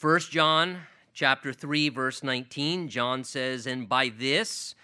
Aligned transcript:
1 0.00 0.20
John 0.30 0.82
chapter 1.12 1.52
3 1.52 1.88
verse 1.88 2.22
19, 2.22 2.88
John 2.88 3.24
says, 3.24 3.66
"And 3.66 3.88
by 3.88 4.10
this 4.10 4.76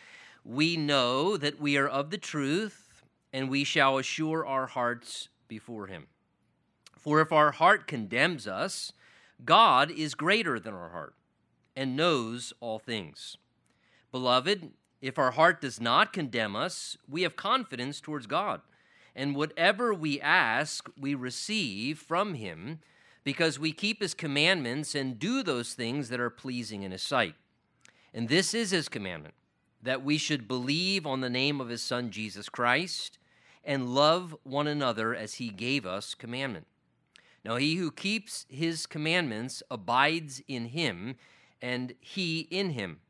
we 0.43 0.77
know 0.77 1.37
that 1.37 1.61
we 1.61 1.77
are 1.77 1.87
of 1.87 2.11
the 2.11 2.19
truth, 2.19 3.05
and 3.33 3.49
we 3.49 3.63
shall 3.63 3.97
assure 3.97 4.45
our 4.45 4.67
hearts 4.67 5.29
before 5.47 5.87
him. 5.87 6.09
For 6.99 7.21
if 7.21 7.31
our 7.31 7.53
heart 7.53 7.87
condemns 7.87 8.49
us, 8.49 8.93
God 9.45 9.93
is 9.93 10.17
greater 10.17 10.59
than 10.59 10.75
our 10.75 10.91
heart 10.91 11.15
and 11.77 11.95
knows 11.95 12.53
all 12.59 12.81
things. 12.81 13.37
Beloved, 14.11 14.73
if 15.01 15.17
our 15.17 15.31
heart 15.31 15.61
does 15.61 15.81
not 15.81 16.13
condemn 16.13 16.57
us, 16.57 16.97
we 17.09 17.23
have 17.23 17.37
confidence 17.37 18.01
towards 18.01 18.27
God, 18.27 18.63
and 19.15 19.37
whatever 19.37 19.95
we 19.95 20.21
ask, 20.21 20.89
we 20.97 21.15
receive 21.15 22.01
from 22.01 22.35
him." 22.35 22.81
Because 23.25 23.59
we 23.59 23.73
keep 23.73 24.01
his 24.01 24.15
commandments 24.15 24.95
and 24.95 25.19
do 25.19 25.43
those 25.43 25.75
things 25.75 26.11
that 26.11 26.21
are 26.21 26.31
pleasing 26.31 26.83
in 26.83 26.93
his 26.93 27.03
sight. 27.03 27.35
And 28.13 28.29
this 28.29 28.55
is 28.55 28.71
his 28.71 28.89
commandment 28.89 29.35
that 29.83 30.05
we 30.05 30.17
should 30.17 30.49
believe 30.49 31.07
on 31.07 31.21
the 31.21 31.29
name 31.29 31.61
of 31.61 31.69
his 31.69 31.83
son 31.83 32.11
Jesus 32.11 32.49
Christ 32.49 33.19
and 33.65 33.95
love 33.95 34.37
one 34.43 34.67
another 34.67 35.15
as 35.15 35.35
he 35.35 35.49
gave 35.49 35.85
us 35.85 36.15
commandment. 36.15 36.67
Now, 37.45 37.57
he 37.57 37.77
who 37.77 37.91
keeps 37.91 38.47
his 38.49 38.87
commandments 38.87 39.63
abides 39.71 40.43
in 40.49 40.67
him, 40.67 41.17
and 41.61 41.95
he 42.01 42.41
in 42.51 42.71
him. 42.71 43.01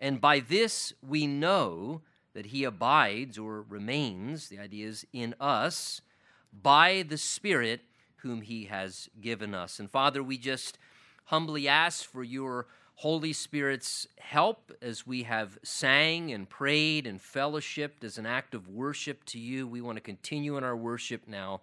And 0.00 0.20
by 0.20 0.40
this 0.40 0.92
we 1.06 1.26
know 1.26 2.02
that 2.34 2.46
he 2.46 2.64
abides 2.64 3.38
or 3.38 3.62
remains, 3.62 4.48
the 4.48 4.58
idea 4.58 4.88
is 4.88 5.06
in 5.12 5.34
us, 5.40 6.00
by 6.52 7.04
the 7.08 7.16
Spirit 7.16 7.82
whom 8.18 8.40
he 8.40 8.64
has 8.64 9.08
given 9.20 9.54
us. 9.54 9.78
And 9.78 9.90
Father, 9.90 10.22
we 10.22 10.38
just 10.38 10.78
humbly 11.26 11.68
ask 11.68 12.04
for 12.04 12.22
your 12.22 12.66
Holy 12.96 13.34
Spirit's 13.34 14.06
help 14.18 14.72
as 14.80 15.06
we 15.06 15.24
have 15.24 15.58
sang 15.62 16.32
and 16.32 16.48
prayed 16.48 17.06
and 17.06 17.20
fellowshipped 17.20 18.02
as 18.02 18.16
an 18.16 18.24
act 18.24 18.54
of 18.54 18.68
worship 18.68 19.22
to 19.26 19.38
you. 19.38 19.66
We 19.66 19.82
want 19.82 19.96
to 19.96 20.02
continue 20.02 20.56
in 20.56 20.64
our 20.64 20.76
worship 20.76 21.28
now 21.28 21.60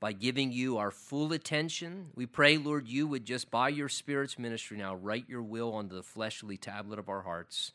by 0.00 0.12
giving 0.12 0.50
you 0.50 0.78
our 0.78 0.90
full 0.90 1.32
attention. 1.32 2.08
We 2.16 2.26
pray, 2.26 2.58
Lord, 2.58 2.88
you 2.88 3.06
would 3.06 3.24
just 3.24 3.48
by 3.48 3.68
your 3.68 3.88
Spirit's 3.88 4.40
ministry 4.40 4.76
now 4.76 4.96
write 4.96 5.28
your 5.28 5.42
will 5.42 5.72
onto 5.72 5.94
the 5.94 6.02
fleshly 6.02 6.56
tablet 6.56 6.98
of 6.98 7.08
our 7.08 7.22
hearts. 7.22 7.70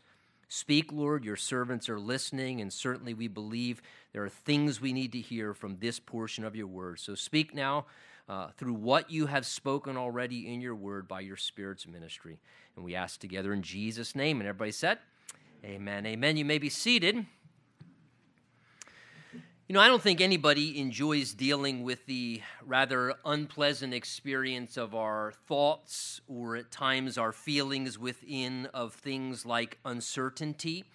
Speak, 0.49 0.91
Lord, 0.91 1.23
your 1.23 1.37
servants 1.37 1.87
are 1.87 1.99
listening, 1.99 2.59
and 2.59 2.71
certainly 2.71 3.13
we 3.13 3.29
believe 3.29 3.81
there 4.11 4.25
are 4.25 4.29
things 4.29 4.81
we 4.81 4.91
need 4.91 5.13
to 5.13 5.21
hear 5.21 5.53
from 5.53 5.77
this 5.79 5.99
portion 6.01 6.43
of 6.43 6.55
your 6.55 6.67
word. 6.67 6.99
So 6.99 7.15
speak 7.15 7.55
now 7.55 7.85
uh, 8.29 8.49
through 8.57 8.73
what 8.73 9.09
you 9.09 9.27
have 9.27 9.45
spoken 9.45 9.97
already 9.97 10.51
in 10.51 10.61
your 10.61 10.75
word 10.75 11.07
by 11.07 11.21
your 11.21 11.37
Spirit's 11.37 11.87
ministry. 11.87 12.39
And 12.75 12.83
we 12.83 12.95
ask 12.95 13.19
together 13.19 13.53
in 13.53 13.61
Jesus' 13.61 14.15
name. 14.15 14.39
And 14.39 14.47
everybody 14.47 14.71
said, 14.71 14.99
Amen. 15.63 16.05
Amen. 16.05 16.37
You 16.37 16.45
may 16.45 16.57
be 16.57 16.69
seated. 16.69 17.25
You 19.67 19.73
know, 19.73 19.81
I 19.81 19.87
don't 19.87 20.01
think 20.01 20.21
anybody 20.21 20.79
enjoys 20.79 21.33
dealing 21.33 21.83
with 21.83 22.05
the 22.05 22.41
rather 22.65 23.15
unpleasant 23.25 23.93
experience 23.93 24.77
of 24.77 24.95
our 24.95 25.33
thoughts 25.47 26.21
or 26.27 26.55
at 26.55 26.71
times 26.71 27.17
our 27.17 27.33
feelings 27.33 27.99
within 27.99 28.67
of 28.67 28.93
things 28.93 29.45
like 29.45 29.77
uncertainty 29.83 30.85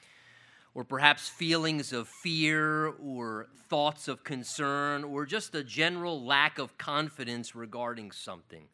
or 0.74 0.84
perhaps 0.84 1.28
feelings 1.28 1.92
of 1.92 2.08
fear 2.08 2.86
or 2.86 3.48
thoughts 3.68 4.08
of 4.08 4.24
concern 4.24 5.04
or 5.04 5.26
just 5.26 5.54
a 5.54 5.62
general 5.62 6.24
lack 6.24 6.58
of 6.58 6.78
confidence 6.78 7.54
regarding 7.54 8.10
something. 8.10 8.64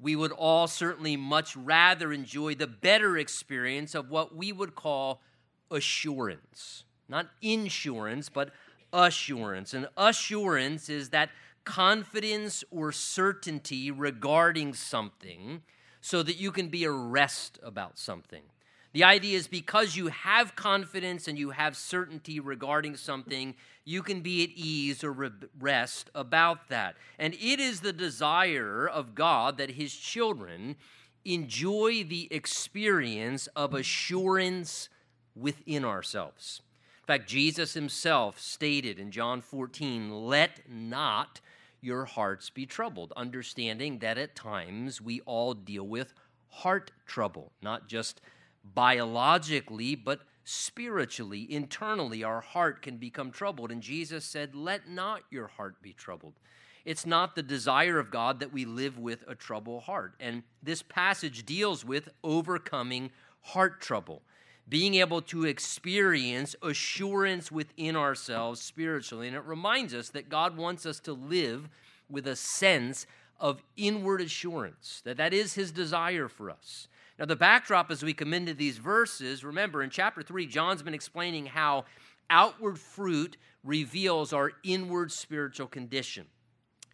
We 0.00 0.14
would 0.14 0.32
all 0.32 0.68
certainly 0.68 1.16
much 1.16 1.56
rather 1.56 2.12
enjoy 2.12 2.54
the 2.54 2.66
better 2.66 3.16
experience 3.16 3.94
of 3.94 4.10
what 4.10 4.36
we 4.36 4.52
would 4.52 4.74
call 4.74 5.22
assurance. 5.70 6.84
Not 7.08 7.28
insurance, 7.40 8.28
but 8.28 8.50
assurance. 8.92 9.74
And 9.74 9.88
assurance 9.96 10.88
is 10.88 11.10
that 11.10 11.30
confidence 11.64 12.62
or 12.70 12.92
certainty 12.92 13.90
regarding 13.90 14.74
something 14.74 15.62
so 16.00 16.22
that 16.22 16.36
you 16.36 16.52
can 16.52 16.68
be 16.68 16.84
at 16.84 16.90
rest 16.90 17.58
about 17.62 17.98
something. 17.98 18.42
The 18.92 19.04
idea 19.04 19.36
is 19.36 19.48
because 19.48 19.96
you 19.96 20.08
have 20.08 20.56
confidence 20.56 21.28
and 21.28 21.38
you 21.38 21.50
have 21.50 21.76
certainty 21.76 22.40
regarding 22.40 22.96
something, 22.96 23.54
you 23.84 24.02
can 24.02 24.20
be 24.20 24.44
at 24.44 24.50
ease 24.50 25.04
or 25.04 25.30
rest 25.58 26.10
about 26.14 26.68
that. 26.68 26.96
And 27.18 27.34
it 27.34 27.60
is 27.60 27.80
the 27.80 27.92
desire 27.92 28.88
of 28.88 29.14
God 29.14 29.58
that 29.58 29.72
his 29.72 29.94
children 29.94 30.76
enjoy 31.24 32.04
the 32.04 32.28
experience 32.30 33.46
of 33.48 33.74
assurance 33.74 34.88
within 35.36 35.84
ourselves. 35.84 36.62
In 37.02 37.06
fact, 37.06 37.28
Jesus 37.28 37.74
himself 37.74 38.40
stated 38.40 38.98
in 38.98 39.10
John 39.10 39.40
14, 39.40 40.10
Let 40.10 40.68
not 40.68 41.40
your 41.80 42.06
hearts 42.06 42.50
be 42.50 42.66
troubled, 42.66 43.12
understanding 43.16 43.98
that 43.98 44.18
at 44.18 44.34
times 44.34 45.00
we 45.00 45.20
all 45.20 45.54
deal 45.54 45.86
with 45.86 46.12
heart 46.48 46.90
trouble, 47.06 47.52
not 47.62 47.88
just 47.88 48.20
biologically, 48.74 49.94
but 49.94 50.20
spiritually, 50.44 51.46
internally, 51.50 52.24
our 52.24 52.40
heart 52.40 52.82
can 52.82 52.96
become 52.96 53.30
troubled. 53.30 53.70
And 53.70 53.82
Jesus 53.82 54.24
said, 54.24 54.54
Let 54.54 54.88
not 54.88 55.22
your 55.30 55.48
heart 55.48 55.82
be 55.82 55.92
troubled. 55.92 56.34
It's 56.84 57.04
not 57.04 57.34
the 57.34 57.42
desire 57.42 57.98
of 57.98 58.10
God 58.10 58.40
that 58.40 58.52
we 58.52 58.64
live 58.64 58.98
with 58.98 59.22
a 59.28 59.34
troubled 59.34 59.82
heart. 59.82 60.14
And 60.20 60.42
this 60.62 60.80
passage 60.80 61.44
deals 61.44 61.84
with 61.84 62.08
overcoming 62.24 63.10
heart 63.42 63.82
trouble, 63.82 64.22
being 64.66 64.94
able 64.94 65.20
to 65.22 65.44
experience 65.44 66.56
assurance 66.62 67.52
within 67.52 67.94
ourselves 67.94 68.62
spiritually. 68.62 69.28
And 69.28 69.36
it 69.36 69.44
reminds 69.44 69.92
us 69.92 70.08
that 70.10 70.30
God 70.30 70.56
wants 70.56 70.86
us 70.86 70.98
to 71.00 71.12
live 71.12 71.68
with 72.08 72.26
a 72.26 72.36
sense 72.36 73.06
of 73.38 73.62
inward 73.76 74.20
assurance, 74.20 75.02
that 75.04 75.18
that 75.18 75.34
is 75.34 75.54
his 75.54 75.70
desire 75.70 76.28
for 76.28 76.50
us. 76.50 76.88
Now, 77.18 77.24
the 77.24 77.36
backdrop 77.36 77.90
as 77.90 78.02
we 78.02 78.14
come 78.14 78.32
into 78.32 78.54
these 78.54 78.78
verses, 78.78 79.42
remember 79.42 79.82
in 79.82 79.90
chapter 79.90 80.22
3, 80.22 80.46
John's 80.46 80.82
been 80.82 80.94
explaining 80.94 81.46
how 81.46 81.84
outward 82.30 82.78
fruit 82.78 83.36
reveals 83.64 84.32
our 84.32 84.52
inward 84.62 85.10
spiritual 85.10 85.66
condition. 85.66 86.26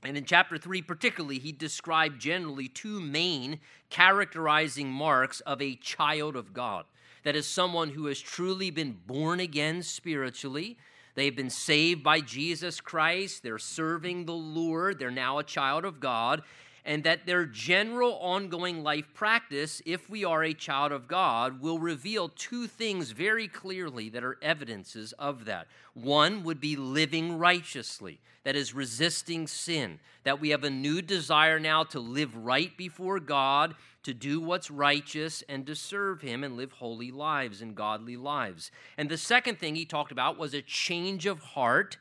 And 0.02 0.16
in 0.16 0.24
chapter 0.24 0.56
3, 0.56 0.82
particularly, 0.82 1.38
he 1.38 1.52
described 1.52 2.20
generally 2.20 2.68
two 2.68 3.00
main 3.00 3.60
characterizing 3.90 4.90
marks 4.90 5.40
of 5.40 5.60
a 5.60 5.76
child 5.76 6.36
of 6.36 6.54
God. 6.54 6.84
That 7.24 7.36
is, 7.36 7.46
someone 7.46 7.90
who 7.90 8.06
has 8.06 8.20
truly 8.20 8.70
been 8.70 8.98
born 9.06 9.40
again 9.40 9.82
spiritually. 9.82 10.78
They've 11.14 11.34
been 11.34 11.50
saved 11.50 12.02
by 12.02 12.20
Jesus 12.20 12.80
Christ. 12.80 13.42
They're 13.42 13.58
serving 13.58 14.26
the 14.26 14.32
Lord. 14.32 14.98
They're 14.98 15.10
now 15.10 15.38
a 15.38 15.44
child 15.44 15.84
of 15.84 16.00
God 16.00 16.42
and 16.84 17.02
that 17.04 17.24
their 17.24 17.46
general 17.46 18.14
ongoing 18.18 18.82
life 18.82 19.06
practice, 19.14 19.80
if 19.86 20.10
we 20.10 20.24
are 20.24 20.44
a 20.44 20.52
child 20.52 20.92
of 20.92 21.08
God, 21.08 21.60
will 21.60 21.78
reveal 21.78 22.28
two 22.28 22.66
things 22.66 23.10
very 23.10 23.48
clearly 23.48 24.10
that 24.10 24.24
are 24.24 24.38
evidences 24.42 25.12
of 25.12 25.46
that. 25.46 25.66
One 25.94 26.44
would 26.44 26.60
be 26.60 26.76
living 26.76 27.38
righteously, 27.38 28.20
that 28.44 28.54
is, 28.54 28.74
resisting 28.74 29.46
sin, 29.46 29.98
that 30.24 30.40
we 30.40 30.50
have 30.50 30.64
a 30.64 30.70
new 30.70 31.00
desire 31.00 31.58
now 31.58 31.84
to 31.84 32.00
live 32.00 32.36
right 32.36 32.76
before 32.76 33.18
God, 33.18 33.74
to 34.02 34.12
do 34.12 34.38
what's 34.38 34.70
righteous, 34.70 35.42
and 35.48 35.66
to 35.66 35.74
serve 35.74 36.20
Him 36.20 36.44
and 36.44 36.54
live 36.54 36.72
holy 36.72 37.10
lives 37.10 37.62
and 37.62 37.74
godly 37.74 38.18
lives. 38.18 38.70
And 38.98 39.08
the 39.08 39.16
second 39.16 39.58
thing 39.58 39.74
he 39.74 39.86
talked 39.86 40.12
about 40.12 40.38
was 40.38 40.52
a 40.52 40.60
change 40.60 41.24
of 41.24 41.40
heart 41.40 41.96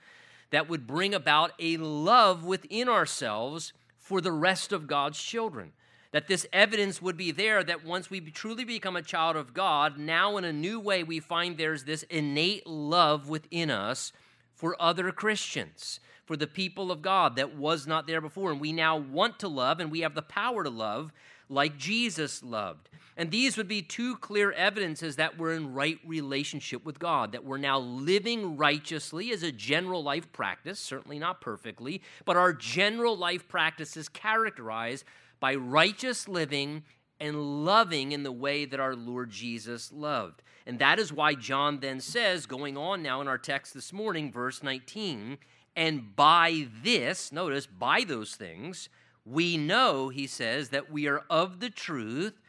that 0.50 0.68
would 0.70 0.86
bring 0.86 1.16
about 1.16 1.54
a 1.58 1.78
love 1.78 2.44
within 2.44 2.90
ourselves 2.90 3.72
for 4.04 4.20
the 4.20 4.32
rest 4.32 4.74
of 4.74 4.86
God's 4.86 5.18
children. 5.18 5.72
That 6.12 6.28
this 6.28 6.46
evidence 6.54 7.02
would 7.02 7.18
be 7.18 7.32
there 7.32 7.64
that 7.64 7.86
once 7.86 8.10
we 8.10 8.20
truly 8.20 8.66
become 8.66 8.96
a 8.96 9.02
child 9.02 9.36
of 9.36 9.54
God, 9.54 9.98
now 9.98 10.38
in 10.38 10.44
a 10.44 10.54
new 10.54 10.80
way 10.80 11.04
we 11.04 11.20
find 11.20 11.58
there's 11.58 11.86
this 11.86 12.04
innate 12.04 12.68
love 12.68 13.30
within 13.30 13.72
us 13.72 14.12
for 14.54 14.80
other 14.80 15.12
Christians, 15.12 16.00
for 16.26 16.38
the 16.38 16.46
people 16.46 16.92
of 16.92 17.02
God 17.02 17.38
that 17.38 17.56
was 17.56 17.88
not 17.88 18.06
there 18.06 18.22
before. 18.22 18.52
And 18.52 18.62
we 18.62 18.74
now 18.74 18.98
want 18.98 19.40
to 19.40 19.48
love 19.48 19.80
and 19.80 19.90
we 19.90 20.02
have 20.02 20.14
the 20.14 20.22
power 20.22 20.64
to 20.64 20.70
love 20.70 21.12
like 21.50 21.78
Jesus 21.78 22.44
loved. 22.44 22.90
And 23.16 23.30
these 23.30 23.58
would 23.58 23.68
be 23.68 23.82
two 23.82 24.18
clear 24.18 24.52
evidences 24.52 25.18
that 25.18 25.38
we're 25.38 25.54
in 25.54 25.74
right 25.74 26.00
relationship 26.06 26.84
with 26.84 26.98
God, 26.98 27.32
that 27.34 27.46
we're 27.46 27.58
now 27.58 27.78
living 27.78 28.58
righteously 28.58 29.32
as 29.32 29.44
a 29.44 29.52
general 29.52 30.04
life 30.04 30.32
practice, 30.32 30.80
certainly 30.80 31.20
not 31.20 31.40
perfectly, 31.40 32.02
but 32.26 32.38
our 32.38 32.54
general 32.54 33.16
life 33.16 33.48
practice 33.48 33.96
is 33.96 34.10
characterized 34.10 35.06
by 35.40 35.54
righteous 35.54 36.28
living 36.28 36.84
and 37.20 37.66
loving 37.66 38.12
in 38.12 38.24
the 38.24 38.32
way 38.32 38.66
that 38.66 38.80
our 38.80 38.96
Lord 38.96 39.30
Jesus 39.30 39.92
loved. 39.92 40.42
And 40.66 40.80
that 40.80 40.98
is 40.98 41.14
why 41.14 41.36
John 41.36 41.80
then 41.80 42.00
says, 42.00 42.46
going 42.46 42.78
on 42.78 43.04
now 43.04 43.22
in 43.22 43.28
our 43.28 43.38
text 43.38 43.74
this 43.74 43.94
morning, 43.94 44.32
verse 44.32 44.64
19, 44.64 45.38
and 45.76 46.16
by 46.16 46.68
this, 46.84 47.32
notice, 47.32 47.66
by 47.66 48.04
those 48.04 48.36
things, 48.36 48.90
we 49.26 49.58
know, 49.58 50.10
he 50.10 50.28
says, 50.28 50.70
that 50.70 50.92
we 50.92 51.08
are 51.08 51.24
of 51.30 51.60
the 51.60 51.70
truth 51.70 52.40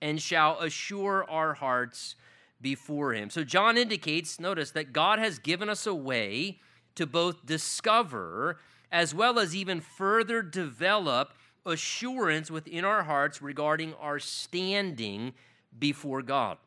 and 0.00 0.20
shall 0.20 0.58
assure 0.60 1.28
our 1.28 1.54
hearts 1.54 2.14
before 2.60 3.14
him. 3.14 3.30
So 3.30 3.44
John 3.44 3.76
indicates, 3.76 4.38
notice, 4.38 4.70
that 4.72 4.92
God 4.92 5.18
has 5.18 5.38
given 5.38 5.68
us 5.68 5.86
a 5.86 5.94
way 5.94 6.58
to 6.94 7.06
both 7.06 7.46
discover 7.46 8.58
as 8.92 9.14
well 9.14 9.38
as 9.38 9.54
even 9.54 9.80
further 9.80 10.42
develop 10.42 11.32
assurance 11.64 12.50
within 12.50 12.84
our 12.84 13.02
hearts 13.04 13.40
regarding 13.40 13.94
our 13.94 14.18
standing 14.18 15.32
before 15.78 16.22
God. 16.22 16.58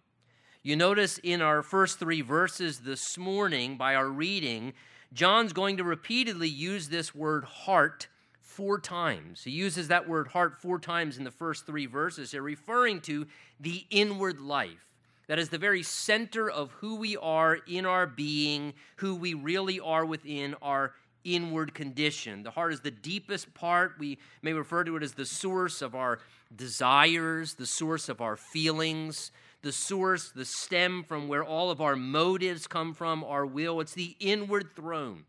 You 0.61 0.75
notice 0.75 1.17
in 1.17 1.41
our 1.41 1.61
first 1.61 1.99
three 1.99 2.21
verses 2.21 2.79
this 2.79 3.17
morning, 3.17 3.75
by 3.75 3.95
our 3.95 4.07
reading, 4.07 4.73
John's 5.11 5.51
going 5.51 5.77
to 5.77 5.83
repeatedly 5.83 6.47
use 6.47 6.87
this 6.87 7.13
word 7.13 7.43
heart 7.43 8.07
four 8.55 8.79
times. 8.79 9.43
He 9.43 9.51
uses 9.51 9.87
that 9.87 10.07
word 10.07 10.27
heart 10.27 10.61
four 10.61 10.79
times 10.79 11.17
in 11.17 11.23
the 11.23 11.31
first 11.31 11.65
three 11.65 11.87
verses 11.87 12.31
here, 12.31 12.41
referring 12.41 13.01
to 13.01 13.27
the 13.59 13.85
inward 13.89 14.39
life. 14.39 14.85
That 15.27 15.39
is 15.39 15.49
the 15.49 15.57
very 15.57 15.83
center 15.83 16.49
of 16.49 16.71
who 16.73 16.95
we 16.95 17.17
are 17.17 17.55
in 17.67 17.85
our 17.85 18.05
being, 18.05 18.73
who 18.97 19.15
we 19.15 19.33
really 19.33 19.79
are 19.79 20.05
within 20.05 20.55
our 20.61 20.93
inward 21.23 21.73
condition. 21.73 22.43
The 22.43 22.51
heart 22.51 22.73
is 22.73 22.81
the 22.81 22.91
deepest 22.91 23.53
part. 23.53 23.93
We 23.97 24.19
may 24.41 24.53
refer 24.53 24.83
to 24.83 24.97
it 24.97 25.03
as 25.03 25.13
the 25.13 25.25
source 25.25 25.81
of 25.81 25.95
our 25.95 26.19
desires, 26.55 27.55
the 27.55 27.65
source 27.65 28.09
of 28.09 28.21
our 28.21 28.35
feelings, 28.35 29.31
the 29.61 29.71
source, 29.71 30.31
the 30.31 30.45
stem 30.45 31.03
from 31.03 31.27
where 31.27 31.43
all 31.43 31.71
of 31.71 31.81
our 31.81 31.95
motives 31.95 32.67
come 32.67 32.93
from, 32.93 33.23
our 33.23 33.45
will. 33.45 33.79
It's 33.79 33.93
the 33.93 34.15
inward 34.19 34.75
throne. 34.75 35.23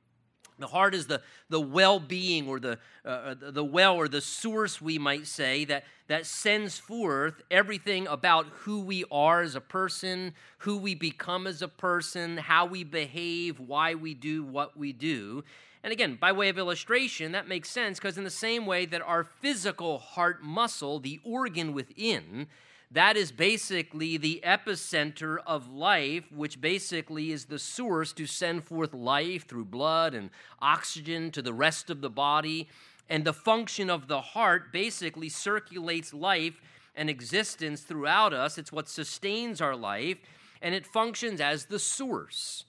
The 0.58 0.66
heart 0.68 0.94
is 0.94 1.06
the, 1.06 1.20
the 1.48 1.60
well 1.60 1.98
being 1.98 2.48
or 2.48 2.60
the, 2.60 2.78
uh, 3.04 3.08
uh 3.08 3.34
the 3.50 3.64
well 3.64 3.96
or 3.96 4.08
the 4.08 4.20
source, 4.20 4.80
we 4.80 4.98
might 4.98 5.26
say, 5.26 5.64
that, 5.64 5.84
that 6.08 6.26
sends 6.26 6.78
forth 6.78 7.42
everything 7.50 8.06
about 8.06 8.46
who 8.46 8.80
we 8.80 9.04
are 9.10 9.42
as 9.42 9.54
a 9.54 9.60
person, 9.60 10.34
who 10.58 10.76
we 10.76 10.94
become 10.94 11.46
as 11.46 11.62
a 11.62 11.68
person, 11.68 12.36
how 12.36 12.66
we 12.66 12.84
behave, 12.84 13.58
why 13.58 13.94
we 13.94 14.14
do 14.14 14.44
what 14.44 14.76
we 14.76 14.92
do. 14.92 15.42
And 15.82 15.92
again, 15.92 16.16
by 16.18 16.32
way 16.32 16.48
of 16.48 16.58
illustration, 16.58 17.32
that 17.32 17.46
makes 17.46 17.68
sense 17.68 17.98
because, 17.98 18.16
in 18.16 18.24
the 18.24 18.30
same 18.30 18.64
way 18.64 18.86
that 18.86 19.02
our 19.02 19.22
physical 19.22 19.98
heart 19.98 20.42
muscle, 20.42 20.98
the 20.98 21.20
organ 21.24 21.74
within, 21.74 22.46
that 22.94 23.16
is 23.16 23.30
basically 23.30 24.16
the 24.16 24.40
epicenter 24.44 25.38
of 25.46 25.68
life, 25.70 26.24
which 26.32 26.60
basically 26.60 27.32
is 27.32 27.44
the 27.44 27.58
source 27.58 28.12
to 28.14 28.26
send 28.26 28.64
forth 28.64 28.94
life 28.94 29.46
through 29.46 29.66
blood 29.66 30.14
and 30.14 30.30
oxygen 30.62 31.30
to 31.32 31.42
the 31.42 31.52
rest 31.52 31.90
of 31.90 32.00
the 32.00 32.10
body. 32.10 32.68
And 33.10 33.24
the 33.24 33.32
function 33.32 33.90
of 33.90 34.08
the 34.08 34.20
heart 34.20 34.72
basically 34.72 35.28
circulates 35.28 36.14
life 36.14 36.60
and 36.96 37.10
existence 37.10 37.82
throughout 37.82 38.32
us. 38.32 38.58
It's 38.58 38.72
what 38.72 38.88
sustains 38.88 39.60
our 39.60 39.76
life, 39.76 40.18
and 40.62 40.74
it 40.74 40.86
functions 40.86 41.40
as 41.40 41.66
the 41.66 41.78
source 41.78 42.64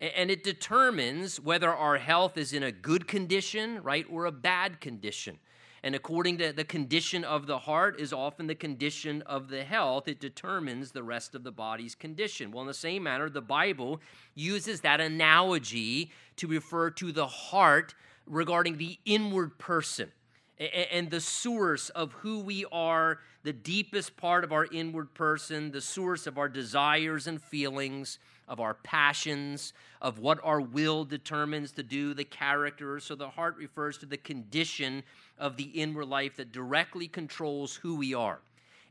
and 0.00 0.30
it 0.30 0.42
determines 0.42 1.40
whether 1.40 1.72
our 1.72 1.98
health 1.98 2.36
is 2.36 2.52
in 2.52 2.62
a 2.62 2.72
good 2.72 3.06
condition, 3.06 3.82
right, 3.82 4.06
or 4.10 4.26
a 4.26 4.32
bad 4.32 4.80
condition. 4.80 5.38
And 5.84 5.94
according 5.94 6.38
to 6.38 6.50
the 6.50 6.64
condition 6.64 7.24
of 7.24 7.46
the 7.46 7.58
heart 7.58 8.00
is 8.00 8.14
often 8.14 8.46
the 8.46 8.54
condition 8.54 9.20
of 9.26 9.48
the 9.48 9.64
health, 9.64 10.08
it 10.08 10.18
determines 10.18 10.92
the 10.92 11.02
rest 11.02 11.34
of 11.34 11.44
the 11.44 11.52
body's 11.52 11.94
condition. 11.94 12.50
Well, 12.50 12.62
in 12.62 12.68
the 12.68 12.72
same 12.72 13.02
manner, 13.02 13.28
the 13.28 13.42
Bible 13.42 14.00
uses 14.34 14.80
that 14.80 15.02
analogy 15.02 16.10
to 16.36 16.46
refer 16.46 16.88
to 16.92 17.12
the 17.12 17.26
heart 17.26 17.94
regarding 18.24 18.78
the 18.78 18.98
inward 19.04 19.58
person 19.58 20.10
and 20.58 21.10
the 21.10 21.20
source 21.20 21.90
of 21.90 22.12
who 22.12 22.40
we 22.40 22.64
are, 22.72 23.18
the 23.42 23.52
deepest 23.52 24.16
part 24.16 24.42
of 24.42 24.52
our 24.52 24.64
inward 24.64 25.12
person, 25.12 25.70
the 25.70 25.82
source 25.82 26.26
of 26.26 26.38
our 26.38 26.48
desires 26.48 27.26
and 27.26 27.42
feelings 27.42 28.18
of 28.48 28.60
our 28.60 28.74
passions, 28.74 29.72
of 30.00 30.18
what 30.18 30.38
our 30.42 30.60
will 30.60 31.04
determines 31.04 31.72
to 31.72 31.82
do, 31.82 32.14
the 32.14 32.24
character. 32.24 33.00
So 33.00 33.14
the 33.14 33.28
heart 33.28 33.56
refers 33.56 33.98
to 33.98 34.06
the 34.06 34.16
condition 34.16 35.02
of 35.38 35.56
the 35.56 35.64
inward 35.64 36.06
life 36.06 36.36
that 36.36 36.52
directly 36.52 37.08
controls 37.08 37.76
who 37.76 37.96
we 37.96 38.14
are 38.14 38.40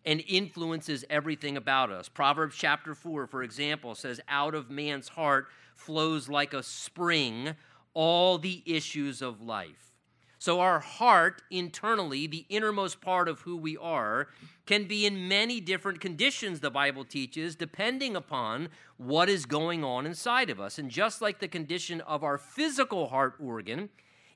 and 0.06 0.24
influences 0.28 1.06
everything 1.10 1.56
about 1.56 1.92
us. 1.92 2.10
Proverbs 2.10 2.56
chapter 2.58 2.94
4, 2.94 3.28
for 3.28 3.44
example, 3.44 3.96
says, 3.96 4.20
Out 4.28 4.54
of 4.54 4.70
man's 4.70 5.08
heart 5.08 5.48
flows 5.76 6.28
like 6.28 6.54
a 6.54 6.64
spring 6.64 7.56
all 7.94 8.38
the 8.38 8.64
issues 8.66 9.22
of 9.22 9.42
life. 9.42 9.93
So, 10.44 10.60
our 10.60 10.82
heart 10.82 11.42
internally, 11.50 12.28
the 12.28 12.46
innermost 12.50 13.00
part 13.00 13.30
of 13.30 13.40
who 13.40 13.56
we 13.56 13.78
are, 13.78 14.28
can 14.66 14.90
be 14.90 15.06
in 15.06 15.30
many 15.30 15.62
different 15.62 16.02
conditions, 16.02 16.60
the 16.60 16.70
Bible 16.70 17.06
teaches, 17.06 17.56
depending 17.56 18.18
upon 18.18 18.68
what 18.98 19.30
is 19.30 19.46
going 19.46 19.86
on 19.86 20.06
inside 20.06 20.50
of 20.50 20.60
us. 20.60 20.78
And 20.78 20.92
just 20.92 21.22
like 21.22 21.40
the 21.40 21.48
condition 21.48 22.02
of 22.02 22.26
our 22.26 22.38
physical 22.38 23.08
heart 23.08 23.36
organ, 23.40 23.88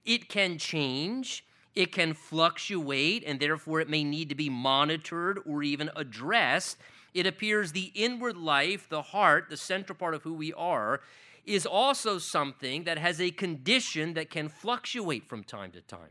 it 0.05 0.29
can 0.29 0.57
change, 0.57 1.45
it 1.75 1.91
can 1.91 2.13
fluctuate, 2.13 3.25
and 3.27 3.37
therefore 3.37 3.81
it 3.81 3.89
may 3.89 4.05
need 4.05 4.29
to 4.29 4.35
be 4.35 4.49
monitored 4.49 5.41
or 5.45 5.61
even 5.61 5.89
addressed. 5.93 6.77
It 7.13 7.27
appears 7.27 7.73
the 7.73 7.91
inward 7.93 8.37
life, 8.37 8.87
the 8.87 9.01
heart, 9.01 9.47
the 9.49 9.57
central 9.57 9.97
part 9.97 10.13
of 10.13 10.23
who 10.23 10.35
we 10.35 10.53
are, 10.53 11.01
is 11.47 11.65
also 11.65 12.17
something 12.17 12.83
that 12.83 12.97
has 12.97 13.21
a 13.21 13.31
condition 13.31 14.13
that 14.13 14.29
can 14.29 14.49
fluctuate 14.49 15.25
from 15.27 15.43
time 15.43 15.71
to 15.71 15.81
time. 15.81 16.09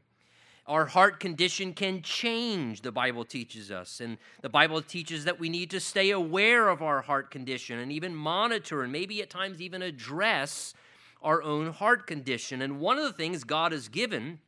Our 0.67 0.87
heart 0.87 1.21
condition 1.21 1.75
can 1.75 2.03
change, 2.03 2.81
the 2.81 2.91
Bible 2.91 3.25
teaches 3.25 3.71
us. 3.71 4.01
And 4.01 4.19
the 4.43 4.49
Bible 4.49 4.83
teaches 4.83 5.25
that 5.25 5.39
we 5.39 5.49
need 5.49 5.71
to 5.71 5.79
stay 5.79 6.11
aware 6.11 6.69
of 6.69 6.83
our 6.83 7.03
heart 7.03 7.31
condition 7.31 7.79
and 7.79 7.93
even 7.93 8.17
monitor 8.17 8.83
and 8.83 8.91
maybe 8.91 9.23
at 9.23 9.31
times 9.31 9.61
even 9.61 9.83
address 9.83 10.75
our 11.23 11.43
own 11.43 11.73
heart 11.73 12.07
condition. 12.07 12.63
And 12.63 12.81
one 12.81 12.99
of 12.99 13.05
the 13.05 13.13
things 13.13 13.45
God 13.45 13.71
has 13.71 13.89
given 13.89 14.41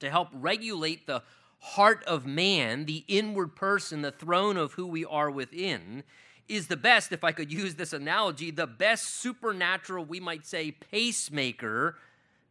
to 0.00 0.10
help 0.10 0.28
regulate 0.32 1.06
the 1.06 1.22
heart 1.60 2.02
of 2.04 2.26
man, 2.26 2.86
the 2.86 3.04
inward 3.06 3.54
person, 3.54 4.02
the 4.02 4.10
throne 4.10 4.56
of 4.56 4.72
who 4.72 4.86
we 4.86 5.04
are 5.04 5.30
within, 5.30 6.02
is 6.50 6.66
the 6.66 6.76
best, 6.76 7.12
if 7.12 7.22
I 7.22 7.32
could 7.32 7.52
use 7.52 7.76
this 7.76 7.92
analogy, 7.92 8.50
the 8.50 8.66
best 8.66 9.20
supernatural, 9.20 10.04
we 10.04 10.20
might 10.20 10.44
say, 10.44 10.72
pacemaker 10.72 11.96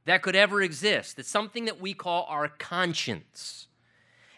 that 0.05 0.21
could 0.21 0.35
ever 0.35 0.61
exist. 0.61 1.19
It's 1.19 1.29
something 1.29 1.65
that 1.65 1.81
we 1.81 1.93
call 1.93 2.25
our 2.29 2.47
conscience. 2.47 3.67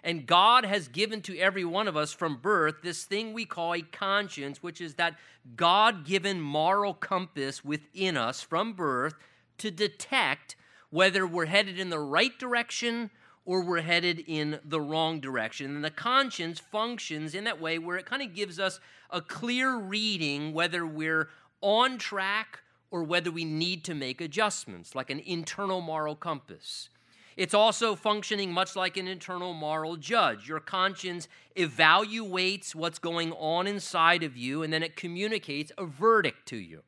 And 0.03 0.25
God 0.25 0.65
has 0.65 0.87
given 0.87 1.21
to 1.21 1.37
every 1.37 1.63
one 1.63 1.87
of 1.87 1.95
us 1.95 2.11
from 2.11 2.37
birth 2.37 2.77
this 2.81 3.03
thing 3.03 3.33
we 3.33 3.45
call 3.45 3.75
a 3.75 3.81
conscience, 3.81 4.63
which 4.63 4.81
is 4.81 4.95
that 4.95 5.15
God 5.55 6.05
given 6.05 6.41
moral 6.41 6.95
compass 6.95 7.63
within 7.63 8.17
us 8.17 8.41
from 8.41 8.73
birth 8.73 9.13
to 9.59 9.69
detect 9.69 10.55
whether 10.89 11.27
we're 11.27 11.45
headed 11.45 11.79
in 11.79 11.91
the 11.91 11.99
right 11.99 12.37
direction 12.39 13.11
or 13.45 13.63
we're 13.63 13.81
headed 13.81 14.23
in 14.27 14.59
the 14.63 14.81
wrong 14.81 15.19
direction. 15.19 15.75
And 15.75 15.83
the 15.83 15.91
conscience 15.91 16.59
functions 16.59 17.33
in 17.33 17.43
that 17.45 17.61
way 17.61 17.79
where 17.79 17.97
it 17.97 18.05
kind 18.05 18.21
of 18.21 18.33
gives 18.33 18.59
us 18.59 18.79
a 19.11 19.21
clear 19.21 19.77
reading 19.77 20.53
whether 20.53 20.85
we're 20.85 21.29
on 21.61 21.97
track 21.97 22.61
or 22.89 23.03
whether 23.03 23.31
we 23.31 23.45
need 23.45 23.83
to 23.85 23.93
make 23.93 24.21
adjustments, 24.21 24.95
like 24.95 25.09
an 25.09 25.19
internal 25.19 25.81
moral 25.81 26.15
compass. 26.15 26.89
It's 27.37 27.53
also 27.53 27.95
functioning 27.95 28.51
much 28.51 28.75
like 28.75 28.97
an 28.97 29.07
internal 29.07 29.53
moral 29.53 29.95
judge. 29.95 30.47
Your 30.47 30.59
conscience 30.59 31.27
evaluates 31.55 32.75
what's 32.75 32.99
going 32.99 33.31
on 33.33 33.67
inside 33.67 34.23
of 34.23 34.35
you 34.35 34.63
and 34.63 34.71
then 34.73 34.83
it 34.83 34.95
communicates 34.97 35.71
a 35.77 35.85
verdict 35.85 36.45
to 36.49 36.57
you. 36.57 36.83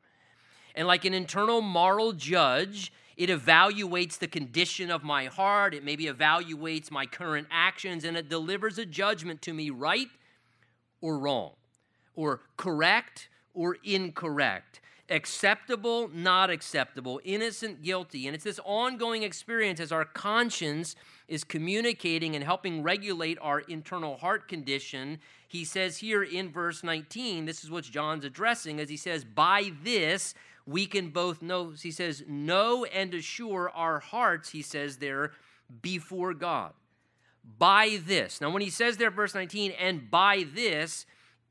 And 0.74 0.86
like 0.86 1.04
an 1.04 1.14
internal 1.14 1.62
moral 1.62 2.12
judge, 2.12 2.92
it 3.16 3.30
evaluates 3.30 4.18
the 4.18 4.26
condition 4.26 4.90
of 4.90 5.02
my 5.02 5.26
heart. 5.26 5.72
It 5.72 5.84
maybe 5.84 6.06
evaluates 6.06 6.90
my 6.90 7.06
current 7.06 7.46
actions 7.50 8.04
and 8.04 8.16
it 8.16 8.28
delivers 8.28 8.76
a 8.78 8.84
judgment 8.84 9.40
to 9.42 9.54
me 9.54 9.70
right 9.70 10.08
or 11.00 11.18
wrong, 11.18 11.52
or 12.14 12.40
correct 12.56 13.28
or 13.54 13.76
incorrect, 13.84 14.80
acceptable, 15.08 16.08
not 16.08 16.50
acceptable, 16.50 17.20
innocent, 17.24 17.82
guilty. 17.82 18.26
And 18.26 18.34
it's 18.34 18.44
this 18.44 18.60
ongoing 18.64 19.22
experience 19.22 19.80
as 19.80 19.92
our 19.92 20.04
conscience 20.04 20.96
is 21.28 21.44
communicating 21.44 22.34
and 22.34 22.44
helping 22.44 22.82
regulate 22.82 23.38
our 23.40 23.60
internal 23.60 24.16
heart 24.16 24.48
condition. 24.48 25.18
He 25.48 25.64
says 25.64 25.98
here 25.98 26.22
in 26.22 26.50
verse 26.50 26.82
19, 26.82 27.44
this 27.44 27.64
is 27.64 27.70
what 27.70 27.84
John's 27.84 28.24
addressing, 28.24 28.80
as 28.80 28.88
he 28.88 28.96
says, 28.96 29.24
By 29.24 29.72
this, 29.82 30.34
we 30.66 30.86
can 30.86 31.10
both 31.10 31.42
know, 31.42 31.70
he 31.70 31.90
says, 31.90 32.24
know 32.26 32.84
and 32.86 33.12
assure 33.14 33.70
our 33.70 34.00
hearts, 34.00 34.50
he 34.50 34.62
says 34.62 34.96
there, 34.96 35.32
before 35.82 36.34
God. 36.34 36.72
By 37.58 38.00
this. 38.06 38.40
Now, 38.40 38.50
when 38.50 38.62
he 38.62 38.70
says 38.70 38.96
there, 38.96 39.10
verse 39.10 39.34
19, 39.34 39.72
and 39.72 40.10
by 40.10 40.46
this, 40.54 41.04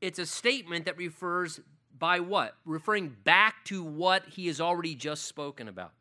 it's 0.04 0.18
a 0.18 0.26
statement 0.26 0.84
that 0.84 0.98
refers 0.98 1.60
by 1.98 2.20
what? 2.20 2.54
Referring 2.66 3.16
back 3.24 3.64
to 3.64 3.82
what 3.82 4.26
he 4.26 4.48
has 4.48 4.60
already 4.60 4.94
just 4.94 5.24
spoken 5.24 5.66
about. 5.66 5.92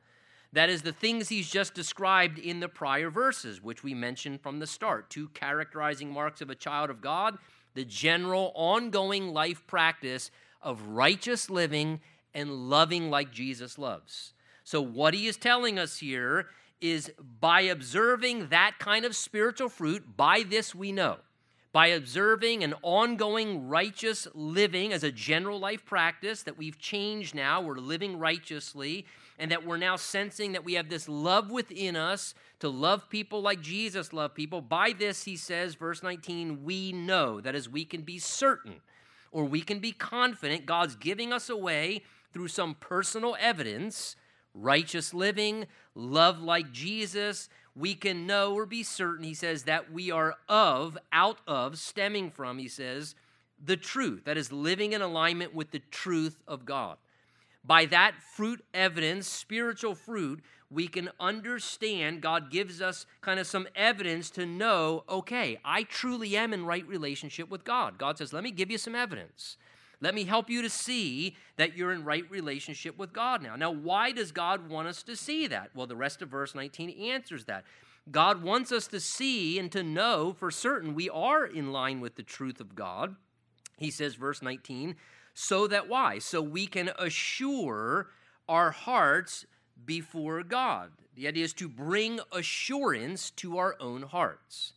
That 0.52 0.70
is 0.70 0.82
the 0.82 0.92
things 0.92 1.30
he's 1.30 1.50
just 1.50 1.74
described 1.74 2.38
in 2.38 2.60
the 2.60 2.68
prior 2.68 3.10
verses, 3.10 3.64
which 3.64 3.82
we 3.82 3.94
mentioned 3.94 4.42
from 4.42 4.60
the 4.60 4.68
start. 4.68 5.10
Two 5.10 5.30
characterizing 5.30 6.12
marks 6.12 6.42
of 6.42 6.50
a 6.50 6.56
child 6.56 6.90
of 6.90 7.02
God 7.02 7.38
the 7.76 7.86
general, 7.86 8.52
ongoing 8.54 9.30
life 9.30 9.66
practice 9.66 10.30
of 10.62 10.90
righteous 10.90 11.50
living 11.50 12.02
and 12.34 12.70
loving 12.70 13.10
like 13.10 13.32
Jesus 13.32 13.80
loves. 13.80 14.34
So, 14.64 14.82
what 14.82 15.14
he 15.16 15.28
is 15.28 15.38
telling 15.38 15.80
us 15.80 15.98
here 15.98 16.50
is 16.82 17.12
by 17.40 17.62
observing 17.62 18.50
that 18.50 18.76
kind 18.80 19.06
of 19.06 19.16
spiritual 19.16 19.70
fruit, 19.70 20.18
by 20.18 20.44
this 20.48 20.76
we 20.76 20.92
know. 20.92 21.18
By 21.74 21.88
observing 21.88 22.64
an 22.64 22.76
ongoing 22.84 23.68
righteous 23.68 24.28
living 24.36 24.94
as 24.94 25.04
a 25.04 25.12
general 25.12 25.60
life 25.60 25.84
practice 25.86 26.44
that 26.44 26.58
we've 26.58 26.78
changed 26.78 27.34
now, 27.34 27.62
we're 27.62 27.80
living 27.80 28.20
righteously, 28.20 29.08
and 29.40 29.50
that 29.50 29.66
we're 29.66 29.78
now 29.78 29.96
sensing 29.96 30.52
that 30.52 30.64
we 30.64 30.76
have 30.76 30.88
this 30.88 31.10
love 31.10 31.50
within 31.50 31.96
us 31.96 32.36
to 32.60 32.70
love 32.70 33.10
people 33.10 33.42
like 33.42 33.60
Jesus 33.60 34.14
loved 34.14 34.36
people. 34.36 34.62
By 34.62 34.94
this, 34.98 35.24
he 35.24 35.36
says, 35.36 35.74
verse 35.74 36.04
19, 36.04 36.64
we 36.64 36.92
know. 36.92 37.42
That 37.42 37.56
is, 37.56 37.68
we 37.68 37.86
can 37.86 38.04
be 38.04 38.20
certain 38.20 38.76
or 39.32 39.46
we 39.46 39.62
can 39.62 39.80
be 39.80 39.92
confident 39.92 40.68
God's 40.68 40.96
giving 40.96 41.34
us 41.34 41.50
away 41.50 42.04
through 42.32 42.50
some 42.50 42.76
personal 42.76 43.36
evidence, 43.40 44.16
righteous 44.54 45.12
living, 45.12 45.66
love 45.96 46.40
like 46.40 46.72
Jesus. 46.72 47.50
We 47.76 47.96
can 47.96 48.28
know 48.28 48.54
or 48.54 48.66
be 48.66 48.84
certain, 48.84 49.24
he 49.24 49.34
says, 49.34 49.64
that 49.64 49.92
we 49.92 50.12
are 50.12 50.36
of, 50.48 50.98
out 51.12 51.40
of, 51.48 51.80
stemming 51.80 52.32
from, 52.32 52.60
he 52.60 52.68
says, 52.68 53.16
the 53.64 53.78
truth. 53.78 54.26
That 54.26 54.38
is, 54.38 54.52
living 54.52 54.94
in 54.94 55.02
alignment 55.02 55.56
with 55.56 55.72
the 55.72 55.82
truth 55.90 56.40
of 56.48 56.66
God. 56.66 56.98
By 57.66 57.86
that 57.86 58.16
fruit 58.36 58.64
evidence, 58.74 59.28
spiritual 59.28 59.96
fruit, 59.96 60.42
we 60.70 60.88
can 60.88 61.10
understand 61.20 62.22
God 62.22 62.52
gives 62.52 62.82
us 62.82 63.06
kind 63.22 63.40
of 63.40 63.48
some 63.48 63.68
evidence 63.76 64.30
to 64.32 64.46
know, 64.46 65.04
okay, 65.08 65.60
I 65.64 65.84
truly 65.84 66.36
am 66.36 66.54
in 66.54 66.66
right 66.66 66.88
relationship 66.88 67.50
with 67.50 67.64
God. 67.64 67.98
God 67.98 68.18
says, 68.18 68.34
let 68.34 68.44
me 68.44 68.52
give 68.52 68.70
you 68.70 68.78
some 68.78 68.96
evidence. 68.96 69.58
Let 70.04 70.16
me 70.16 70.26
help 70.26 70.50
you 70.50 70.62
to 70.62 70.70
see 70.70 71.38
that 71.56 71.78
you're 71.78 71.94
in 71.94 72.04
right 72.04 72.30
relationship 72.30 72.98
with 72.98 73.14
God 73.14 73.42
now. 73.42 73.56
Now, 73.56 73.72
why 73.72 74.12
does 74.12 74.34
God 74.34 74.70
want 74.70 74.90
us 74.90 75.02
to 75.04 75.16
see 75.16 75.48
that? 75.48 75.70
Well, 75.74 75.88
the 75.88 75.96
rest 75.96 76.22
of 76.22 76.28
verse 76.28 76.54
19 76.54 76.90
answers 76.90 77.46
that. 77.46 77.64
God 78.12 78.44
wants 78.44 78.74
us 78.74 78.86
to 78.88 79.00
see 79.00 79.58
and 79.58 79.72
to 79.72 79.82
know 79.82 80.34
for 80.34 80.52
certain 80.52 80.94
we 80.94 81.10
are 81.10 81.46
in 81.46 81.72
line 81.72 82.02
with 82.02 82.16
the 82.16 82.22
truth 82.22 82.60
of 82.60 82.76
God. 82.76 83.16
He 83.78 83.90
says, 83.92 84.16
verse 84.16 84.42
19, 84.42 84.98
so 85.34 85.68
that 85.68 85.88
why? 85.88 86.20
So 86.20 86.42
we 86.42 86.68
can 86.68 86.92
assure 87.00 88.10
our 88.50 88.72
hearts 88.72 89.46
before 89.86 90.44
God. 90.44 90.92
The 91.16 91.30
idea 91.30 91.46
is 91.46 91.54
to 91.54 91.70
bring 91.70 92.20
assurance 92.34 93.32
to 93.38 93.58
our 93.58 93.78
own 93.80 94.02
hearts. 94.02 94.74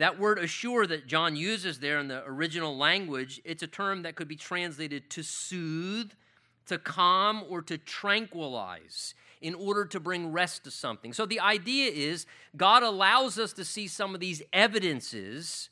That 0.00 0.18
word 0.18 0.38
assure 0.38 0.86
that 0.86 1.06
John 1.06 1.36
uses 1.36 1.78
there 1.78 1.98
in 1.98 2.08
the 2.08 2.24
original 2.24 2.74
language, 2.74 3.38
it's 3.44 3.62
a 3.62 3.66
term 3.66 4.00
that 4.02 4.14
could 4.14 4.28
be 4.28 4.34
translated 4.34 5.10
to 5.10 5.22
soothe, 5.22 6.12
to 6.68 6.78
calm, 6.78 7.44
or 7.50 7.60
to 7.60 7.76
tranquilize 7.76 9.14
in 9.42 9.54
order 9.54 9.84
to 9.84 10.00
bring 10.00 10.32
rest 10.32 10.64
to 10.64 10.70
something. 10.70 11.12
So 11.12 11.26
the 11.26 11.40
idea 11.40 11.90
is 11.90 12.24
God 12.56 12.82
allows 12.82 13.38
us 13.38 13.52
to 13.52 13.64
see 13.64 13.88
some 13.88 14.14
of 14.14 14.20
these 14.20 14.40
evidences 14.54 15.68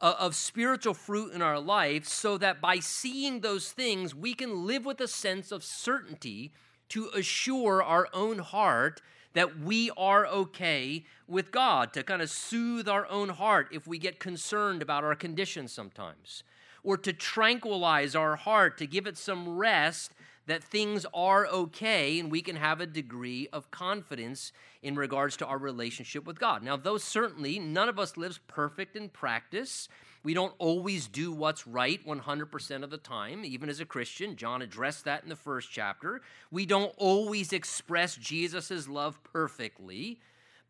uh, 0.00 0.14
of 0.18 0.34
spiritual 0.34 0.94
fruit 0.94 1.32
in 1.32 1.40
our 1.40 1.60
life 1.60 2.06
so 2.06 2.38
that 2.38 2.60
by 2.60 2.80
seeing 2.80 3.38
those 3.38 3.70
things, 3.70 4.16
we 4.16 4.34
can 4.34 4.66
live 4.66 4.84
with 4.84 5.00
a 5.00 5.06
sense 5.06 5.52
of 5.52 5.62
certainty 5.62 6.50
to 6.88 7.08
assure 7.14 7.84
our 7.84 8.08
own 8.12 8.40
heart 8.40 9.00
that 9.32 9.58
we 9.60 9.90
are 9.96 10.26
okay 10.26 11.04
with 11.28 11.52
God, 11.52 11.92
to 11.92 12.02
kind 12.02 12.22
of 12.22 12.30
soothe 12.30 12.88
our 12.88 13.06
own 13.06 13.28
heart 13.28 13.68
if 13.70 13.86
we 13.86 13.98
get 13.98 14.18
concerned 14.18 14.82
about 14.82 15.04
our 15.04 15.14
condition 15.14 15.68
sometimes, 15.68 16.42
or 16.82 16.96
to 16.96 17.12
tranquilize 17.12 18.14
our 18.16 18.36
heart, 18.36 18.78
to 18.78 18.86
give 18.86 19.06
it 19.06 19.16
some 19.16 19.56
rest 19.56 20.12
that 20.46 20.64
things 20.64 21.06
are 21.14 21.46
okay 21.46 22.18
and 22.18 22.30
we 22.30 22.42
can 22.42 22.56
have 22.56 22.80
a 22.80 22.86
degree 22.86 23.46
of 23.52 23.70
confidence 23.70 24.50
in 24.82 24.96
regards 24.96 25.36
to 25.36 25.46
our 25.46 25.58
relationship 25.58 26.26
with 26.26 26.40
God. 26.40 26.62
Now, 26.64 26.76
though 26.76 26.98
certainly 26.98 27.60
none 27.60 27.88
of 27.88 28.00
us 28.00 28.16
lives 28.16 28.40
perfect 28.48 28.96
in 28.96 29.10
practice, 29.10 29.88
we 30.22 30.34
don't 30.34 30.54
always 30.58 31.08
do 31.08 31.32
what's 31.32 31.66
right 31.66 32.04
100% 32.06 32.82
of 32.82 32.90
the 32.90 32.98
time, 32.98 33.44
even 33.44 33.68
as 33.68 33.80
a 33.80 33.86
Christian. 33.86 34.36
John 34.36 34.60
addressed 34.60 35.04
that 35.06 35.22
in 35.22 35.28
the 35.28 35.36
first 35.36 35.70
chapter. 35.70 36.20
We 36.50 36.66
don't 36.66 36.92
always 36.98 37.52
express 37.52 38.16
Jesus' 38.16 38.86
love 38.88 39.22
perfectly. 39.24 40.20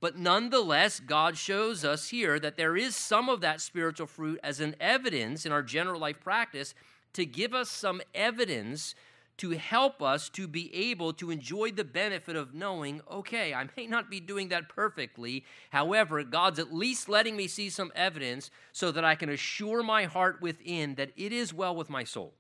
But 0.01 0.17
nonetheless, 0.17 1.01
God 1.01 1.37
shows 1.37 1.85
us 1.85 2.09
here 2.09 2.39
that 2.39 2.57
there 2.57 2.77
is 2.77 2.97
some 2.97 3.29
of 3.29 3.41
that 3.41 3.61
spiritual 3.61 4.07
fruit 4.07 4.41
as 4.43 4.61
an 4.61 4.77
evidence 4.81 5.45
in 5.45 5.53
our 5.53 5.63
general 5.63 6.01
life 6.01 6.21
practice 6.21 6.75
to 7.13 7.27
give 7.27 7.53
us 7.53 7.69
some 7.69 8.01
evidence 8.15 8.95
to 9.41 9.53
help 9.53 10.03
us 10.03 10.29
to 10.29 10.47
be 10.47 10.71
able 10.75 11.15
to 11.15 11.31
enjoy 11.31 11.71
the 11.71 11.83
benefit 11.83 12.37
of 12.37 12.53
knowing, 12.53 13.01
okay, 13.11 13.55
I 13.55 13.67
may 13.75 13.87
not 13.87 14.11
be 14.11 14.21
doing 14.21 14.49
that 14.49 14.69
perfectly. 14.69 15.47
However, 15.71 16.23
God's 16.25 16.59
at 16.59 16.75
least 16.75 17.09
letting 17.09 17.39
me 17.39 17.47
see 17.47 17.71
some 17.71 17.91
evidence 17.95 18.51
so 18.73 18.93
that 18.93 19.03
I 19.03 19.15
can 19.15 19.31
assure 19.31 19.83
my 19.83 20.05
heart 20.05 20.43
within 20.43 20.97
that 20.97 21.13
it 21.17 21.33
is 21.33 21.55
well 21.55 21.75
with 21.75 21.89
my 21.89 22.05
soul. 22.05 22.35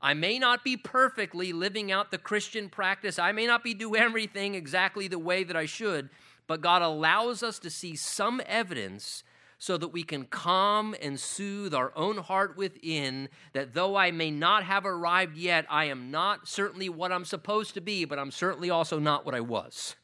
I 0.00 0.14
may 0.14 0.38
not 0.38 0.62
be 0.62 0.76
perfectly 0.76 1.52
living 1.52 1.90
out 1.90 2.12
the 2.12 2.18
Christian 2.18 2.68
practice. 2.68 3.18
I 3.18 3.32
may 3.32 3.48
not 3.48 3.64
be 3.64 3.74
doing 3.74 4.00
everything 4.00 4.54
exactly 4.54 5.08
the 5.08 5.18
way 5.18 5.42
that 5.42 5.56
I 5.56 5.66
should, 5.66 6.08
but 6.46 6.60
God 6.60 6.82
allows 6.82 7.42
us 7.42 7.58
to 7.58 7.68
see 7.68 7.96
some 7.96 8.40
evidence 8.46 9.24
so 9.58 9.76
that 9.78 9.88
we 9.88 10.02
can 10.02 10.24
calm 10.24 10.94
and 11.00 11.18
soothe 11.18 11.74
our 11.74 11.92
own 11.96 12.18
heart 12.18 12.56
within 12.56 13.28
that 13.54 13.72
though 13.72 13.96
I 13.96 14.10
may 14.10 14.30
not 14.30 14.64
have 14.64 14.84
arrived 14.84 15.36
yet, 15.36 15.64
I 15.70 15.86
am 15.86 16.10
not 16.10 16.46
certainly 16.46 16.88
what 16.88 17.10
I'm 17.10 17.24
supposed 17.24 17.74
to 17.74 17.80
be, 17.80 18.04
but 18.04 18.18
I'm 18.18 18.30
certainly 18.30 18.68
also 18.68 18.98
not 18.98 19.24
what 19.24 19.34
I 19.34 19.40
was. 19.40 19.96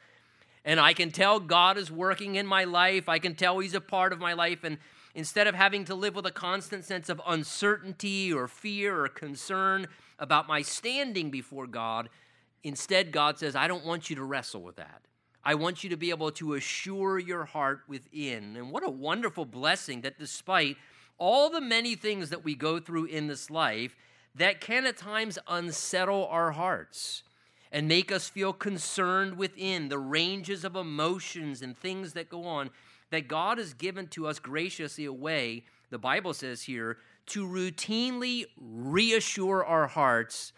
And 0.65 0.81
I 0.81 0.95
can 0.95 1.11
tell 1.11 1.39
God 1.41 1.77
is 1.77 1.91
working 1.91 2.37
in 2.37 2.47
my 2.47 2.65
life, 2.65 3.09
I 3.09 3.19
can 3.19 3.35
tell 3.35 3.59
He's 3.59 3.75
a 3.75 3.81
part 3.81 4.13
of 4.13 4.21
my 4.21 4.33
life, 4.33 4.65
and 4.65 4.79
instead 5.15 5.47
of 5.47 5.55
having 5.55 5.85
to 5.87 5.95
live 5.95 6.15
with 6.15 6.27
a 6.27 6.31
constant 6.31 6.85
sense 6.85 7.09
of 7.09 7.21
uncertainty 7.27 8.33
or 8.33 8.49
fear 8.49 9.05
or 9.05 9.09
concern 9.09 9.87
about 10.19 10.49
my 10.49 10.63
standing 10.63 11.31
before 11.31 11.67
God, 11.67 12.09
instead, 12.63 13.13
God 13.13 13.39
says, 13.39 13.55
I 13.55 13.67
don't 13.67 13.85
want 13.85 14.09
you 14.09 14.17
to 14.17 14.25
wrestle 14.25 14.63
with 14.63 14.77
that. 14.77 15.03
I 15.45 15.55
want 15.55 15.83
you 15.83 15.91
to 15.91 15.97
be 15.97 16.11
able 16.11 16.31
to 16.33 16.55
assure 16.55 17.19
your 17.19 17.45
heart 17.45 17.83
within. 17.89 18.57
And 18.57 18.71
what 18.71 18.87
a 18.87 18.91
wonderful 18.91 19.45
blessing 19.45 20.03
that 20.03 20.19
despite 20.19 20.77
all 21.19 21.51
the 21.51 21.61
many 21.61 21.95
things 21.95 22.31
that 22.31 22.45
we 22.45 22.55
go 22.55 22.79
through 22.79 23.07
in 23.07 23.27
this 23.27 23.51
life 23.51 23.97
that 24.35 24.61
can 24.61 24.87
at 24.87 24.97
times 24.97 25.39
unsettle 25.49 26.27
our 26.27 26.53
hearts 26.53 27.23
and 27.71 27.89
make 27.89 28.13
us 28.13 28.29
feel 28.29 28.53
concerned 28.53 29.37
within 29.37 29.89
the 29.89 29.99
ranges 29.99 30.65
of 30.65 30.77
emotions 30.77 31.63
and 31.63 31.77
things 31.77 32.13
that 32.13 32.29
go 32.29 32.45
on, 32.45 32.71
that 33.11 33.29
God 33.29 33.59
has 33.59 33.75
given 33.75 34.07
to 34.09 34.27
us 34.27 34.39
graciously 34.39 35.05
a 35.05 35.13
way, 35.13 35.65
the 35.91 35.99
Bible 35.99 36.35
says 36.35 36.63
here, 36.63 36.99
to 37.27 37.47
routinely 37.47 38.45
reassure 38.59 39.65
our 39.65 39.87
hearts 39.87 40.53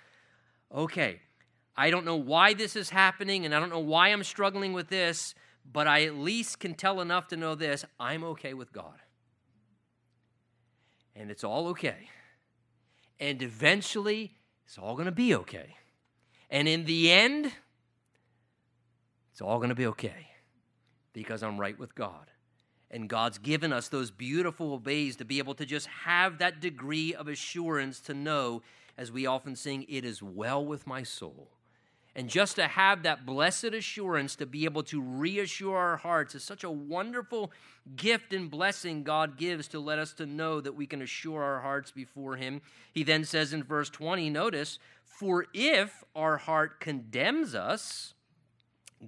okay, 0.74 1.20
I 1.76 1.90
don't 1.90 2.04
know 2.04 2.16
why 2.16 2.54
this 2.54 2.76
is 2.76 2.90
happening, 2.90 3.44
and 3.44 3.54
I 3.54 3.60
don't 3.60 3.70
know 3.70 3.80
why 3.80 4.08
I'm 4.08 4.24
struggling 4.24 4.72
with 4.72 4.88
this, 4.88 5.34
but 5.70 5.86
I 5.86 6.04
at 6.04 6.14
least 6.14 6.60
can 6.60 6.74
tell 6.74 7.00
enough 7.00 7.28
to 7.28 7.36
know 7.36 7.54
this 7.54 7.84
I'm 7.98 8.22
okay 8.24 8.54
with 8.54 8.72
God. 8.72 9.00
And 11.16 11.30
it's 11.30 11.44
all 11.44 11.68
okay. 11.68 12.08
And 13.18 13.40
eventually, 13.42 14.32
it's 14.66 14.78
all 14.78 14.94
going 14.94 15.06
to 15.06 15.12
be 15.12 15.34
okay. 15.34 15.76
And 16.50 16.68
in 16.68 16.84
the 16.84 17.10
end, 17.10 17.52
it's 19.32 19.40
all 19.40 19.58
going 19.58 19.70
to 19.70 19.74
be 19.74 19.86
okay 19.86 20.28
because 21.12 21.42
I'm 21.42 21.58
right 21.58 21.78
with 21.78 21.94
God. 21.94 22.30
And 22.90 23.08
God's 23.08 23.38
given 23.38 23.72
us 23.72 23.88
those 23.88 24.10
beautiful 24.10 24.78
ways 24.78 25.16
to 25.16 25.24
be 25.24 25.38
able 25.38 25.54
to 25.54 25.66
just 25.66 25.86
have 25.86 26.38
that 26.38 26.60
degree 26.60 27.14
of 27.14 27.26
assurance 27.26 27.98
to 28.02 28.14
know, 28.14 28.62
as 28.96 29.10
we 29.10 29.26
often 29.26 29.56
sing, 29.56 29.86
it 29.88 30.04
is 30.04 30.22
well 30.22 30.64
with 30.64 30.86
my 30.86 31.02
soul. 31.02 31.53
And 32.16 32.28
just 32.28 32.56
to 32.56 32.68
have 32.68 33.02
that 33.02 33.26
blessed 33.26 33.64
assurance 33.64 34.36
to 34.36 34.46
be 34.46 34.64
able 34.66 34.84
to 34.84 35.00
reassure 35.02 35.76
our 35.76 35.96
hearts 35.96 36.36
is 36.36 36.44
such 36.44 36.62
a 36.62 36.70
wonderful 36.70 37.50
gift 37.96 38.32
and 38.32 38.48
blessing 38.50 39.02
God 39.02 39.36
gives 39.36 39.66
to 39.68 39.80
let 39.80 39.98
us 39.98 40.12
to 40.14 40.26
know 40.26 40.60
that 40.60 40.76
we 40.76 40.86
can 40.86 41.02
assure 41.02 41.42
our 41.42 41.60
hearts 41.60 41.90
before 41.90 42.36
Him. 42.36 42.62
He 42.92 43.02
then 43.02 43.24
says 43.24 43.52
in 43.52 43.64
verse 43.64 43.90
20, 43.90 44.30
notice, 44.30 44.78
for 45.04 45.46
if 45.52 46.04
our 46.14 46.36
heart 46.36 46.78
condemns 46.78 47.54
us, 47.54 48.14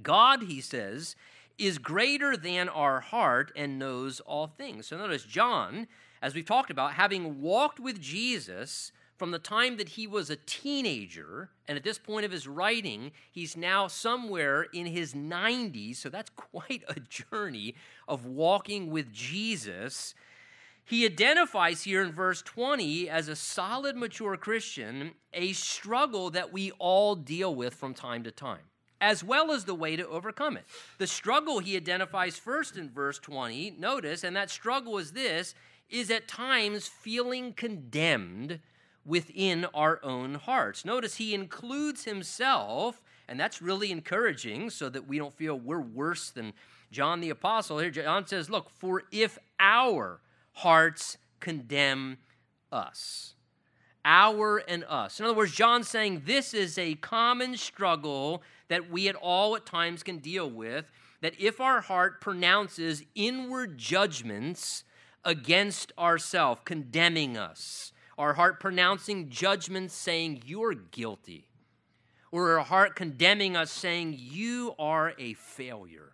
God, 0.03 0.45
he 0.45 0.61
says, 0.61 1.17
is 1.59 1.79
greater 1.79 2.37
than 2.37 2.69
our 2.69 3.01
heart 3.01 3.51
and 3.57 3.79
knows 3.79 4.21
all 4.21 4.47
things. 4.47 4.87
So 4.89 4.99
notice, 4.99 5.25
John, 5.25 5.87
as 6.21 6.35
we've 6.35 6.45
talked 6.45 6.71
about, 6.71 6.95
having 6.95 7.41
walked 7.41 7.81
with 7.81 8.01
Jesus, 8.01 8.93
from 9.17 9.31
the 9.31 9.39
time 9.39 9.79
that 9.79 9.91
he 9.91 10.07
was 10.07 10.29
a 10.29 10.37
teenager, 10.37 11.49
and 11.67 11.77
at 11.77 11.85
this 11.85 11.99
point 11.99 12.27
of 12.27 12.33
his 12.33 12.47
writing, 12.47 13.13
he's 13.31 13.57
now 13.57 13.87
somewhere 13.89 14.67
in 14.75 14.87
his 14.87 15.15
90s, 15.15 15.97
so 15.97 16.09
that's 16.09 16.31
quite 16.37 16.85
a 16.89 17.01
journey 17.01 17.75
of 18.07 18.27
walking 18.27 18.91
with 18.91 19.13
Jesus. 19.13 20.15
he 20.85 21.05
identifies 21.05 21.83
here 21.83 22.03
in 22.03 22.13
verse 22.13 22.43
20 22.43 23.09
as 23.09 23.29
a 23.29 23.35
solid, 23.35 23.97
mature 23.97 24.37
Christian 24.37 25.13
a 25.33 25.53
struggle 25.53 26.31
that 26.31 26.53
we 26.53 26.71
all 26.73 27.15
deal 27.15 27.55
with 27.55 27.75
from 27.75 27.95
time 27.95 28.23
to 28.25 28.31
time, 28.31 28.71
as 29.01 29.25
well 29.25 29.51
as 29.51 29.65
the 29.65 29.75
way 29.75 29.97
to 29.97 30.07
overcome 30.07 30.57
it. 30.57 30.65
The 30.99 31.07
struggle 31.07 31.59
he 31.59 31.77
identifies 31.77 32.39
first 32.39 32.77
in 32.77 32.91
verse 32.91 33.19
20, 33.19 33.77
notice, 33.79 34.25
and 34.25 34.37
that 34.37 34.51
struggle 34.51 34.99
is 34.99 35.13
this, 35.13 35.55
is 35.89 36.11
at 36.11 36.29
times 36.29 36.87
feeling 36.87 37.53
condemned 37.53 38.61
within 39.07 39.65
our 39.67 40.01
own 40.03 40.35
hearts. 40.35 40.85
Notice 40.85 41.17
he 41.17 41.35
includes 41.35 42.05
himself, 42.05 43.03
and 43.29 43.39
that's 43.39 43.63
really 43.63 43.91
encouraging 43.93 44.71
so 44.71 44.89
that 44.89 45.07
we 45.07 45.19
don't 45.19 45.35
feel 45.35 45.59
we're 45.59 45.81
worse 45.81 46.31
than 46.31 46.53
John 46.91 47.21
the 47.21 47.31
Apostle. 47.31 47.79
Here, 47.79 47.91
John 47.91 48.27
says, 48.27 48.51
Look, 48.51 48.69
for 48.71 49.05
if 49.13 49.39
our 49.61 50.21
hearts 50.53 51.19
condemn 51.41 52.19
us. 52.73 53.35
Our 54.05 54.59
and 54.69 54.85
us. 54.85 55.19
In 55.19 55.27
other 55.27 55.35
words, 55.35 55.53
John's 55.53 55.89
saying 55.89 56.23
this 56.27 56.55
is 56.55 56.79
a 56.79 56.95
common 56.95 57.57
struggle 57.57 58.43
that 58.69 58.91
we 58.91 59.09
at 59.09 59.17
all 59.17 59.57
at 59.57 59.67
times 59.67 60.03
can 60.03 60.19
deal 60.19 60.49
with. 60.49 60.91
That 61.23 61.35
if 61.41 61.61
our 61.61 61.81
heart 61.81 62.21
pronounces 62.21 63.03
inward 63.15 63.79
judgments 63.79 64.85
against 65.25 65.93
ourselves, 65.99 66.61
condemning 66.65 67.37
us, 67.37 67.93
our 68.19 68.35
heart 68.35 68.61
pronouncing 68.61 69.29
judgments 69.29 69.95
saying, 69.95 70.43
You're 70.47 70.75
guilty, 70.75 71.49
or 72.31 72.59
our 72.59 72.65
heart 72.65 72.97
condemning 72.97 73.57
us 73.57 73.71
saying, 73.71 74.17
You 74.19 74.75
are 74.79 75.15
a 75.19 75.35
failure, 75.35 76.13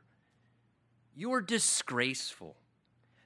you're 1.14 1.40
disgraceful 1.40 2.56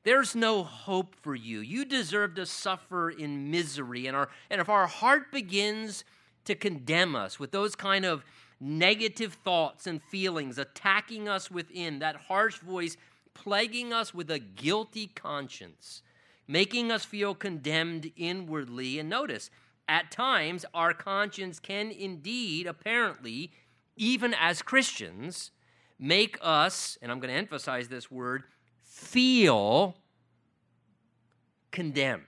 there's 0.07 0.37
no 0.37 0.63
hope 0.63 1.17
for 1.17 1.35
you. 1.35 1.59
You 1.59 1.85
deserve 1.85 2.37
to 2.37 2.47
suffer 2.47 3.11
in 3.11 3.51
misery. 3.51 4.07
And, 4.07 4.17
our, 4.17 4.29
and 4.49 4.61
if 4.61 4.69
our 4.69 4.87
heart 4.87 5.33
begins 5.33 6.05
to 6.45 6.55
condemn 6.55 7.17
us 7.17 7.41
with 7.41 7.51
those 7.51 7.75
kind 7.75 8.05
of 8.05 8.25
negative 8.61 9.33
thoughts 9.33 9.89
and 9.89 10.01
feelings 10.01 10.59
attacking 10.59 11.29
us 11.29 11.51
within, 11.51 11.99
that 11.99 12.15
harsh 12.15 12.61
voice 12.61 12.97
plaguing 13.35 13.93
us 13.93 14.15
with 14.15 14.31
a 14.31 14.39
guilty 14.39 15.09
conscience, 15.09 16.03
making 16.49 16.93
us 16.93 17.05
feel 17.05 17.35
condemned 17.35 18.13
inwardly. 18.17 18.99
And 18.99 19.09
notice, 19.09 19.51
at 19.89 20.11
times, 20.11 20.65
our 20.75 20.93
conscience 20.93 21.59
can 21.61 21.91
indeed, 21.91 22.67
apparently, 22.67 23.53
even 23.97 24.35
as 24.35 24.63
Christians, 24.63 25.51
make 25.99 26.39
us, 26.43 26.99
and 27.01 27.11
I'm 27.11 27.21
going 27.21 27.33
to 27.33 27.39
emphasize 27.39 27.89
this 27.89 28.11
word, 28.11 28.45
feel 28.83 29.97
condemned. 31.71 32.25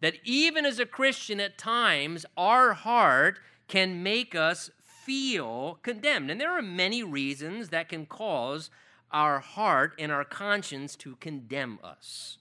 That 0.00 0.16
even 0.24 0.66
as 0.66 0.78
a 0.78 0.86
Christian, 0.86 1.40
at 1.40 1.56
times, 1.56 2.26
our 2.36 2.74
heart 2.74 3.38
can 3.68 4.02
make 4.02 4.34
us 4.34 4.70
feel 4.82 5.78
condemned. 5.82 6.30
And 6.30 6.40
there 6.40 6.56
are 6.56 6.62
many 6.62 7.02
reasons 7.02 7.70
that 7.70 7.88
can 7.88 8.06
cause 8.06 8.70
our 9.10 9.40
heart 9.40 9.94
and 9.98 10.12
our 10.12 10.24
conscience 10.24 10.96
to 10.96 11.16
condemn 11.16 11.78
us. 11.82 12.38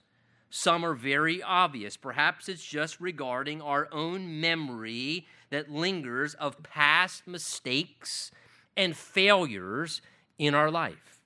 Some 0.57 0.85
are 0.85 0.93
very 0.93 1.43
obvious. 1.43 1.97
Perhaps 1.97 2.47
it's 2.47 2.63
just 2.63 3.01
regarding 3.01 3.61
our 3.61 3.89
own 3.91 4.39
memory 4.39 5.27
that 5.49 5.69
lingers 5.69 6.33
of 6.35 6.63
past 6.63 7.27
mistakes 7.27 8.31
and 8.77 8.95
failures 8.95 10.01
in 10.39 10.55
our 10.55 10.71
life. 10.71 11.19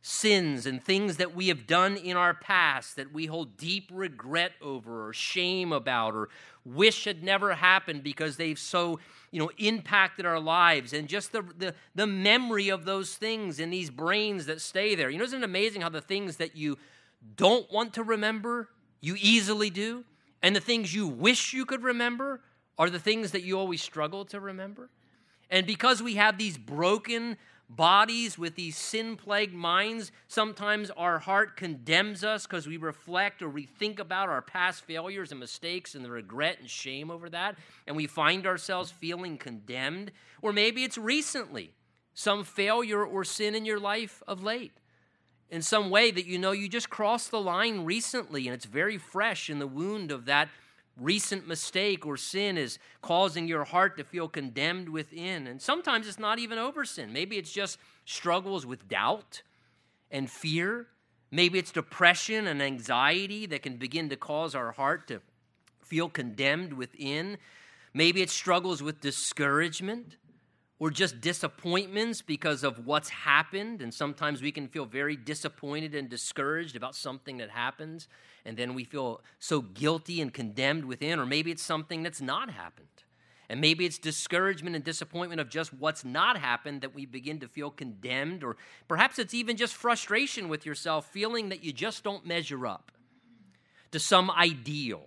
Sins 0.00 0.64
and 0.64 0.82
things 0.82 1.18
that 1.18 1.34
we 1.34 1.48
have 1.48 1.66
done 1.66 1.98
in 1.98 2.16
our 2.16 2.32
past 2.32 2.96
that 2.96 3.12
we 3.12 3.26
hold 3.26 3.58
deep 3.58 3.90
regret 3.92 4.52
over 4.62 5.08
or 5.08 5.12
shame 5.12 5.70
about 5.70 6.14
or 6.14 6.30
wish 6.64 7.04
had 7.04 7.22
never 7.22 7.52
happened 7.56 8.02
because 8.02 8.38
they've 8.38 8.58
so 8.58 8.98
you 9.30 9.40
know 9.40 9.50
impacted 9.58 10.24
our 10.24 10.40
lives. 10.40 10.94
And 10.94 11.06
just 11.06 11.32
the, 11.32 11.42
the, 11.58 11.74
the 11.94 12.06
memory 12.06 12.70
of 12.70 12.86
those 12.86 13.14
things 13.14 13.60
in 13.60 13.68
these 13.68 13.90
brains 13.90 14.46
that 14.46 14.62
stay 14.62 14.94
there. 14.94 15.10
You 15.10 15.18
know 15.18 15.24
isn't 15.24 15.42
it 15.42 15.44
amazing 15.44 15.82
how 15.82 15.90
the 15.90 16.00
things 16.00 16.38
that 16.38 16.56
you 16.56 16.78
don't 17.36 17.70
want 17.72 17.94
to 17.94 18.02
remember 18.02 18.68
you 19.00 19.16
easily 19.18 19.70
do 19.70 20.04
and 20.42 20.54
the 20.54 20.60
things 20.60 20.94
you 20.94 21.06
wish 21.06 21.52
you 21.52 21.64
could 21.64 21.82
remember 21.82 22.40
are 22.78 22.90
the 22.90 22.98
things 22.98 23.30
that 23.32 23.42
you 23.42 23.58
always 23.58 23.82
struggle 23.82 24.24
to 24.24 24.40
remember 24.40 24.90
and 25.50 25.66
because 25.66 26.02
we 26.02 26.14
have 26.14 26.38
these 26.38 26.58
broken 26.58 27.36
bodies 27.68 28.38
with 28.38 28.54
these 28.54 28.76
sin 28.76 29.16
plagued 29.16 29.54
minds. 29.54 30.12
Sometimes 30.28 30.90
our 30.90 31.18
heart 31.18 31.56
condemns 31.56 32.24
us 32.24 32.46
because 32.46 32.66
we 32.66 32.76
reflect 32.76 33.42
or 33.42 33.48
we 33.48 33.64
think 33.64 33.98
about 33.98 34.28
our 34.28 34.42
past 34.42 34.84
failures 34.84 35.30
and 35.30 35.40
mistakes 35.40 35.94
and 35.94 36.04
the 36.04 36.10
regret 36.10 36.58
and 36.60 36.68
shame 36.68 37.10
over 37.10 37.28
that, 37.30 37.56
and 37.86 37.96
we 37.96 38.06
find 38.06 38.46
ourselves 38.46 38.90
feeling 38.90 39.38
condemned. 39.38 40.12
Or 40.42 40.52
maybe 40.52 40.84
it's 40.84 40.98
recently 40.98 41.72
some 42.14 42.44
failure 42.44 43.04
or 43.04 43.24
sin 43.24 43.54
in 43.54 43.64
your 43.64 43.80
life 43.80 44.22
of 44.28 44.42
late. 44.42 44.72
In 45.54 45.62
some 45.62 45.88
way 45.88 46.10
that 46.10 46.26
you 46.26 46.36
know 46.36 46.50
you 46.50 46.68
just 46.68 46.90
crossed 46.90 47.30
the 47.30 47.40
line 47.40 47.84
recently 47.84 48.48
and 48.48 48.54
it's 48.56 48.64
very 48.64 48.98
fresh 48.98 49.48
in 49.48 49.60
the 49.60 49.68
wound 49.68 50.10
of 50.10 50.24
that 50.24 50.48
recent 51.00 51.46
mistake 51.46 52.04
or 52.04 52.16
sin 52.16 52.58
is 52.58 52.80
causing 53.02 53.46
your 53.46 53.62
heart 53.62 53.96
to 53.98 54.02
feel 54.02 54.26
condemned 54.26 54.88
within. 54.88 55.46
And 55.46 55.62
sometimes 55.62 56.08
it's 56.08 56.18
not 56.18 56.40
even 56.40 56.58
over 56.58 56.84
sin. 56.84 57.12
Maybe 57.12 57.36
it's 57.38 57.52
just 57.52 57.78
struggles 58.04 58.66
with 58.66 58.88
doubt 58.88 59.42
and 60.10 60.28
fear. 60.28 60.88
Maybe 61.30 61.60
it's 61.60 61.70
depression 61.70 62.48
and 62.48 62.60
anxiety 62.60 63.46
that 63.46 63.62
can 63.62 63.76
begin 63.76 64.08
to 64.08 64.16
cause 64.16 64.56
our 64.56 64.72
heart 64.72 65.06
to 65.06 65.20
feel 65.84 66.08
condemned 66.08 66.72
within. 66.72 67.38
Maybe 67.92 68.22
it's 68.22 68.34
struggles 68.34 68.82
with 68.82 69.00
discouragement 69.00 70.16
or 70.78 70.90
just 70.90 71.20
disappointments 71.20 72.20
because 72.20 72.64
of 72.64 72.86
what's 72.86 73.08
happened. 73.08 73.80
And 73.80 73.94
sometimes 73.94 74.42
we 74.42 74.52
can 74.52 74.68
feel 74.68 74.86
very 74.86 75.16
disappointed 75.16 75.94
and 75.94 76.08
discouraged 76.08 76.76
about 76.76 76.94
something 76.94 77.38
that 77.38 77.50
happens 77.50 78.08
and 78.44 78.56
then 78.56 78.74
we 78.74 78.84
feel 78.84 79.22
so 79.38 79.62
guilty 79.62 80.20
and 80.20 80.32
condemned 80.32 80.84
within, 80.84 81.18
or 81.18 81.26
maybe 81.26 81.50
it's 81.50 81.62
something 81.62 82.02
that's 82.02 82.20
not 82.20 82.50
happened. 82.50 82.88
And 83.48 83.60
maybe 83.60 83.84
it's 83.84 83.98
discouragement 83.98 84.74
and 84.74 84.84
disappointment 84.84 85.40
of 85.40 85.48
just 85.48 85.72
what's 85.72 86.04
not 86.04 86.38
happened 86.38 86.80
that 86.80 86.94
we 86.94 87.06
begin 87.06 87.40
to 87.40 87.48
feel 87.48 87.70
condemned, 87.70 88.42
or 88.42 88.56
perhaps 88.88 89.18
it's 89.18 89.34
even 89.34 89.56
just 89.56 89.74
frustration 89.74 90.48
with 90.48 90.66
yourself, 90.66 91.06
feeling 91.06 91.50
that 91.50 91.62
you 91.62 91.72
just 91.72 92.04
don't 92.04 92.26
measure 92.26 92.66
up 92.66 92.92
to 93.92 93.98
some 93.98 94.30
ideal 94.30 95.02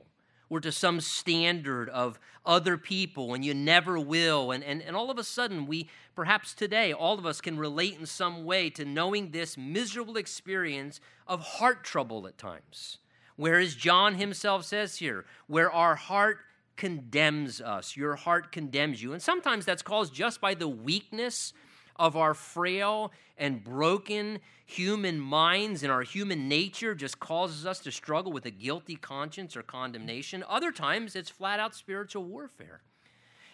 or 0.49 0.59
to 0.61 0.71
some 0.71 1.01
standard 1.01 1.89
of 1.89 2.19
other 2.45 2.77
people 2.77 3.33
and 3.33 3.43
you 3.43 3.53
never 3.53 3.99
will. 3.99 4.51
And, 4.51 4.63
and, 4.63 4.81
and 4.81 4.95
all 4.95 5.11
of 5.11 5.17
a 5.17 5.23
sudden, 5.23 5.65
we 5.65 5.89
perhaps 6.15 6.53
today, 6.53 6.93
all 6.93 7.17
of 7.19 7.25
us 7.25 7.41
can 7.41 7.57
relate 7.57 7.97
in 7.99 8.05
some 8.05 8.45
way 8.45 8.69
to 8.71 8.85
knowing 8.85 9.31
this 9.31 9.57
miserable 9.57 10.17
experience 10.17 10.99
of 11.27 11.41
heart 11.41 11.83
trouble 11.83 12.27
at 12.27 12.37
times 12.37 12.99
Whereas 13.37 13.75
John 13.75 14.15
himself 14.15 14.65
says 14.65 14.97
here, 14.97 15.23
where 15.45 15.71
our 15.71 15.95
heart 15.95 16.39
condemns 16.75 17.61
us, 17.61 17.95
your 17.95 18.15
heart 18.15 18.51
condemns 18.51 19.01
you. 19.01 19.13
And 19.13 19.21
sometimes 19.21 19.63
that's 19.63 19.83
caused 19.83 20.13
just 20.13 20.41
by 20.41 20.55
the 20.55 20.67
weakness 20.67 21.53
of 21.99 22.15
our 22.15 22.33
frail 22.33 23.11
and 23.37 23.63
broken 23.63 24.39
human 24.65 25.19
minds 25.19 25.83
and 25.83 25.91
our 25.91 26.01
human 26.01 26.49
nature 26.49 26.93
just 26.93 27.19
causes 27.19 27.65
us 27.65 27.79
to 27.79 27.91
struggle 27.91 28.31
with 28.31 28.45
a 28.45 28.51
guilty 28.51 28.95
conscience 28.95 29.55
or 29.55 29.63
condemnation. 29.63 30.43
Other 30.47 30.71
times 30.71 31.15
it's 31.15 31.29
flat 31.29 31.59
out 31.59 31.73
spiritual 31.73 32.23
warfare. 32.23 32.81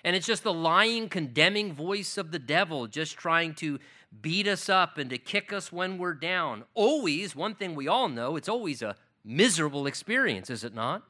And 0.03 0.15
it's 0.15 0.27
just 0.27 0.43
the 0.43 0.53
lying, 0.53 1.07
condemning 1.07 1.71
voice 1.71 2.17
of 2.17 2.31
the 2.31 2.39
devil 2.39 2.87
just 2.87 3.15
trying 3.17 3.53
to 3.55 3.79
beat 4.21 4.47
us 4.47 4.69
up 4.69 4.97
and 4.97 5.09
to 5.09 5.17
kick 5.17 5.53
us 5.53 5.71
when 5.71 5.97
we're 5.97 6.13
down. 6.13 6.65
Always, 6.73 7.35
one 7.35 7.55
thing 7.55 7.75
we 7.75 7.87
all 7.87 8.09
know, 8.09 8.35
it's 8.35 8.49
always 8.49 8.81
a 8.81 8.95
miserable 9.23 9.87
experience, 9.87 10.49
is 10.49 10.63
it 10.63 10.73
not? 10.73 11.03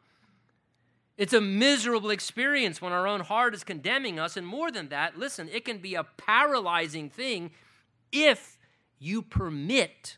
It's 1.17 1.33
a 1.33 1.41
miserable 1.41 2.09
experience 2.09 2.81
when 2.81 2.91
our 2.91 3.07
own 3.07 3.21
heart 3.21 3.53
is 3.53 3.63
condemning 3.63 4.19
us. 4.19 4.35
And 4.35 4.47
more 4.47 4.71
than 4.71 4.89
that, 4.89 5.17
listen, 5.17 5.49
it 5.49 5.65
can 5.65 5.77
be 5.77 5.95
a 5.95 6.03
paralyzing 6.03 7.09
thing 7.09 7.51
if 8.11 8.57
you 8.99 9.21
permit, 9.21 10.17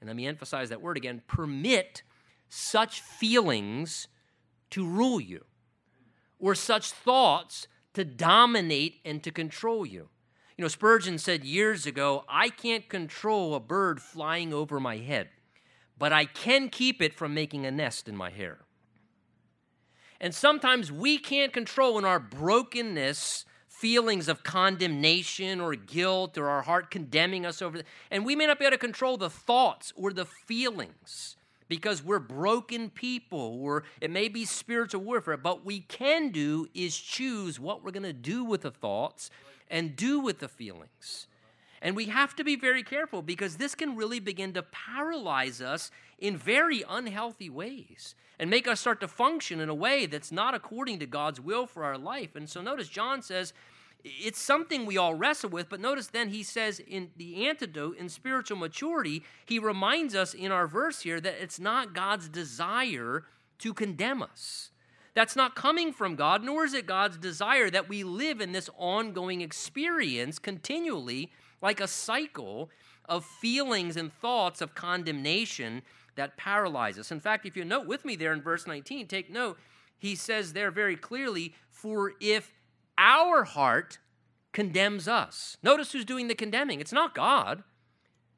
and 0.00 0.08
let 0.08 0.16
me 0.16 0.26
emphasize 0.26 0.68
that 0.68 0.82
word 0.82 0.96
again 0.96 1.22
permit 1.26 2.02
such 2.48 3.00
feelings 3.00 4.08
to 4.70 4.86
rule 4.86 5.20
you 5.20 5.44
or 6.38 6.54
such 6.54 6.90
thoughts 6.90 7.66
to 7.94 8.04
dominate 8.04 9.00
and 9.04 9.22
to 9.22 9.30
control 9.30 9.86
you. 9.86 10.08
You 10.56 10.62
know, 10.62 10.68
Spurgeon 10.68 11.18
said 11.18 11.44
years 11.44 11.86
ago, 11.86 12.24
I 12.28 12.50
can't 12.50 12.88
control 12.88 13.54
a 13.54 13.60
bird 13.60 14.00
flying 14.00 14.52
over 14.52 14.78
my 14.78 14.98
head 14.98 15.28
but 15.98 16.12
I 16.12 16.24
can 16.24 16.68
keep 16.68 17.00
it 17.00 17.14
from 17.14 17.34
making 17.34 17.64
a 17.64 17.70
nest 17.70 18.08
in 18.08 18.16
my 18.16 18.30
hair. 18.30 18.58
And 20.20 20.34
sometimes 20.34 20.90
we 20.90 21.18
can't 21.18 21.52
control 21.52 21.98
in 21.98 22.04
our 22.04 22.18
brokenness 22.20 23.44
feelings 23.68 24.26
of 24.28 24.42
condemnation 24.42 25.60
or 25.60 25.74
guilt 25.74 26.38
or 26.38 26.48
our 26.48 26.62
heart 26.62 26.90
condemning 26.90 27.44
us 27.44 27.60
over, 27.60 27.82
and 28.10 28.24
we 28.24 28.34
may 28.34 28.46
not 28.46 28.58
be 28.58 28.64
able 28.64 28.72
to 28.72 28.78
control 28.78 29.18
the 29.18 29.28
thoughts 29.28 29.92
or 29.96 30.12
the 30.12 30.24
feelings. 30.24 31.36
because 31.68 32.02
we're 32.02 32.18
broken 32.18 32.90
people, 32.90 33.58
or 33.60 33.84
it 34.00 34.10
may 34.10 34.28
be 34.28 34.44
spiritual 34.44 35.00
warfare, 35.02 35.36
but 35.36 35.64
we 35.64 35.80
can 35.80 36.30
do 36.30 36.68
is 36.74 36.96
choose 36.96 37.58
what 37.58 37.82
we're 37.82 37.90
going 37.90 38.02
to 38.02 38.12
do 38.12 38.44
with 38.44 38.62
the 38.62 38.70
thoughts 38.70 39.30
and 39.68 39.96
do 39.96 40.20
with 40.20 40.38
the 40.38 40.48
feelings. 40.48 41.26
And 41.82 41.94
we 41.94 42.06
have 42.06 42.34
to 42.36 42.44
be 42.44 42.56
very 42.56 42.82
careful 42.82 43.22
because 43.22 43.56
this 43.56 43.74
can 43.74 43.96
really 43.96 44.20
begin 44.20 44.52
to 44.54 44.62
paralyze 44.62 45.60
us 45.60 45.90
in 46.18 46.36
very 46.36 46.84
unhealthy 46.88 47.50
ways 47.50 48.14
and 48.38 48.50
make 48.50 48.66
us 48.66 48.80
start 48.80 49.00
to 49.00 49.08
function 49.08 49.60
in 49.60 49.68
a 49.68 49.74
way 49.74 50.06
that's 50.06 50.32
not 50.32 50.54
according 50.54 50.98
to 51.00 51.06
God's 51.06 51.40
will 51.40 51.66
for 51.66 51.84
our 51.84 51.98
life. 51.98 52.36
And 52.36 52.48
so 52.48 52.60
notice 52.60 52.88
John 52.88 53.22
says 53.22 53.52
it's 54.04 54.40
something 54.40 54.86
we 54.86 54.96
all 54.96 55.14
wrestle 55.14 55.50
with, 55.50 55.68
but 55.68 55.80
notice 55.80 56.08
then 56.08 56.28
he 56.28 56.42
says 56.42 56.78
in 56.78 57.10
the 57.16 57.46
antidote 57.48 57.96
in 57.96 58.08
spiritual 58.08 58.56
maturity, 58.56 59.24
he 59.44 59.58
reminds 59.58 60.14
us 60.14 60.34
in 60.34 60.52
our 60.52 60.66
verse 60.66 61.00
here 61.00 61.20
that 61.20 61.42
it's 61.42 61.58
not 61.58 61.94
God's 61.94 62.28
desire 62.28 63.24
to 63.58 63.74
condemn 63.74 64.22
us. 64.22 64.70
That's 65.16 65.34
not 65.34 65.54
coming 65.54 65.94
from 65.94 66.14
God, 66.14 66.44
nor 66.44 66.66
is 66.66 66.74
it 66.74 66.84
God's 66.84 67.16
desire 67.16 67.70
that 67.70 67.88
we 67.88 68.04
live 68.04 68.42
in 68.42 68.52
this 68.52 68.68
ongoing 68.76 69.40
experience 69.40 70.38
continually 70.38 71.32
like 71.62 71.80
a 71.80 71.88
cycle 71.88 72.68
of 73.08 73.24
feelings 73.24 73.96
and 73.96 74.12
thoughts 74.12 74.60
of 74.60 74.74
condemnation 74.74 75.80
that 76.16 76.36
paralyze 76.36 76.98
us. 76.98 77.10
In 77.10 77.20
fact, 77.20 77.46
if 77.46 77.56
you 77.56 77.64
note 77.64 77.86
with 77.86 78.04
me 78.04 78.14
there 78.14 78.34
in 78.34 78.42
verse 78.42 78.66
19, 78.66 79.06
take 79.06 79.30
note, 79.30 79.58
he 79.96 80.14
says 80.14 80.52
there 80.52 80.70
very 80.70 80.96
clearly, 80.96 81.54
For 81.70 82.12
if 82.20 82.52
our 82.98 83.44
heart 83.44 83.98
condemns 84.52 85.08
us. 85.08 85.56
Notice 85.62 85.92
who's 85.92 86.04
doing 86.04 86.28
the 86.28 86.34
condemning. 86.34 86.78
It's 86.78 86.92
not 86.92 87.14
God. 87.14 87.62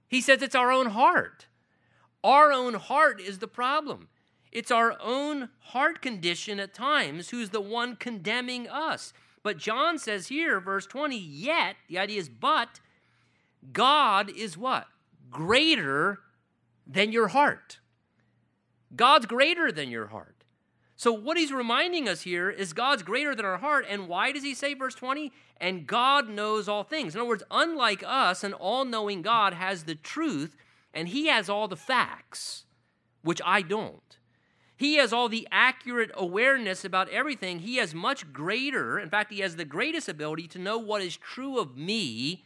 He 0.06 0.20
says 0.20 0.42
it's 0.42 0.54
our 0.54 0.70
own 0.70 0.90
heart. 0.90 1.48
Our 2.22 2.52
own 2.52 2.74
heart 2.74 3.20
is 3.20 3.40
the 3.40 3.48
problem. 3.48 4.10
It's 4.52 4.70
our 4.70 4.96
own 5.00 5.50
heart 5.58 6.00
condition 6.00 6.58
at 6.60 6.74
times 6.74 7.30
who's 7.30 7.50
the 7.50 7.60
one 7.60 7.96
condemning 7.96 8.68
us. 8.68 9.12
But 9.42 9.58
John 9.58 9.98
says 9.98 10.28
here, 10.28 10.60
verse 10.60 10.86
20, 10.86 11.16
yet, 11.16 11.76
the 11.88 11.98
idea 11.98 12.18
is, 12.18 12.28
but 12.28 12.80
God 13.72 14.30
is 14.30 14.56
what? 14.56 14.86
Greater 15.30 16.20
than 16.86 17.12
your 17.12 17.28
heart. 17.28 17.78
God's 18.94 19.26
greater 19.26 19.70
than 19.70 19.90
your 19.90 20.08
heart. 20.08 20.44
So, 20.96 21.12
what 21.12 21.36
he's 21.36 21.52
reminding 21.52 22.08
us 22.08 22.22
here 22.22 22.50
is 22.50 22.72
God's 22.72 23.04
greater 23.04 23.34
than 23.34 23.44
our 23.44 23.58
heart. 23.58 23.86
And 23.88 24.08
why 24.08 24.32
does 24.32 24.42
he 24.42 24.52
say, 24.52 24.74
verse 24.74 24.96
20? 24.96 25.30
And 25.60 25.86
God 25.86 26.28
knows 26.28 26.68
all 26.68 26.82
things. 26.82 27.14
In 27.14 27.20
other 27.20 27.28
words, 27.28 27.44
unlike 27.50 28.02
us, 28.04 28.42
an 28.42 28.52
all 28.52 28.84
knowing 28.84 29.22
God 29.22 29.52
has 29.54 29.84
the 29.84 29.94
truth 29.94 30.56
and 30.92 31.08
he 31.08 31.26
has 31.26 31.48
all 31.48 31.68
the 31.68 31.76
facts, 31.76 32.64
which 33.22 33.40
I 33.44 33.62
don't. 33.62 34.17
He 34.78 34.94
has 34.94 35.12
all 35.12 35.28
the 35.28 35.48
accurate 35.50 36.12
awareness 36.14 36.84
about 36.84 37.08
everything. 37.08 37.58
He 37.58 37.76
has 37.76 37.96
much 37.96 38.32
greater, 38.32 39.00
in 39.00 39.10
fact, 39.10 39.32
he 39.32 39.40
has 39.40 39.56
the 39.56 39.64
greatest 39.64 40.08
ability 40.08 40.46
to 40.48 40.60
know 40.60 40.78
what 40.78 41.02
is 41.02 41.16
true 41.16 41.58
of 41.58 41.76
me 41.76 42.44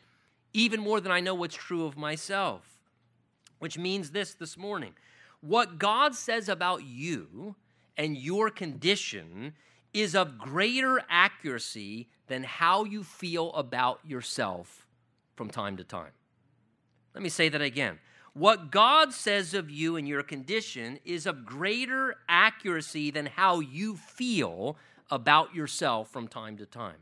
even 0.55 0.81
more 0.81 0.99
than 0.99 1.13
I 1.13 1.21
know 1.21 1.35
what's 1.35 1.55
true 1.55 1.85
of 1.85 1.99
myself. 1.99 2.63
Which 3.59 3.77
means 3.77 4.13
this 4.13 4.33
this 4.33 4.57
morning 4.57 4.95
what 5.43 5.79
God 5.79 6.15
says 6.15 6.49
about 6.49 6.85
you 6.85 7.55
and 7.99 8.17
your 8.17 8.49
condition 8.49 9.53
is 9.93 10.15
of 10.15 10.39
greater 10.39 11.03
accuracy 11.11 12.09
than 12.29 12.45
how 12.45 12.85
you 12.85 13.05
feel 13.05 13.53
about 13.53 14.01
yourself 14.07 14.87
from 15.37 15.51
time 15.51 15.77
to 15.77 15.85
time. 15.85 16.13
Let 17.13 17.23
me 17.23 17.29
say 17.29 17.51
that 17.51 17.61
again. 17.61 17.99
What 18.35 18.71
God 18.71 19.13
says 19.13 19.53
of 19.53 19.71
you 19.71 19.97
and 19.97 20.09
your 20.09 20.23
condition 20.23 20.99
is 21.05 21.27
of 21.27 21.45
greater 21.45 22.17
accuracy 22.29 23.11
than 23.11 23.27
how 23.27 23.61
you 23.61 23.97
feel 23.97 24.79
about 25.11 25.55
yourself 25.55 26.11
from 26.11 26.29
time 26.29 26.57
to 26.57 26.65
time. 26.65 26.97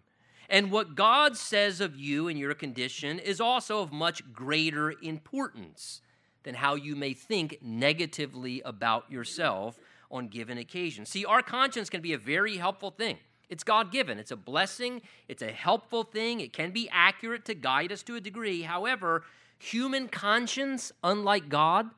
And 0.48 0.72
what 0.72 0.96
God 0.96 1.36
says 1.36 1.80
of 1.80 1.96
you 1.96 2.26
and 2.26 2.36
your 2.36 2.54
condition 2.54 3.20
is 3.20 3.40
also 3.40 3.80
of 3.80 3.92
much 3.92 4.32
greater 4.32 4.92
importance 5.00 6.00
than 6.42 6.56
how 6.56 6.74
you 6.74 6.96
may 6.96 7.12
think 7.12 7.58
negatively 7.62 8.60
about 8.64 9.08
yourself 9.08 9.78
on 10.10 10.26
given 10.26 10.58
occasions. 10.58 11.08
See, 11.08 11.24
our 11.24 11.42
conscience 11.42 11.88
can 11.88 12.00
be 12.00 12.12
a 12.12 12.18
very 12.18 12.56
helpful 12.56 12.90
thing. 12.90 13.18
It's 13.48 13.62
God 13.62 13.92
given, 13.92 14.18
it's 14.18 14.32
a 14.32 14.36
blessing, 14.36 15.02
it's 15.28 15.42
a 15.42 15.52
helpful 15.52 16.02
thing, 16.02 16.40
it 16.40 16.52
can 16.52 16.72
be 16.72 16.88
accurate 16.90 17.44
to 17.44 17.54
guide 17.54 17.92
us 17.92 18.02
to 18.04 18.16
a 18.16 18.20
degree. 18.20 18.62
However, 18.62 19.22
human 19.60 20.08
conscience, 20.08 20.90
unlike 21.04 21.48
God, 21.48 21.90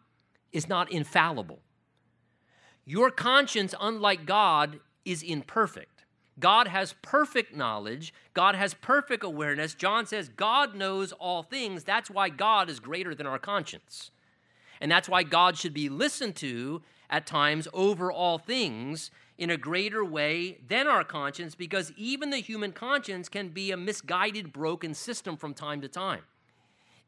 is 0.53 0.68
not 0.68 0.90
infallible. 0.90 1.61
Your 2.85 3.11
conscience, 3.11 3.75
unlike 3.81 4.27
God, 4.27 4.81
is 5.05 5.22
imperfect. 5.22 6.05
God 6.38 6.66
has 6.66 6.94
perfect 7.03 7.55
knowledge. 7.55 8.12
God 8.35 8.57
has 8.57 8.75
perfect 8.75 9.22
awareness. 9.22 9.75
John 9.75 10.07
says 10.07 10.29
God 10.29 10.75
knows 10.75 11.12
all 11.12 11.42
things. 11.42 11.85
That's 11.85 12.11
why 12.11 12.31
God 12.31 12.68
is 12.68 12.81
greater 12.81 13.14
than 13.14 13.27
our 13.27 13.38
conscience. 13.38 14.11
And 14.81 14.90
that's 14.90 15.09
why 15.09 15.22
God 15.22 15.57
should 15.57 15.75
be 15.75 15.88
listened 15.88 16.35
to 16.37 16.83
at 17.09 17.27
times 17.27 17.68
over 17.72 18.11
all 18.11 18.38
things 18.38 19.12
in 19.38 19.51
a 19.51 19.57
greater 19.57 20.05
way 20.05 20.59
than 20.66 20.88
our 20.88 21.05
conscience, 21.05 21.55
because 21.55 21.92
even 21.96 22.31
the 22.31 22.38
human 22.38 22.72
conscience 22.72 23.29
can 23.29 23.51
be 23.51 23.70
a 23.70 23.77
misguided, 23.77 24.53
broken 24.53 24.94
system 24.94 25.37
from 25.37 25.55
time 25.55 25.81
to 25.81 25.88
time. 25.88 26.22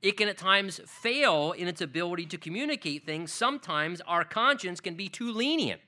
It 0.05 0.19
can 0.19 0.29
at 0.29 0.37
times 0.37 0.83
fail 0.87 1.53
in 1.53 1.67
its 1.67 1.81
ability 1.81 2.27
to 2.27 2.37
communicate 2.37 3.07
things. 3.07 3.33
Sometimes 3.33 4.03
our 4.03 4.23
conscience 4.23 4.79
can 4.79 4.97
be 4.97 5.09
too 5.09 5.33
lenient. 5.33 5.81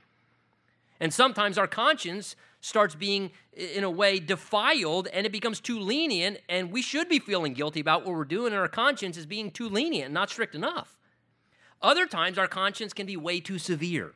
And 0.98 1.12
sometimes 1.12 1.58
our 1.58 1.66
conscience 1.66 2.34
starts 2.62 2.94
being, 2.94 3.30
in 3.52 3.84
a 3.84 3.90
way, 3.90 4.18
defiled 4.18 5.06
and 5.08 5.26
it 5.26 5.32
becomes 5.32 5.60
too 5.60 5.78
lenient, 5.78 6.38
and 6.48 6.72
we 6.72 6.80
should 6.80 7.10
be 7.10 7.18
feeling 7.18 7.52
guilty 7.52 7.78
about 7.80 8.06
what 8.06 8.14
we're 8.14 8.24
doing, 8.24 8.54
and 8.54 8.60
our 8.60 8.68
conscience 8.68 9.18
is 9.18 9.26
being 9.26 9.50
too 9.50 9.68
lenient 9.68 10.06
and 10.06 10.14
not 10.14 10.30
strict 10.30 10.54
enough. 10.54 10.96
Other 11.82 12.06
times, 12.06 12.38
our 12.38 12.48
conscience 12.48 12.94
can 12.94 13.04
be 13.04 13.18
way 13.18 13.38
too 13.38 13.58
severe. 13.58 14.14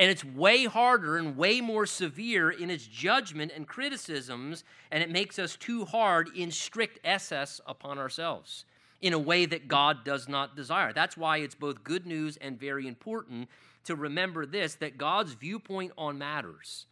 And 0.00 0.10
it's 0.10 0.24
way 0.24 0.64
harder 0.64 1.16
and 1.16 1.36
way 1.36 1.60
more 1.60 1.86
severe 1.86 2.50
in 2.50 2.70
its 2.70 2.88
judgment 2.88 3.52
and 3.54 3.68
criticisms, 3.68 4.64
and 4.90 5.00
it 5.00 5.12
makes 5.12 5.38
us 5.38 5.54
too 5.54 5.84
hard 5.84 6.28
in 6.34 6.50
strict 6.50 6.98
SS 7.04 7.60
upon 7.68 7.98
ourselves 7.98 8.64
in 9.00 9.12
a 9.12 9.18
way 9.18 9.46
that 9.46 9.68
God 9.68 10.04
does 10.04 10.28
not 10.28 10.56
desire. 10.56 10.92
That's 10.92 11.16
why 11.16 11.38
it's 11.38 11.54
both 11.54 11.84
good 11.84 12.06
news 12.06 12.36
and 12.38 12.58
very 12.58 12.86
important 12.86 13.48
to 13.84 13.94
remember 13.94 14.46
this 14.46 14.74
that 14.76 14.98
God's 14.98 15.34
viewpoint 15.34 15.92
on 15.96 16.18
matters 16.18 16.86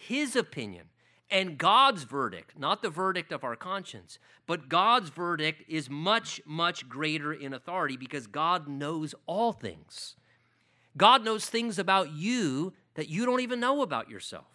his 0.00 0.34
opinion 0.34 0.86
and 1.30 1.58
God's 1.58 2.04
verdict, 2.04 2.58
not 2.58 2.82
the 2.82 2.90
verdict 2.90 3.32
of 3.32 3.44
our 3.44 3.54
conscience, 3.54 4.18
but 4.46 4.68
God's 4.68 5.10
verdict 5.10 5.62
is 5.68 5.88
much, 5.88 6.40
much 6.44 6.88
greater 6.88 7.32
in 7.32 7.52
authority 7.52 7.96
because 7.96 8.26
God 8.26 8.66
knows 8.66 9.14
all 9.26 9.52
things. 9.52 10.16
God 10.96 11.24
knows 11.24 11.46
things 11.46 11.78
about 11.78 12.12
you 12.12 12.72
that 12.94 13.08
you 13.08 13.26
don't 13.26 13.40
even 13.40 13.60
know 13.60 13.82
about 13.82 14.10
yourself. 14.10 14.46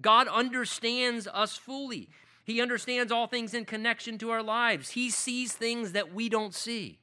God 0.00 0.26
understands 0.26 1.28
us 1.28 1.56
fully. 1.56 2.08
He 2.44 2.60
understands 2.60 3.12
all 3.12 3.26
things 3.26 3.54
in 3.54 3.64
connection 3.64 4.18
to 4.18 4.30
our 4.30 4.42
lives. 4.42 4.90
He 4.90 5.10
sees 5.10 5.52
things 5.52 5.92
that 5.92 6.12
we 6.12 6.28
don't 6.28 6.54
see. 6.54 6.98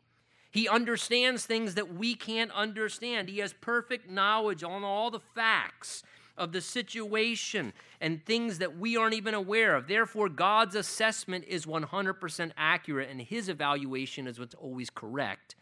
He 0.52 0.68
understands 0.68 1.46
things 1.46 1.76
that 1.76 1.94
we 1.94 2.16
can't 2.16 2.52
understand. 2.52 3.30
He 3.30 3.38
has 3.40 3.54
perfect 3.54 4.10
knowledge 4.10 4.64
on 4.64 4.84
all 4.84 5.12
the 5.12 5.20
facts 5.20 6.04
of 6.38 6.52
the 6.52 6.62
situation 6.62 7.74
and 8.02 8.26
things 8.26 8.58
that 8.58 8.78
we 8.78 8.98
aren't 8.98 9.14
even 9.14 9.34
aware 9.34 9.76
of. 9.76 9.88
Therefore, 9.88 10.30
God's 10.30 10.76
assessment 10.76 11.46
is 11.48 11.66
100% 11.66 12.52
accurate, 12.58 13.10
and 13.10 13.22
his 13.22 13.50
evaluation 13.50 14.26
is 14.26 14.40
what's 14.40 14.56
always 14.56 14.90
correct 14.90 15.56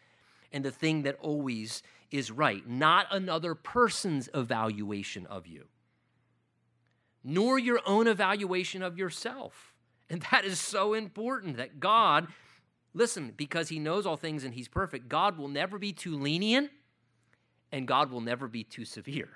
and 0.51 0.63
the 0.63 0.71
thing 0.71 1.03
that 1.03 1.17
always 1.19 1.83
is 2.11 2.31
right, 2.31 2.67
not 2.67 3.07
another 3.11 3.53
person's 3.53 4.29
evaluation 4.33 5.25
of 5.25 5.45
you, 5.45 5.65
nor 7.23 7.59
your 7.59 7.79
own 7.85 8.07
evaluation 8.07 8.81
of 8.81 8.97
yourself. 8.97 9.73
And 10.09 10.21
that 10.31 10.45
is 10.45 10.59
so 10.59 10.93
important 10.93 11.57
that 11.57 11.79
God, 11.79 12.27
listen, 12.93 13.33
because 13.35 13.69
he 13.69 13.79
knows 13.79 14.05
all 14.05 14.17
things 14.17 14.43
and 14.43 14.53
he's 14.53 14.67
perfect, 14.67 15.09
God 15.09 15.37
will 15.37 15.49
never 15.49 15.77
be 15.77 15.91
too 15.91 16.17
lenient 16.17 16.71
and 17.71 17.87
God 17.87 18.11
will 18.11 18.21
never 18.21 18.47
be 18.47 18.63
too 18.63 18.85
severe. 18.85 19.29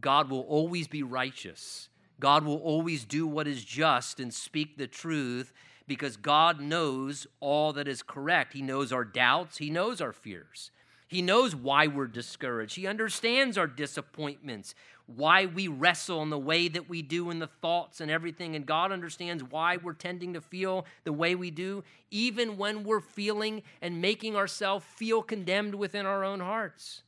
God 0.00 0.30
will 0.30 0.42
always 0.42 0.88
be 0.88 1.02
righteous. 1.02 1.88
God 2.20 2.44
will 2.44 2.58
always 2.58 3.04
do 3.04 3.26
what 3.26 3.48
is 3.48 3.64
just 3.64 4.20
and 4.20 4.32
speak 4.32 4.76
the 4.76 4.86
truth 4.86 5.52
because 5.86 6.16
God 6.16 6.60
knows 6.60 7.26
all 7.40 7.72
that 7.72 7.88
is 7.88 8.02
correct. 8.02 8.52
He 8.52 8.62
knows 8.62 8.92
our 8.92 9.04
doubts, 9.04 9.58
He 9.58 9.70
knows 9.70 10.00
our 10.00 10.12
fears. 10.12 10.70
He 11.08 11.20
knows 11.20 11.54
why 11.54 11.88
we're 11.88 12.06
discouraged. 12.06 12.76
He 12.76 12.86
understands 12.86 13.58
our 13.58 13.66
disappointments, 13.66 14.74
why 15.06 15.46
we 15.46 15.68
wrestle 15.68 16.22
in 16.22 16.30
the 16.30 16.38
way 16.38 16.68
that 16.68 16.88
we 16.88 17.02
do 17.02 17.30
in 17.30 17.38
the 17.38 17.46
thoughts 17.46 18.00
and 18.00 18.10
everything. 18.10 18.56
And 18.56 18.64
God 18.64 18.92
understands 18.92 19.42
why 19.42 19.76
we're 19.76 19.92
tending 19.92 20.34
to 20.34 20.40
feel 20.40 20.86
the 21.04 21.12
way 21.12 21.34
we 21.34 21.50
do, 21.50 21.84
even 22.10 22.56
when 22.56 22.84
we're 22.84 23.00
feeling 23.00 23.62
and 23.80 24.00
making 24.00 24.36
ourselves 24.36 24.84
feel 24.84 25.22
condemned 25.22 25.74
within 25.74 26.06
our 26.06 26.24
own 26.24 26.40
hearts. 26.40 27.02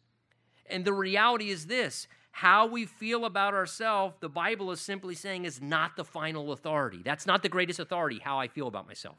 And 0.66 0.84
the 0.84 0.92
reality 0.92 1.50
is 1.50 1.66
this 1.66 2.06
how 2.32 2.66
we 2.66 2.84
feel 2.84 3.24
about 3.24 3.54
ourselves, 3.54 4.16
the 4.18 4.28
Bible 4.28 4.72
is 4.72 4.80
simply 4.80 5.14
saying, 5.14 5.44
is 5.44 5.62
not 5.62 5.96
the 5.96 6.04
final 6.04 6.50
authority. 6.50 7.00
That's 7.04 7.26
not 7.26 7.44
the 7.44 7.48
greatest 7.48 7.78
authority, 7.78 8.18
how 8.18 8.40
I 8.40 8.48
feel 8.48 8.66
about 8.66 8.88
myself. 8.88 9.18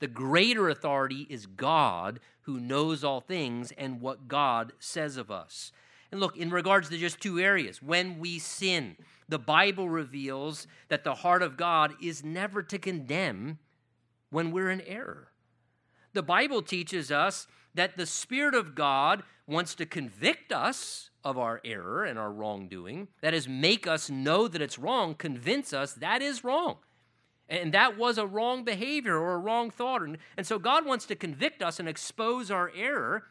The 0.00 0.08
greater 0.08 0.68
authority 0.68 1.28
is 1.30 1.46
God 1.46 2.18
who 2.42 2.58
knows 2.58 3.04
all 3.04 3.20
things 3.20 3.72
and 3.78 4.00
what 4.00 4.26
God 4.26 4.72
says 4.80 5.16
of 5.16 5.30
us. 5.30 5.70
And 6.14 6.20
look, 6.20 6.36
in 6.36 6.50
regards 6.50 6.90
to 6.90 6.96
just 6.96 7.20
two 7.20 7.40
areas, 7.40 7.82
when 7.82 8.20
we 8.20 8.38
sin, 8.38 8.94
the 9.28 9.36
Bible 9.36 9.88
reveals 9.88 10.68
that 10.86 11.02
the 11.02 11.16
heart 11.16 11.42
of 11.42 11.56
God 11.56 11.92
is 12.00 12.22
never 12.22 12.62
to 12.62 12.78
condemn 12.78 13.58
when 14.30 14.52
we're 14.52 14.70
in 14.70 14.80
error. 14.82 15.32
The 16.12 16.22
Bible 16.22 16.62
teaches 16.62 17.10
us 17.10 17.48
that 17.74 17.96
the 17.96 18.06
Spirit 18.06 18.54
of 18.54 18.76
God 18.76 19.24
wants 19.48 19.74
to 19.74 19.86
convict 19.86 20.52
us 20.52 21.10
of 21.24 21.36
our 21.36 21.60
error 21.64 22.04
and 22.04 22.16
our 22.16 22.30
wrongdoing. 22.30 23.08
That 23.20 23.34
is, 23.34 23.48
make 23.48 23.88
us 23.88 24.08
know 24.08 24.46
that 24.46 24.62
it's 24.62 24.78
wrong, 24.78 25.16
convince 25.16 25.72
us 25.72 25.94
that 25.94 26.22
is 26.22 26.44
wrong. 26.44 26.76
And 27.48 27.74
that 27.74 27.98
was 27.98 28.18
a 28.18 28.26
wrong 28.26 28.62
behavior 28.62 29.18
or 29.18 29.34
a 29.34 29.38
wrong 29.38 29.68
thought. 29.68 30.02
And, 30.02 30.18
and 30.36 30.46
so 30.46 30.60
God 30.60 30.86
wants 30.86 31.06
to 31.06 31.16
convict 31.16 31.60
us 31.60 31.80
and 31.80 31.88
expose 31.88 32.52
our 32.52 32.70
error. 32.72 33.24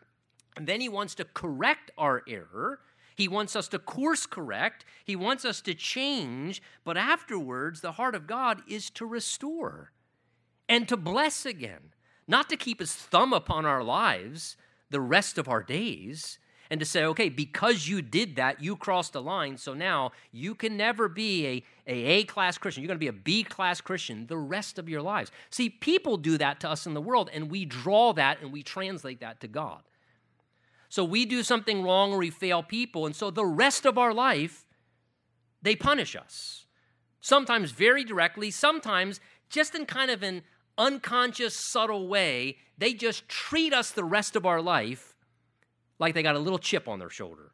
And 0.55 0.67
then 0.67 0.81
He 0.81 0.89
wants 0.89 1.15
to 1.15 1.25
correct 1.25 1.91
our 1.97 2.23
error. 2.27 2.79
He 3.15 3.27
wants 3.27 3.55
us 3.55 3.67
to 3.69 3.79
course 3.79 4.25
correct. 4.25 4.85
He 5.05 5.15
wants 5.15 5.45
us 5.45 5.61
to 5.61 5.73
change. 5.73 6.61
But 6.83 6.97
afterwards, 6.97 7.81
the 7.81 7.93
heart 7.93 8.15
of 8.15 8.27
God 8.27 8.61
is 8.67 8.89
to 8.91 9.05
restore 9.05 9.91
and 10.69 10.87
to 10.87 10.97
bless 10.97 11.45
again, 11.45 11.91
not 12.27 12.49
to 12.49 12.57
keep 12.57 12.79
His 12.79 12.93
thumb 12.93 13.33
upon 13.33 13.65
our 13.65 13.83
lives 13.83 14.57
the 14.89 15.01
rest 15.01 15.37
of 15.37 15.47
our 15.47 15.61
days 15.61 16.39
and 16.69 16.79
to 16.79 16.85
say, 16.85 17.03
okay, 17.03 17.29
because 17.29 17.87
you 17.87 18.01
did 18.01 18.35
that, 18.37 18.63
you 18.63 18.75
crossed 18.75 19.13
the 19.13 19.21
line, 19.21 19.57
so 19.57 19.73
now 19.73 20.11
you 20.31 20.55
can 20.55 20.75
never 20.77 21.07
be 21.07 21.45
a, 21.45 21.63
a 21.85 22.05
A-class 22.05 22.57
Christian. 22.57 22.81
You're 22.81 22.87
going 22.87 22.97
to 22.97 23.03
be 23.03 23.07
a 23.09 23.13
B-class 23.13 23.81
Christian 23.81 24.25
the 24.27 24.37
rest 24.37 24.79
of 24.79 24.89
your 24.89 25.01
lives. 25.01 25.29
See, 25.51 25.69
people 25.69 26.17
do 26.17 26.37
that 26.37 26.59
to 26.61 26.69
us 26.69 26.87
in 26.87 26.93
the 26.93 27.01
world, 27.01 27.29
and 27.31 27.51
we 27.51 27.65
draw 27.65 28.13
that 28.13 28.41
and 28.41 28.51
we 28.51 28.63
translate 28.63 29.19
that 29.19 29.39
to 29.41 29.47
God. 29.47 29.83
So 30.93 31.03
we 31.03 31.25
do 31.25 31.41
something 31.41 31.81
wrong 31.81 32.13
or 32.13 32.19
we 32.19 32.29
fail 32.29 32.61
people, 32.61 33.07
and 33.07 33.15
so 33.15 33.31
the 33.31 33.47
rest 33.47 33.83
of 33.87 33.97
our 33.97 34.13
life, 34.13 34.63
they 35.59 35.75
punish 35.75 36.15
us. 36.15 36.67
Sometimes 37.19 37.71
very 37.71 38.03
directly, 38.03 38.51
sometimes 38.51 39.19
just 39.49 39.73
in 39.73 39.87
kind 39.87 40.11
of 40.11 40.21
an 40.21 40.43
unconscious, 40.77 41.55
subtle 41.55 42.07
way, 42.07 42.57
they 42.77 42.93
just 42.93 43.27
treat 43.27 43.73
us 43.73 43.89
the 43.89 44.03
rest 44.03 44.35
of 44.35 44.45
our 44.45 44.61
life 44.61 45.15
like 45.97 46.13
they 46.13 46.21
got 46.21 46.35
a 46.35 46.39
little 46.39 46.59
chip 46.59 46.87
on 46.87 46.99
their 46.99 47.09
shoulder. 47.09 47.53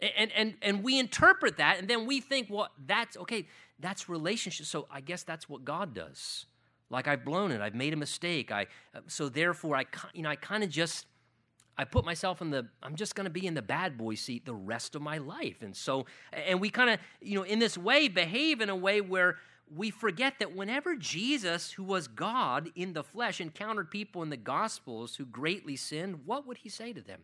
And, 0.00 0.32
and, 0.32 0.54
and 0.62 0.82
we 0.82 0.98
interpret 0.98 1.58
that, 1.58 1.78
and 1.78 1.86
then 1.86 2.06
we 2.06 2.20
think, 2.20 2.48
well, 2.50 2.70
that's 2.86 3.16
okay, 3.18 3.46
that's 3.78 4.08
relationship. 4.08 4.66
So 4.66 4.88
I 4.90 5.00
guess 5.00 5.22
that's 5.22 5.48
what 5.48 5.64
God 5.64 5.94
does. 5.94 6.46
Like 6.90 7.06
I've 7.06 7.24
blown 7.24 7.52
it, 7.52 7.60
I've 7.60 7.76
made 7.76 7.92
a 7.92 7.96
mistake. 7.96 8.50
I, 8.50 8.66
uh, 8.96 9.02
so 9.06 9.28
therefore, 9.28 9.76
I, 9.76 9.84
you 10.12 10.22
know, 10.22 10.30
I 10.30 10.34
kind 10.34 10.64
of 10.64 10.70
just, 10.70 11.06
I 11.78 11.84
put 11.84 12.04
myself 12.04 12.40
in 12.40 12.50
the, 12.50 12.66
I'm 12.82 12.96
just 12.96 13.14
going 13.14 13.24
to 13.26 13.30
be 13.30 13.46
in 13.46 13.54
the 13.54 13.62
bad 13.62 13.98
boy 13.98 14.14
seat 14.14 14.46
the 14.46 14.54
rest 14.54 14.94
of 14.94 15.02
my 15.02 15.18
life. 15.18 15.62
And 15.62 15.76
so, 15.76 16.06
and 16.32 16.60
we 16.60 16.70
kind 16.70 16.90
of, 16.90 17.00
you 17.20 17.36
know, 17.36 17.42
in 17.42 17.58
this 17.58 17.76
way, 17.76 18.08
behave 18.08 18.60
in 18.60 18.70
a 18.70 18.76
way 18.76 19.00
where 19.00 19.36
we 19.74 19.90
forget 19.90 20.38
that 20.38 20.54
whenever 20.54 20.96
Jesus, 20.96 21.72
who 21.72 21.84
was 21.84 22.08
God 22.08 22.70
in 22.74 22.92
the 22.92 23.02
flesh, 23.02 23.40
encountered 23.40 23.90
people 23.90 24.22
in 24.22 24.30
the 24.30 24.36
Gospels 24.36 25.16
who 25.16 25.26
greatly 25.26 25.76
sinned, 25.76 26.20
what 26.24 26.46
would 26.46 26.58
he 26.58 26.68
say 26.68 26.92
to 26.92 27.00
them? 27.00 27.22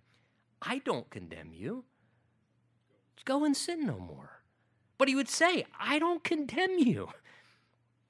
I 0.61 0.79
don't 0.79 1.09
condemn 1.09 1.53
you. 1.53 1.85
Go 3.25 3.45
and 3.45 3.57
sin 3.57 3.87
no 3.87 3.99
more. 3.99 4.43
But 4.99 5.09
he 5.09 5.15
would 5.15 5.29
say, 5.29 5.65
I 5.81 5.99
don't 5.99 6.23
condemn 6.23 6.79
you. 6.79 7.09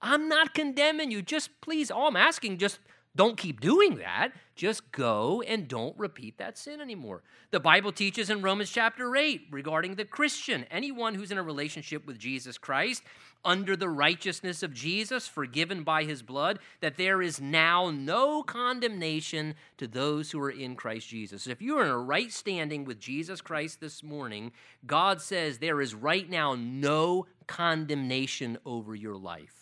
I'm 0.01 0.29
not 0.29 0.55
condemning 0.55 1.11
you. 1.11 1.23
Just 1.23 1.51
please, 1.61 1.91
all 1.91 2.09
I'm 2.09 2.17
asking, 2.17 2.59
just 2.59 2.81
don't 3.15 3.37
keep 3.37 3.61
doing 3.61 3.97
that. 3.97 4.31
Just 4.57 4.91
go 4.91 5.43
and 5.43 5.69
don't 5.69 5.99
repeat 5.99 6.39
that 6.39 6.57
sin 6.57 6.81
anymore. 6.81 7.23
The 7.51 7.61
Bible 7.61 7.93
teaches 7.93 8.31
in 8.31 8.41
Romans 8.41 8.71
chapter 8.71 9.15
8 9.17 9.49
regarding 9.51 9.97
the 9.97 10.05
Christian, 10.05 10.65
anyone 10.71 11.15
who's 11.15 11.31
in 11.31 11.39
a 11.39 11.43
relationship 11.43 12.07
with 12.07 12.19
Jesus 12.19 12.57
Christ, 12.57 13.03
under 13.45 13.77
the 13.77 13.89
righteousness 13.89 14.63
of 14.63 14.73
Jesus, 14.73 15.27
forgiven 15.27 15.83
by 15.83 16.05
his 16.05 16.23
blood, 16.23 16.59
that 16.81 16.97
there 16.97 17.21
is 17.21 17.41
now 17.41 17.91
no 17.91 18.43
condemnation 18.43 19.55
to 19.79 19.87
those 19.87 20.31
who 20.31 20.41
are 20.41 20.51
in 20.51 20.77
Christ 20.77 21.09
Jesus. 21.09 21.47
If 21.47 21.61
you 21.61 21.77
are 21.79 21.85
in 21.85 21.91
a 21.91 21.99
right 21.99 22.33
standing 22.33 22.85
with 22.85 23.01
Jesus 23.01 23.41
Christ 23.41 23.81
this 23.81 24.03
morning, 24.03 24.53
God 24.87 25.21
says 25.21 25.59
there 25.59 25.81
is 25.81 25.95
right 25.95 26.29
now 26.29 26.55
no 26.55 27.27
condemnation 27.47 28.59
over 28.65 28.95
your 28.95 29.17
life. 29.17 29.62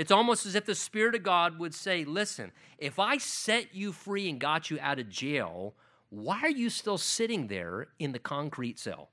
It's 0.00 0.10
almost 0.10 0.46
as 0.46 0.54
if 0.54 0.64
the 0.64 0.74
Spirit 0.74 1.14
of 1.14 1.22
God 1.22 1.58
would 1.58 1.74
say, 1.74 2.04
Listen, 2.04 2.52
if 2.78 2.98
I 2.98 3.18
set 3.18 3.74
you 3.74 3.92
free 3.92 4.30
and 4.30 4.40
got 4.40 4.70
you 4.70 4.78
out 4.80 4.98
of 4.98 5.10
jail, 5.10 5.74
why 6.08 6.40
are 6.40 6.50
you 6.50 6.70
still 6.70 6.96
sitting 6.96 7.48
there 7.48 7.88
in 7.98 8.12
the 8.12 8.18
concrete 8.18 8.78
cell? 8.78 9.10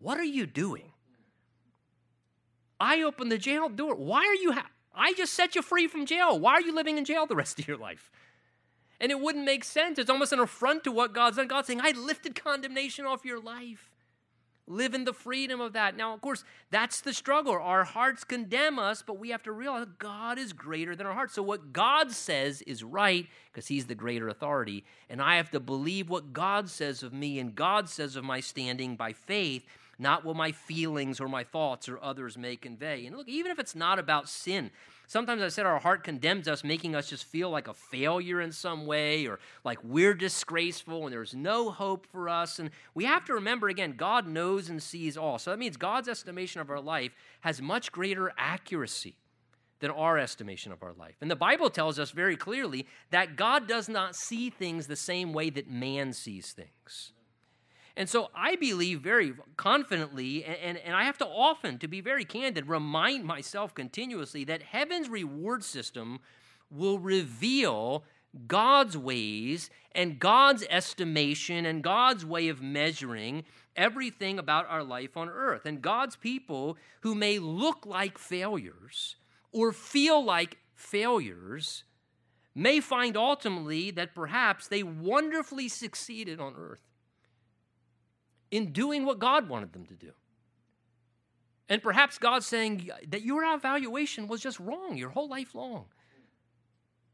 What 0.00 0.18
are 0.18 0.24
you 0.24 0.46
doing? 0.46 0.90
I 2.80 3.02
opened 3.02 3.30
the 3.30 3.38
jail 3.38 3.68
door. 3.68 3.94
Why 3.94 4.26
are 4.26 4.34
you? 4.34 4.50
Ha- 4.50 4.70
I 4.92 5.12
just 5.12 5.32
set 5.32 5.54
you 5.54 5.62
free 5.62 5.86
from 5.86 6.06
jail. 6.06 6.36
Why 6.40 6.54
are 6.54 6.60
you 6.60 6.74
living 6.74 6.98
in 6.98 7.04
jail 7.04 7.26
the 7.26 7.36
rest 7.36 7.60
of 7.60 7.68
your 7.68 7.76
life? 7.76 8.10
And 9.00 9.12
it 9.12 9.20
wouldn't 9.20 9.44
make 9.44 9.62
sense. 9.62 9.96
It's 9.96 10.10
almost 10.10 10.32
an 10.32 10.40
affront 10.40 10.82
to 10.84 10.90
what 10.90 11.14
God's 11.14 11.36
done. 11.36 11.46
God's 11.46 11.68
saying, 11.68 11.82
I 11.84 11.92
lifted 11.92 12.34
condemnation 12.34 13.06
off 13.06 13.24
your 13.24 13.38
life. 13.38 13.89
Live 14.70 14.94
in 14.94 15.04
the 15.04 15.12
freedom 15.12 15.60
of 15.60 15.72
that. 15.72 15.96
Now, 15.96 16.14
of 16.14 16.20
course, 16.20 16.44
that's 16.70 17.00
the 17.00 17.12
struggle. 17.12 17.54
Our 17.54 17.82
hearts 17.82 18.22
condemn 18.22 18.78
us, 18.78 19.02
but 19.04 19.18
we 19.18 19.30
have 19.30 19.42
to 19.42 19.52
realize 19.52 19.86
God 19.98 20.38
is 20.38 20.52
greater 20.52 20.94
than 20.94 21.08
our 21.08 21.12
hearts. 21.12 21.34
So, 21.34 21.42
what 21.42 21.72
God 21.72 22.12
says 22.12 22.62
is 22.62 22.84
right 22.84 23.26
because 23.52 23.66
He's 23.66 23.86
the 23.86 23.96
greater 23.96 24.28
authority. 24.28 24.84
And 25.08 25.20
I 25.20 25.36
have 25.36 25.50
to 25.50 25.60
believe 25.60 26.08
what 26.08 26.32
God 26.32 26.70
says 26.70 27.02
of 27.02 27.12
me 27.12 27.40
and 27.40 27.54
God 27.54 27.88
says 27.88 28.14
of 28.14 28.22
my 28.22 28.38
standing 28.38 28.94
by 28.94 29.12
faith 29.12 29.66
not 29.98 30.24
what 30.24 30.34
my 30.34 30.50
feelings 30.50 31.20
or 31.20 31.28
my 31.28 31.44
thoughts 31.44 31.86
or 31.86 32.02
others 32.02 32.38
may 32.38 32.56
convey. 32.56 33.04
And 33.04 33.14
look, 33.14 33.28
even 33.28 33.52
if 33.52 33.58
it's 33.58 33.74
not 33.74 33.98
about 33.98 34.30
sin, 34.30 34.70
sometimes 35.10 35.42
I 35.42 35.48
said 35.48 35.66
our 35.66 35.80
heart 35.80 36.04
condemns 36.04 36.46
us, 36.46 36.62
making 36.62 36.94
us 36.94 37.10
just 37.10 37.24
feel 37.24 37.50
like 37.50 37.66
a 37.66 37.74
failure 37.74 38.40
in 38.40 38.52
some 38.52 38.86
way 38.86 39.26
or 39.26 39.40
like 39.64 39.78
we're 39.82 40.14
disgraceful 40.14 41.04
and 41.04 41.12
there's 41.12 41.34
no 41.34 41.70
hope 41.70 42.06
for 42.06 42.28
us. 42.28 42.60
And 42.60 42.70
we 42.94 43.04
have 43.06 43.24
to 43.24 43.34
remember 43.34 43.68
again, 43.68 43.94
God 43.96 44.28
knows 44.28 44.68
and 44.68 44.80
sees 44.80 45.16
all. 45.16 45.38
So 45.38 45.50
that 45.50 45.58
means 45.58 45.76
God's 45.76 46.08
estimation 46.08 46.60
of 46.60 46.70
our 46.70 46.80
life 46.80 47.10
has 47.40 47.60
much 47.60 47.90
greater 47.90 48.32
accuracy 48.38 49.16
than 49.80 49.90
our 49.90 50.16
estimation 50.16 50.70
of 50.70 50.82
our 50.82 50.92
life. 50.92 51.16
And 51.20 51.30
the 51.30 51.36
Bible 51.36 51.70
tells 51.70 51.98
us 51.98 52.12
very 52.12 52.36
clearly 52.36 52.86
that 53.10 53.34
God 53.34 53.66
does 53.66 53.88
not 53.88 54.14
see 54.14 54.48
things 54.48 54.86
the 54.86 54.94
same 54.94 55.32
way 55.32 55.50
that 55.50 55.68
man 55.68 56.12
sees 56.12 56.52
things. 56.52 57.12
And 57.96 58.08
so 58.08 58.30
I 58.34 58.56
believe 58.56 59.00
very 59.00 59.34
confidently, 59.56 60.44
and, 60.44 60.56
and, 60.56 60.78
and, 60.78 60.94
I 60.94 61.04
have 61.04 61.18
to 61.18 61.26
often, 61.26 61.78
to 61.78 61.88
be 61.88 62.00
very 62.00 62.24
candid, 62.24 62.68
remind 62.68 63.24
myself 63.24 63.74
continuously 63.74 64.44
that 64.44 64.62
heaven's 64.62 65.08
reward 65.08 65.64
system 65.64 66.20
will 66.70 66.98
reveal 66.98 68.04
God's 68.46 68.96
ways 68.96 69.70
and 69.92 70.18
God's 70.18 70.64
estimation 70.70 71.66
and 71.66 71.82
God's 71.82 72.24
way 72.24 72.48
of 72.48 72.62
measuring 72.62 73.44
everything 73.74 74.38
about 74.38 74.66
our 74.68 74.84
life 74.84 75.16
on 75.16 75.28
earth. 75.28 75.66
And 75.66 75.82
God's 75.82 76.16
people 76.16 76.76
who 77.00 77.14
may 77.14 77.38
look 77.38 77.86
like 77.86 78.18
failures 78.18 79.16
or 79.52 79.72
feel 79.72 80.24
like 80.24 80.58
failures 80.74 81.84
may 82.54 82.80
find 82.80 83.16
ultimately 83.16 83.90
that 83.90 84.14
perhaps 84.14 84.68
they 84.68 84.82
wonderfully 84.82 85.68
succeeded 85.68 86.40
on 86.40 86.54
earth 86.56 86.89
in 88.50 88.72
doing 88.72 89.04
what 89.04 89.18
God 89.18 89.48
wanted 89.48 89.72
them 89.72 89.86
to 89.86 89.94
do. 89.94 90.12
And 91.68 91.80
perhaps 91.80 92.18
God's 92.18 92.46
saying 92.46 92.90
that 93.08 93.22
your 93.22 93.44
evaluation 93.44 94.26
was 94.26 94.40
just 94.40 94.58
wrong 94.58 94.96
your 94.96 95.10
whole 95.10 95.28
life 95.28 95.54
long. 95.54 95.84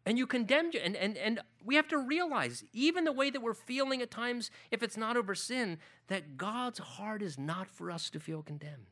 And 0.07 0.17
you 0.17 0.27
condemned 0.27 0.73
you. 0.73 0.81
And, 0.81 0.97
and, 0.97 1.19
and 1.19 1.41
we 1.65 1.75
have 1.75 1.89
to 1.89 1.99
realize, 1.99 2.65
even 2.73 3.05
the 3.05 3.13
way 3.13 3.29
that 3.29 3.43
we're 3.43 3.55
feeling 3.55 4.01
at 4.01 4.11
times, 4.11 4.51
if 4.71 4.83
it's 4.83 4.97
not 4.97 5.17
over 5.17 5.35
sin, 5.35 5.79
that 6.07 6.39
God's 6.39 6.79
heart 6.79 7.23
is 7.23 7.39
not 7.39 7.69
for 7.69 7.91
us 7.91 8.09
to 8.11 8.21
feel 8.21 8.43
condemned, 8.43 8.87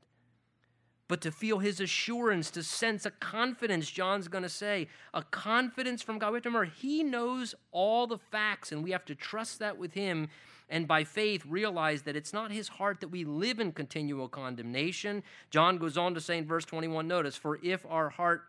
but 1.08 1.20
to 1.22 1.30
feel 1.30 1.60
his 1.60 1.80
assurance, 1.80 2.50
to 2.50 2.62
sense 2.62 3.06
a 3.06 3.10
confidence, 3.12 3.88
John's 3.88 4.28
going 4.28 4.42
to 4.42 4.48
say, 4.50 4.88
a 5.14 5.22
confidence 5.22 6.02
from 6.02 6.18
God. 6.18 6.32
We 6.32 6.36
have 6.38 6.42
to 6.42 6.48
remember, 6.50 6.72
he 6.76 7.04
knows 7.04 7.54
all 7.70 8.06
the 8.06 8.18
facts, 8.18 8.72
and 8.72 8.82
we 8.82 8.90
have 8.90 9.04
to 9.06 9.14
trust 9.14 9.60
that 9.60 9.78
with 9.78 9.94
him 9.94 10.28
and 10.68 10.88
by 10.88 11.04
faith 11.04 11.44
realize 11.46 12.02
that 12.02 12.16
it's 12.16 12.32
not 12.32 12.50
his 12.50 12.68
heart 12.68 13.00
that 13.00 13.08
we 13.08 13.24
live 13.24 13.60
in 13.60 13.72
continual 13.72 14.28
condemnation. 14.28 15.22
John 15.50 15.78
goes 15.78 15.98
on 15.98 16.14
to 16.14 16.20
say 16.20 16.38
in 16.38 16.46
verse 16.46 16.64
21, 16.64 17.06
notice, 17.06 17.36
for 17.36 17.58
if 17.62 17.84
our 17.88 18.10
heart, 18.10 18.42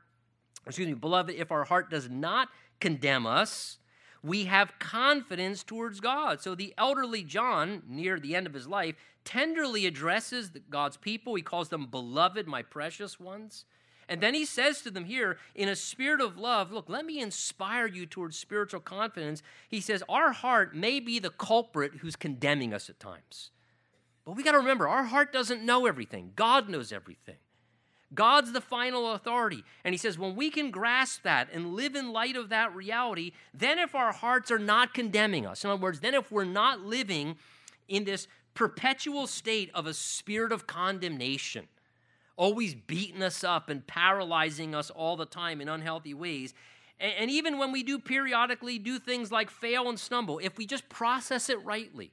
excuse 0.65 0.87
me, 0.87 0.93
beloved, 0.93 1.35
if 1.35 1.51
our 1.51 1.65
heart 1.65 1.89
does 1.89 2.09
not 2.09 2.49
condemn 2.79 3.25
us, 3.25 3.77
we 4.23 4.45
have 4.45 4.79
confidence 4.79 5.63
towards 5.63 5.99
God. 5.99 6.41
So 6.41 6.55
the 6.55 6.73
elderly 6.77 7.23
John, 7.23 7.83
near 7.87 8.19
the 8.19 8.35
end 8.35 8.47
of 8.47 8.53
his 8.53 8.67
life, 8.67 8.95
tenderly 9.23 9.85
addresses 9.85 10.51
God's 10.69 10.97
people. 10.97 11.35
He 11.35 11.43
calls 11.43 11.69
them 11.69 11.87
beloved, 11.87 12.47
my 12.47 12.63
precious 12.63 13.19
ones. 13.19 13.65
And 14.07 14.21
then 14.21 14.33
he 14.33 14.45
says 14.45 14.81
to 14.81 14.91
them 14.91 15.05
here, 15.05 15.37
in 15.55 15.67
a 15.67 15.75
spirit 15.75 16.21
of 16.21 16.37
love, 16.37 16.71
look, 16.71 16.89
let 16.89 17.05
me 17.05 17.19
inspire 17.19 17.87
you 17.87 18.05
towards 18.05 18.37
spiritual 18.37 18.79
confidence. 18.79 19.41
He 19.67 19.81
says, 19.81 20.03
Our 20.07 20.31
heart 20.31 20.75
may 20.75 20.99
be 20.99 21.17
the 21.19 21.31
culprit 21.31 21.95
who's 22.01 22.15
condemning 22.15 22.73
us 22.73 22.89
at 22.89 22.99
times. 22.99 23.49
But 24.25 24.35
we 24.35 24.43
got 24.43 24.53
to 24.53 24.59
remember, 24.59 24.87
our 24.87 25.05
heart 25.05 25.31
doesn't 25.31 25.63
know 25.63 25.85
everything, 25.85 26.31
God 26.35 26.69
knows 26.69 26.91
everything. 26.91 27.35
God's 28.13 28.53
the 28.53 28.61
final 28.61 29.11
authority. 29.11 29.63
And 29.83 29.93
he 29.93 29.97
says, 29.97 30.17
when 30.17 30.35
we 30.35 30.49
can 30.49 30.71
grasp 30.71 31.23
that 31.23 31.49
and 31.51 31.73
live 31.73 31.95
in 31.95 32.13
light 32.13 32.37
of 32.37 32.49
that 32.49 32.73
reality, 32.73 33.31
then 33.53 33.77
if 33.77 33.93
our 33.93 34.13
hearts 34.13 34.51
are 34.51 34.59
not 34.59 34.93
condemning 34.93 35.45
us, 35.45 35.63
in 35.63 35.69
other 35.69 35.81
words, 35.81 35.99
then 35.99 36.13
if 36.13 36.31
we're 36.31 36.45
not 36.45 36.81
living 36.81 37.35
in 37.87 38.05
this 38.05 38.27
perpetual 38.53 39.27
state 39.27 39.69
of 39.73 39.85
a 39.85 39.93
spirit 39.93 40.51
of 40.51 40.65
condemnation, 40.65 41.67
always 42.37 42.75
beating 42.75 43.23
us 43.23 43.43
up 43.43 43.69
and 43.69 43.85
paralyzing 43.85 44.75
us 44.75 44.89
all 44.89 45.15
the 45.15 45.25
time 45.25 45.61
in 45.61 45.69
unhealthy 45.69 46.13
ways. 46.13 46.53
And, 46.99 47.13
and, 47.19 47.31
even 47.31 47.57
when 47.57 47.71
we 47.71 47.83
do 47.83 47.99
periodically 47.99 48.79
do 48.79 48.99
things 48.99 49.31
like 49.31 49.49
fail 49.49 49.89
and 49.89 49.99
stumble, 49.99 50.39
if 50.39 50.57
we 50.57 50.65
just 50.65 50.87
process 50.89 51.49
it 51.49 51.63
rightly, 51.63 52.11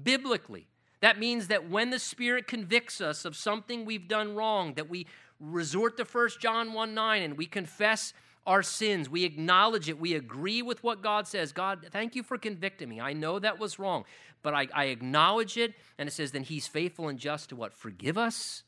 biblically, 0.00 0.68
that 1.00 1.18
means 1.18 1.48
that 1.48 1.68
when 1.68 1.90
the 1.90 1.98
Spirit 1.98 2.46
convicts 2.46 3.00
us 3.00 3.24
of 3.24 3.36
something 3.36 3.84
we've 3.84 4.08
done 4.08 4.34
wrong, 4.34 4.74
that 4.74 4.88
we 4.88 5.06
resort 5.38 5.96
to 5.98 6.04
1 6.04 6.28
John 6.40 6.72
1 6.72 6.94
9 6.94 7.22
and 7.22 7.36
we 7.36 7.46
confess 7.46 8.12
our 8.46 8.62
sins. 8.62 9.08
We 9.08 9.24
acknowledge 9.24 9.88
it. 9.88 9.98
We 9.98 10.14
agree 10.14 10.62
with 10.62 10.82
what 10.82 11.02
God 11.02 11.26
says. 11.26 11.52
God, 11.52 11.86
thank 11.90 12.14
you 12.14 12.22
for 12.22 12.38
convicting 12.38 12.88
me. 12.88 13.00
I 13.00 13.12
know 13.12 13.38
that 13.38 13.58
was 13.58 13.78
wrong, 13.78 14.04
but 14.42 14.54
I, 14.54 14.68
I 14.74 14.84
acknowledge 14.86 15.56
it. 15.56 15.74
And 15.98 16.08
it 16.08 16.12
says, 16.12 16.32
then 16.32 16.42
He's 16.42 16.66
faithful 16.66 17.08
and 17.08 17.18
just 17.18 17.48
to 17.50 17.56
what? 17.56 17.72
Forgive 17.72 18.18
us 18.18 18.62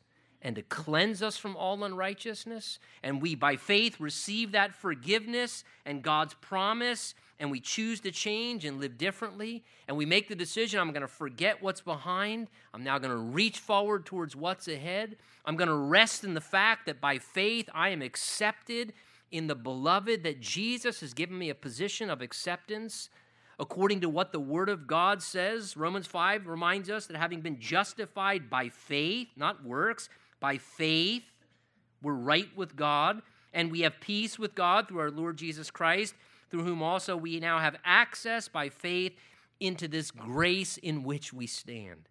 and 0.46 0.54
to 0.54 0.62
cleanse 0.62 1.24
us 1.24 1.36
from 1.36 1.56
all 1.56 1.82
unrighteousness. 1.82 2.78
And 3.02 3.20
we, 3.20 3.34
by 3.34 3.56
faith, 3.56 3.98
receive 3.98 4.52
that 4.52 4.76
forgiveness 4.76 5.64
and 5.84 6.04
God's 6.04 6.34
promise, 6.34 7.16
and 7.40 7.50
we 7.50 7.58
choose 7.58 7.98
to 8.02 8.12
change 8.12 8.64
and 8.64 8.78
live 8.78 8.96
differently. 8.96 9.64
And 9.88 9.96
we 9.96 10.06
make 10.06 10.28
the 10.28 10.36
decision 10.36 10.78
I'm 10.78 10.92
going 10.92 11.00
to 11.00 11.08
forget 11.08 11.60
what's 11.64 11.80
behind. 11.80 12.46
I'm 12.72 12.84
now 12.84 12.96
going 12.98 13.10
to 13.10 13.16
reach 13.16 13.58
forward 13.58 14.06
towards 14.06 14.36
what's 14.36 14.68
ahead. 14.68 15.16
I'm 15.44 15.56
going 15.56 15.66
to 15.66 15.74
rest 15.74 16.22
in 16.22 16.34
the 16.34 16.40
fact 16.40 16.86
that 16.86 17.00
by 17.00 17.18
faith 17.18 17.68
I 17.74 17.88
am 17.88 18.00
accepted 18.00 18.92
in 19.32 19.48
the 19.48 19.56
beloved, 19.56 20.22
that 20.22 20.40
Jesus 20.40 21.00
has 21.00 21.12
given 21.12 21.36
me 21.36 21.50
a 21.50 21.56
position 21.56 22.08
of 22.08 22.22
acceptance 22.22 23.10
according 23.58 24.00
to 24.02 24.08
what 24.08 24.30
the 24.30 24.38
Word 24.38 24.68
of 24.68 24.86
God 24.86 25.22
says. 25.22 25.76
Romans 25.76 26.06
5 26.06 26.46
reminds 26.46 26.88
us 26.88 27.06
that 27.06 27.16
having 27.16 27.40
been 27.40 27.58
justified 27.58 28.48
by 28.48 28.68
faith, 28.68 29.26
not 29.34 29.64
works, 29.64 30.08
by 30.40 30.58
faith, 30.58 31.22
we're 32.02 32.12
right 32.12 32.48
with 32.56 32.76
God, 32.76 33.22
and 33.52 33.70
we 33.70 33.80
have 33.80 34.00
peace 34.00 34.38
with 34.38 34.54
God 34.54 34.88
through 34.88 35.00
our 35.00 35.10
Lord 35.10 35.36
Jesus 35.36 35.70
Christ, 35.70 36.14
through 36.50 36.64
whom 36.64 36.82
also 36.82 37.16
we 37.16 37.40
now 37.40 37.58
have 37.58 37.76
access 37.84 38.48
by 38.48 38.68
faith 38.68 39.12
into 39.60 39.88
this 39.88 40.10
grace 40.10 40.76
in 40.76 41.02
which 41.02 41.32
we 41.32 41.46
stand. 41.46 42.08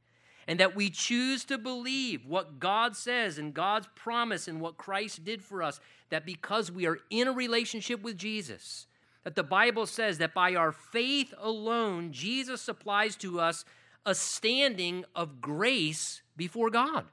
And 0.48 0.60
that 0.60 0.76
we 0.76 0.90
choose 0.90 1.44
to 1.46 1.58
believe 1.58 2.26
what 2.26 2.60
God 2.60 2.96
says 2.96 3.38
and 3.38 3.54
God's 3.54 3.88
promise 3.96 4.48
and 4.48 4.62
what 4.62 4.78
Christ 4.78 5.24
did 5.24 5.42
for 5.42 5.64
us, 5.64 5.80
that 6.10 6.26
because 6.26 6.72
we 6.72 6.86
are 6.86 7.00
in 7.10 7.28
a 7.28 7.34
relationship 7.34 8.04
with 8.04 8.18
Jesus, 8.18 8.86
that 9.24 9.36
the 9.36 9.44
Bible 9.44 9.88
says 9.88 10.20
that 10.20 10.36
by 10.36 10.54
our 10.54 10.72
faith 10.72 11.34
alone, 11.40 12.12
Jesus 12.12 12.62
supplies 12.62 13.16
to 13.18 13.40
us 13.40 13.66
a 14.06 14.14
standing 14.14 15.04
of 15.16 15.42
grace 15.42 16.22
before 16.38 16.70
God. 16.70 17.06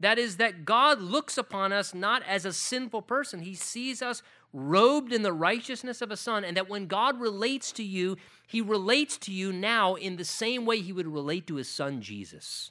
That 0.00 0.18
is, 0.18 0.36
that 0.36 0.64
God 0.64 1.00
looks 1.00 1.38
upon 1.38 1.72
us 1.72 1.94
not 1.94 2.22
as 2.26 2.44
a 2.44 2.52
sinful 2.52 3.02
person. 3.02 3.40
He 3.40 3.54
sees 3.54 4.02
us 4.02 4.22
robed 4.52 5.12
in 5.12 5.22
the 5.22 5.32
righteousness 5.32 6.02
of 6.02 6.10
a 6.10 6.16
son, 6.16 6.44
and 6.44 6.56
that 6.56 6.68
when 6.68 6.86
God 6.86 7.20
relates 7.20 7.72
to 7.72 7.82
you, 7.82 8.16
he 8.46 8.60
relates 8.60 9.18
to 9.18 9.32
you 9.32 9.52
now 9.52 9.94
in 9.94 10.16
the 10.16 10.24
same 10.24 10.64
way 10.66 10.80
he 10.80 10.92
would 10.92 11.06
relate 11.06 11.46
to 11.46 11.56
his 11.56 11.68
son 11.68 12.00
Jesus. 12.00 12.70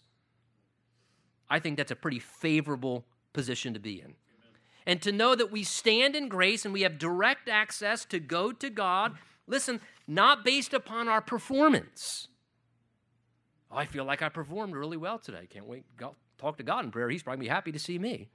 I 1.50 1.60
think 1.60 1.78
that's 1.78 1.92
a 1.92 1.96
pretty 1.96 2.20
favorable 2.20 3.06
position 3.34 3.74
to 3.74 3.80
be 3.80 4.02
in. 4.02 4.16
And 4.88 5.02
to 5.02 5.12
know 5.12 5.36
that 5.36 5.52
we 5.52 5.64
stand 5.64 6.16
in 6.16 6.30
grace 6.30 6.64
and 6.64 6.74
we 6.74 6.82
have 6.82 7.00
direct 7.00 7.50
access 7.50 8.06
to 8.06 8.20
go 8.20 8.52
to 8.52 8.70
God, 8.70 9.18
listen, 9.48 9.82
not 10.08 10.46
based 10.46 10.74
upon 10.74 11.08
our 11.08 11.22
performance. 11.22 12.28
Oh, 13.72 13.78
I 13.78 13.86
feel 13.86 14.06
like 14.06 14.22
I 14.22 14.30
performed 14.30 14.76
really 14.76 14.98
well 14.98 15.18
today. 15.18 15.48
Can't 15.50 15.68
wait. 15.68 15.86
Talk 16.38 16.58
to 16.58 16.64
God 16.64 16.86
in 16.86 16.92
prayer. 16.92 17.10
He's 17.10 17.24
probably 17.24 17.46
be 17.46 17.50
happy 17.50 17.72
to 17.72 17.80
see 17.80 18.00
me. 18.00 18.30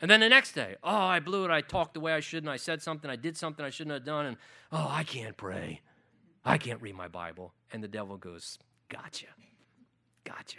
And 0.00 0.10
then 0.10 0.20
the 0.20 0.28
next 0.28 0.52
day, 0.52 0.76
oh, 0.82 0.90
I 0.90 1.20
blew 1.20 1.44
it. 1.44 1.50
I 1.50 1.60
talked 1.60 1.94
the 1.94 2.00
way 2.00 2.12
I 2.12 2.20
shouldn't. 2.20 2.50
I 2.50 2.56
said 2.56 2.82
something. 2.82 3.10
I 3.10 3.16
did 3.16 3.36
something 3.36 3.64
I 3.64 3.70
shouldn't 3.70 3.94
have 3.94 4.04
done. 4.04 4.26
And 4.26 4.36
oh, 4.72 4.86
I 4.90 5.04
can't 5.04 5.36
pray. 5.36 5.80
I 6.44 6.58
can't 6.58 6.82
read 6.82 6.94
my 6.94 7.08
Bible. 7.08 7.54
And 7.72 7.82
the 7.82 7.88
devil 7.88 8.16
goes, 8.16 8.58
Gotcha. 8.88 9.26
Gotcha. 10.24 10.58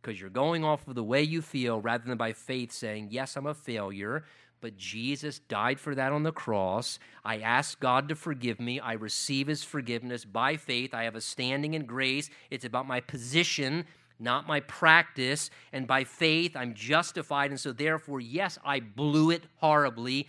Because 0.00 0.20
you're 0.20 0.30
going 0.30 0.64
off 0.64 0.86
of 0.88 0.94
the 0.94 1.04
way 1.04 1.22
you 1.22 1.42
feel 1.42 1.80
rather 1.80 2.04
than 2.04 2.18
by 2.18 2.32
faith 2.32 2.72
saying, 2.72 3.08
Yes, 3.10 3.36
I'm 3.36 3.46
a 3.46 3.54
failure 3.54 4.24
but 4.64 4.78
Jesus 4.78 5.40
died 5.40 5.78
for 5.78 5.94
that 5.94 6.10
on 6.10 6.22
the 6.22 6.32
cross. 6.32 6.98
I 7.22 7.36
ask 7.36 7.78
God 7.80 8.08
to 8.08 8.14
forgive 8.14 8.58
me. 8.58 8.80
I 8.80 8.94
receive 8.94 9.46
his 9.46 9.62
forgiveness 9.62 10.24
by 10.24 10.56
faith. 10.56 10.94
I 10.94 11.02
have 11.02 11.16
a 11.16 11.20
standing 11.20 11.74
in 11.74 11.84
grace. 11.84 12.30
It's 12.50 12.64
about 12.64 12.86
my 12.86 13.00
position, 13.00 13.84
not 14.18 14.46
my 14.46 14.60
practice. 14.60 15.50
And 15.72 15.86
by 15.86 16.04
faith, 16.04 16.56
I'm 16.56 16.74
justified. 16.74 17.50
And 17.50 17.60
so, 17.60 17.72
therefore, 17.72 18.20
yes, 18.20 18.58
I 18.64 18.80
blew 18.80 19.30
it 19.30 19.44
horribly. 19.56 20.28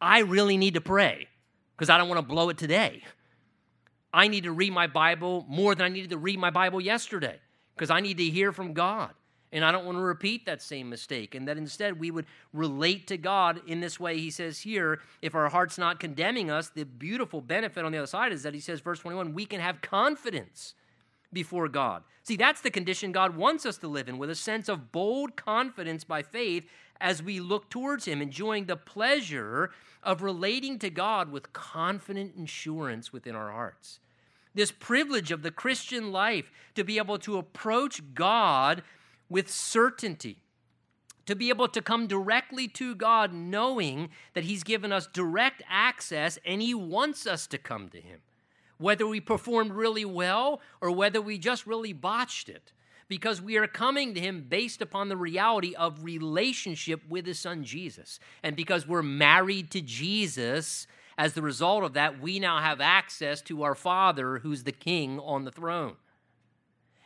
I 0.00 0.20
really 0.20 0.56
need 0.56 0.74
to 0.74 0.80
pray 0.80 1.28
because 1.76 1.90
I 1.90 1.98
don't 1.98 2.08
want 2.08 2.18
to 2.18 2.26
blow 2.26 2.48
it 2.48 2.58
today. 2.58 3.02
I 4.12 4.28
need 4.28 4.44
to 4.44 4.52
read 4.52 4.72
my 4.72 4.86
Bible 4.86 5.46
more 5.48 5.74
than 5.74 5.86
I 5.86 5.88
needed 5.88 6.10
to 6.10 6.18
read 6.18 6.38
my 6.38 6.50
Bible 6.50 6.80
yesterday 6.80 7.38
because 7.74 7.90
I 7.90 8.00
need 8.00 8.18
to 8.18 8.24
hear 8.24 8.52
from 8.52 8.72
God. 8.72 9.10
And 9.52 9.64
I 9.64 9.72
don't 9.72 9.84
want 9.84 9.98
to 9.98 10.02
repeat 10.02 10.46
that 10.46 10.62
same 10.62 10.88
mistake. 10.88 11.34
And 11.34 11.48
that 11.48 11.56
instead 11.56 11.98
we 11.98 12.10
would 12.10 12.26
relate 12.52 13.08
to 13.08 13.16
God 13.16 13.60
in 13.66 13.80
this 13.80 13.98
way. 13.98 14.18
He 14.18 14.30
says 14.30 14.60
here, 14.60 15.00
if 15.22 15.34
our 15.34 15.48
heart's 15.48 15.76
not 15.76 15.98
condemning 15.98 16.50
us, 16.50 16.68
the 16.68 16.84
beautiful 16.84 17.40
benefit 17.40 17.84
on 17.84 17.90
the 17.90 17.98
other 17.98 18.06
side 18.06 18.32
is 18.32 18.44
that 18.44 18.54
he 18.54 18.60
says, 18.60 18.80
verse 18.80 19.00
21, 19.00 19.32
we 19.32 19.46
can 19.46 19.60
have 19.60 19.80
confidence 19.80 20.74
before 21.32 21.68
God. 21.68 22.02
See, 22.22 22.36
that's 22.36 22.60
the 22.60 22.70
condition 22.70 23.12
God 23.12 23.36
wants 23.36 23.64
us 23.64 23.78
to 23.78 23.88
live 23.88 24.08
in, 24.08 24.18
with 24.18 24.30
a 24.30 24.34
sense 24.34 24.68
of 24.68 24.92
bold 24.92 25.36
confidence 25.36 26.04
by 26.04 26.22
faith 26.22 26.66
as 27.00 27.22
we 27.22 27.40
look 27.40 27.70
towards 27.70 28.04
Him, 28.04 28.20
enjoying 28.20 28.66
the 28.66 28.76
pleasure 28.76 29.70
of 30.02 30.22
relating 30.22 30.78
to 30.78 30.90
God 30.90 31.30
with 31.30 31.52
confident 31.52 32.34
assurance 32.42 33.12
within 33.12 33.34
our 33.34 33.50
hearts. 33.50 34.00
This 34.54 34.72
privilege 34.72 35.30
of 35.30 35.42
the 35.42 35.50
Christian 35.50 36.12
life 36.12 36.50
to 36.74 36.84
be 36.84 36.98
able 36.98 37.18
to 37.20 37.38
approach 37.38 38.14
God 38.14 38.82
with 39.28 39.48
certainty, 39.48 40.38
to 41.26 41.36
be 41.36 41.50
able 41.50 41.68
to 41.68 41.80
come 41.80 42.06
directly 42.06 42.66
to 42.68 42.94
God 42.94 43.32
knowing 43.32 44.10
that 44.34 44.44
He's 44.44 44.64
given 44.64 44.92
us 44.92 45.06
direct 45.06 45.62
access 45.68 46.38
and 46.44 46.60
He 46.60 46.74
wants 46.74 47.26
us 47.26 47.46
to 47.48 47.58
come 47.58 47.88
to 47.90 48.00
Him, 48.00 48.20
whether 48.80 49.06
we 49.06 49.20
performed 49.20 49.72
really 49.72 50.04
well 50.04 50.60
or 50.80 50.90
whether 50.90 51.20
we 51.20 51.38
just 51.38 51.66
really 51.66 51.92
botched 51.92 52.48
it. 52.48 52.72
Because 53.08 53.42
we 53.42 53.56
are 53.56 53.66
coming 53.66 54.14
to 54.14 54.20
him 54.20 54.46
based 54.48 54.80
upon 54.80 55.08
the 55.08 55.16
reality 55.16 55.74
of 55.74 56.04
relationship 56.04 57.02
with 57.08 57.26
his 57.26 57.40
son 57.40 57.64
Jesus. 57.64 58.20
And 58.42 58.54
because 58.56 58.86
we're 58.86 59.02
married 59.02 59.70
to 59.72 59.80
Jesus, 59.80 60.86
as 61.18 61.34
the 61.34 61.42
result 61.42 61.82
of 61.82 61.94
that, 61.94 62.20
we 62.20 62.38
now 62.38 62.60
have 62.60 62.80
access 62.80 63.42
to 63.42 63.64
our 63.64 63.74
Father 63.74 64.38
who's 64.38 64.62
the 64.62 64.72
king 64.72 65.18
on 65.18 65.44
the 65.44 65.50
throne. 65.50 65.96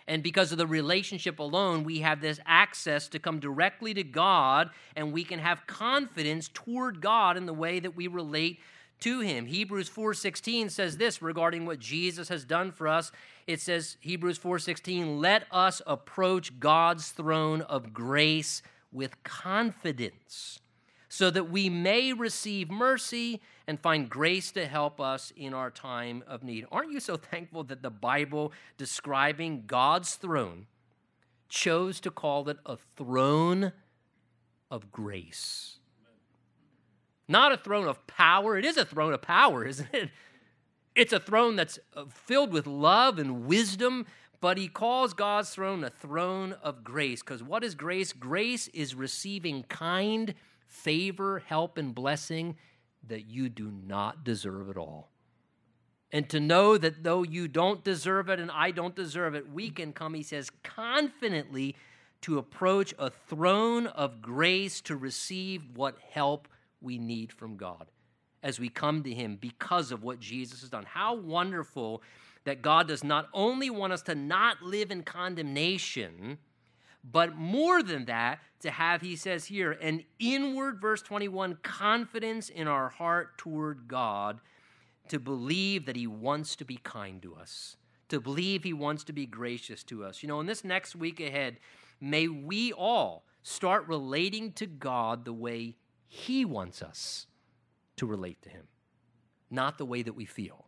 And 0.06 0.22
because 0.22 0.52
of 0.52 0.58
the 0.58 0.66
relationship 0.66 1.38
alone, 1.38 1.82
we 1.82 2.00
have 2.00 2.20
this 2.20 2.38
access 2.44 3.08
to 3.08 3.18
come 3.18 3.40
directly 3.40 3.94
to 3.94 4.04
God 4.04 4.70
and 4.94 5.12
we 5.12 5.24
can 5.24 5.38
have 5.38 5.66
confidence 5.66 6.50
toward 6.52 7.00
God 7.00 7.36
in 7.38 7.46
the 7.46 7.54
way 7.54 7.80
that 7.80 7.96
we 7.96 8.06
relate 8.06 8.60
to 9.04 9.20
him. 9.20 9.44
Hebrews 9.44 9.90
4:16 9.90 10.70
says 10.70 10.96
this 10.96 11.20
regarding 11.20 11.66
what 11.66 11.78
Jesus 11.78 12.28
has 12.30 12.46
done 12.46 12.72
for 12.72 12.88
us. 12.88 13.12
It 13.46 13.60
says 13.60 13.98
Hebrews 14.00 14.38
4:16, 14.38 15.20
"Let 15.20 15.46
us 15.50 15.82
approach 15.86 16.58
God's 16.58 17.10
throne 17.10 17.60
of 17.60 17.92
grace 17.92 18.62
with 18.90 19.22
confidence." 19.22 20.60
so 21.10 21.30
that 21.30 21.44
we 21.44 21.68
may 21.68 22.12
receive 22.12 22.68
mercy 22.68 23.40
and 23.68 23.78
find 23.78 24.10
grace 24.10 24.50
to 24.50 24.66
help 24.66 25.00
us 25.00 25.32
in 25.36 25.54
our 25.54 25.70
time 25.70 26.24
of 26.26 26.42
need. 26.42 26.66
Aren't 26.72 26.90
you 26.90 26.98
so 26.98 27.16
thankful 27.16 27.62
that 27.64 27.82
the 27.82 27.90
Bible 27.90 28.52
describing 28.78 29.64
God's 29.64 30.16
throne 30.16 30.66
chose 31.48 32.00
to 32.00 32.10
call 32.10 32.48
it 32.48 32.58
a 32.66 32.76
throne 32.96 33.72
of 34.72 34.90
grace? 34.90 35.73
Not 37.28 37.52
a 37.52 37.56
throne 37.56 37.88
of 37.88 38.06
power. 38.06 38.58
It 38.58 38.64
is 38.64 38.76
a 38.76 38.84
throne 38.84 39.12
of 39.12 39.22
power, 39.22 39.64
isn't 39.66 39.88
it? 39.92 40.10
It's 40.94 41.12
a 41.12 41.20
throne 41.20 41.56
that's 41.56 41.78
uh, 41.94 42.04
filled 42.08 42.52
with 42.52 42.66
love 42.66 43.18
and 43.18 43.46
wisdom, 43.46 44.06
but 44.40 44.58
he 44.58 44.68
calls 44.68 45.12
God's 45.12 45.50
throne 45.50 45.82
a 45.82 45.90
throne 45.90 46.54
of 46.62 46.84
grace. 46.84 47.20
Because 47.20 47.42
what 47.42 47.64
is 47.64 47.74
grace? 47.74 48.12
Grace 48.12 48.68
is 48.68 48.94
receiving 48.94 49.64
kind 49.64 50.34
favor, 50.66 51.42
help, 51.46 51.78
and 51.78 51.94
blessing 51.94 52.56
that 53.08 53.26
you 53.26 53.48
do 53.48 53.70
not 53.70 54.24
deserve 54.24 54.70
at 54.70 54.76
all. 54.76 55.10
And 56.12 56.28
to 56.30 56.38
know 56.38 56.78
that 56.78 57.02
though 57.02 57.24
you 57.24 57.48
don't 57.48 57.82
deserve 57.82 58.28
it 58.28 58.38
and 58.38 58.50
I 58.50 58.70
don't 58.70 58.94
deserve 58.94 59.34
it, 59.34 59.52
we 59.52 59.70
can 59.70 59.92
come, 59.92 60.14
he 60.14 60.22
says, 60.22 60.48
confidently 60.62 61.74
to 62.20 62.38
approach 62.38 62.94
a 62.98 63.10
throne 63.10 63.88
of 63.88 64.22
grace 64.22 64.80
to 64.82 64.96
receive 64.96 65.64
what 65.74 65.96
help 66.10 66.48
we 66.84 66.98
need 66.98 67.32
from 67.32 67.56
God 67.56 67.90
as 68.42 68.60
we 68.60 68.68
come 68.68 69.02
to 69.02 69.12
him 69.12 69.36
because 69.40 69.90
of 69.90 70.04
what 70.04 70.20
Jesus 70.20 70.60
has 70.60 70.70
done. 70.70 70.84
How 70.84 71.14
wonderful 71.14 72.02
that 72.44 72.60
God 72.62 72.88
does 72.88 73.02
not 73.02 73.28
only 73.32 73.70
want 73.70 73.92
us 73.94 74.02
to 74.02 74.14
not 74.14 74.62
live 74.62 74.90
in 74.90 75.02
condemnation, 75.02 76.38
but 77.02 77.34
more 77.36 77.82
than 77.82 78.04
that, 78.04 78.40
to 78.60 78.70
have, 78.70 79.00
he 79.00 79.16
says 79.16 79.46
here, 79.46 79.72
an 79.72 80.04
inward, 80.18 80.80
verse 80.80 81.02
21, 81.02 81.58
confidence 81.62 82.48
in 82.48 82.68
our 82.68 82.88
heart 82.88 83.36
toward 83.38 83.88
God, 83.88 84.40
to 85.08 85.18
believe 85.18 85.84
that 85.86 85.96
he 85.96 86.06
wants 86.06 86.56
to 86.56 86.64
be 86.64 86.78
kind 86.82 87.20
to 87.22 87.34
us, 87.34 87.76
to 88.08 88.20
believe 88.20 88.62
he 88.62 88.72
wants 88.72 89.04
to 89.04 89.12
be 89.12 89.26
gracious 89.26 89.82
to 89.84 90.04
us. 90.04 90.22
You 90.22 90.28
know, 90.28 90.40
in 90.40 90.46
this 90.46 90.64
next 90.64 90.96
week 90.96 91.20
ahead, 91.20 91.58
may 92.00 92.28
we 92.28 92.72
all 92.72 93.24
start 93.42 93.86
relating 93.86 94.52
to 94.52 94.66
God 94.66 95.26
the 95.26 95.32
way 95.32 95.76
he 96.14 96.44
wants 96.44 96.82
us 96.82 97.26
to 97.96 98.06
relate 98.06 98.40
to 98.42 98.48
him, 98.48 98.68
not 99.50 99.78
the 99.78 99.84
way 99.84 100.02
that 100.02 100.14
we 100.14 100.24
feel 100.24 100.64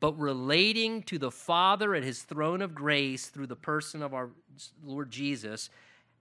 but 0.00 0.18
relating 0.18 1.02
to 1.04 1.18
the 1.18 1.30
Father 1.30 1.94
at 1.94 2.04
his 2.04 2.22
throne 2.22 2.62
of 2.62 2.74
grace 2.74 3.28
through 3.28 3.48
the 3.48 3.56
person 3.56 4.02
of 4.02 4.14
our 4.14 4.30
Lord 4.84 5.10
Jesus, 5.10 5.70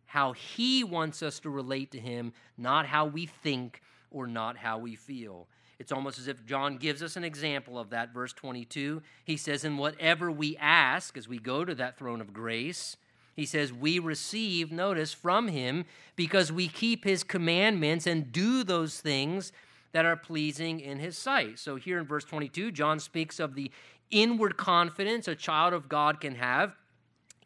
how 0.05 0.33
he 0.33 0.83
wants 0.83 1.21
us 1.21 1.39
to 1.41 1.49
relate 1.49 1.91
to 1.91 1.99
him, 1.99 2.33
not 2.57 2.87
how 2.87 3.05
we 3.05 3.25
think 3.25 3.81
or 4.09 4.25
not 4.25 4.57
how 4.57 4.79
we 4.79 4.95
feel. 4.95 5.47
It's 5.79 5.91
almost 5.91 6.17
as 6.17 6.27
if 6.27 6.43
John 6.45 6.77
gives 6.77 7.03
us 7.03 7.17
an 7.17 7.23
example 7.23 7.77
of 7.77 7.91
that. 7.91 8.13
Verse 8.13 8.33
22, 8.33 9.03
he 9.25 9.37
says, 9.37 9.63
In 9.63 9.77
whatever 9.77 10.31
we 10.31 10.57
ask 10.57 11.15
as 11.17 11.27
we 11.27 11.37
go 11.37 11.63
to 11.63 11.75
that 11.75 11.99
throne 11.99 12.19
of 12.19 12.33
grace, 12.33 12.97
he 13.37 13.45
says, 13.45 13.71
We 13.71 13.99
receive, 13.99 14.71
notice, 14.71 15.13
from 15.13 15.47
him 15.47 15.85
because 16.17 16.51
we 16.51 16.67
keep 16.67 17.05
his 17.05 17.23
commandments 17.23 18.07
and 18.07 18.31
do 18.31 18.63
those 18.63 18.99
things 18.99 19.53
that 19.93 20.05
are 20.05 20.17
pleasing 20.17 20.79
in 20.79 20.97
his 20.97 21.17
sight. 21.17 21.59
So 21.59 21.75
here 21.75 21.99
in 21.99 22.05
verse 22.05 22.25
22, 22.25 22.71
John 22.71 22.99
speaks 22.99 23.39
of 23.39 23.53
the 23.53 23.71
inward 24.09 24.57
confidence 24.57 25.27
a 25.27 25.35
child 25.35 25.73
of 25.73 25.87
God 25.87 26.19
can 26.19 26.35
have 26.35 26.75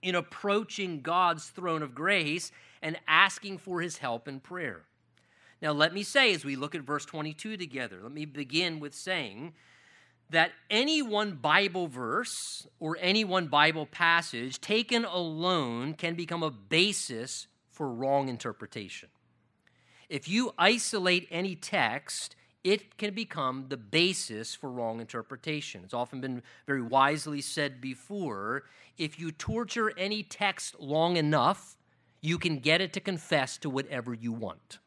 in 0.02 0.16
approaching 0.16 1.02
God's 1.02 1.48
throne 1.48 1.84
of 1.84 1.94
grace 1.94 2.52
and 2.82 2.98
asking 3.08 3.58
for 3.58 3.82
his 3.82 3.98
help 3.98 4.28
in 4.30 4.40
prayer. 4.40 4.84
Now, 5.62 5.74
let 5.74 5.94
me 5.94 6.04
say, 6.04 6.34
as 6.34 6.46
we 6.46 6.56
look 6.56 6.74
at 6.74 6.82
verse 6.82 7.06
22 7.06 7.58
together, 7.58 8.00
let 8.02 8.14
me 8.14 8.26
begin 8.26 8.80
with 8.80 8.96
saying 8.96 9.54
that 10.32 10.52
any 10.70 11.02
one 11.02 11.34
Bible 11.34 11.88
verse 11.88 12.68
or 12.80 12.98
any 13.00 13.24
one 13.24 13.48
Bible 13.48 13.86
passage 13.86 14.60
taken 14.60 15.06
alone 15.06 15.94
can 15.94 16.16
become 16.16 16.42
a 16.42 16.50
basis 16.52 17.48
for 17.70 17.90
wrong 17.90 18.30
interpretation. 18.30 19.10
If 20.10 20.28
you 20.28 20.54
isolate 20.58 21.28
any 21.32 21.56
text, 21.56 22.36
it 22.64 22.98
can 22.98 23.14
become 23.14 23.66
the 23.70 23.78
basis 23.78 24.56
for 24.56 24.70
wrong 24.70 25.00
interpretation. 25.00 25.82
It's 25.84 25.94
often 25.94 26.22
been 26.22 26.44
very 26.66 26.82
wisely 26.82 27.42
said 27.42 27.82
before 27.82 28.64
if 28.98 29.20
you 29.20 29.32
torture 29.32 29.92
any 29.98 30.24
text 30.24 30.80
long 30.80 31.18
enough, 31.18 31.78
you 32.22 32.38
can 32.38 32.60
get 32.60 32.82
it 32.82 32.94
to 32.94 33.00
confess 33.00 33.58
to 33.60 33.70
whatever 33.70 34.14
you 34.14 34.32
want. 34.32 34.80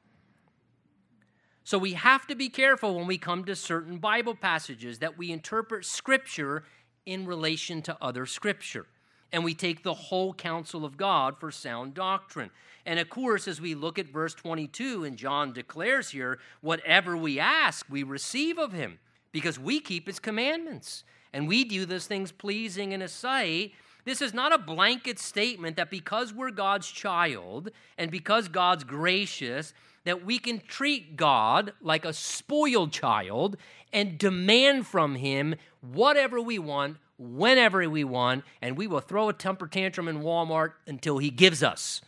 So 1.64 1.78
we 1.78 1.94
have 1.94 2.26
to 2.26 2.34
be 2.34 2.50
careful 2.50 2.94
when 2.94 3.06
we 3.06 3.16
come 3.16 3.44
to 3.46 3.56
certain 3.56 3.98
Bible 3.98 4.34
passages 4.34 4.98
that 4.98 5.16
we 5.16 5.32
interpret 5.32 5.86
Scripture 5.86 6.64
in 7.06 7.26
relation 7.26 7.80
to 7.82 7.96
other 8.02 8.26
Scripture 8.26 8.86
and 9.32 9.42
we 9.42 9.54
take 9.54 9.82
the 9.82 9.94
whole 9.94 10.32
counsel 10.32 10.84
of 10.84 10.96
God 10.96 11.40
for 11.40 11.50
sound 11.50 11.94
doctrine. 11.94 12.50
And 12.86 13.00
of 13.00 13.10
course, 13.10 13.48
as 13.48 13.60
we 13.60 13.74
look 13.74 13.98
at 13.98 14.06
verse 14.06 14.32
22, 14.32 15.02
and 15.02 15.16
John 15.16 15.52
declares 15.52 16.10
here, 16.10 16.38
whatever 16.60 17.16
we 17.16 17.40
ask, 17.40 17.84
we 17.90 18.04
receive 18.04 18.58
of 18.58 18.72
him, 18.72 19.00
because 19.32 19.58
we 19.58 19.80
keep 19.80 20.06
his 20.06 20.20
commandments 20.20 21.02
and 21.32 21.48
we 21.48 21.64
do 21.64 21.84
those 21.84 22.06
things 22.06 22.30
pleasing 22.30 22.92
in 22.92 23.00
his 23.00 23.10
sight. 23.10 23.72
This 24.04 24.22
is 24.22 24.34
not 24.34 24.52
a 24.52 24.58
blanket 24.58 25.18
statement 25.18 25.76
that 25.76 25.90
because 25.90 26.32
we're 26.32 26.52
God's 26.52 26.88
child 26.88 27.70
and 27.98 28.12
because 28.12 28.46
God's 28.46 28.84
gracious, 28.84 29.74
that 30.04 30.24
we 30.24 30.38
can 30.38 30.60
treat 30.60 31.16
God 31.16 31.72
like 31.80 32.04
a 32.04 32.12
spoiled 32.12 32.92
child 32.92 33.56
and 33.92 34.18
demand 34.18 34.86
from 34.86 35.16
him 35.16 35.54
whatever 35.80 36.40
we 36.40 36.58
want 36.58 36.98
whenever 37.18 37.88
we 37.88 38.04
want, 38.04 38.44
and 38.60 38.76
we 38.76 38.86
will 38.86 39.00
throw 39.00 39.28
a 39.28 39.32
temper 39.32 39.66
tantrum 39.66 40.08
in 40.08 40.20
Walmart 40.20 40.72
until 40.86 41.18
He 41.18 41.30
gives 41.30 41.62
us 41.62 42.00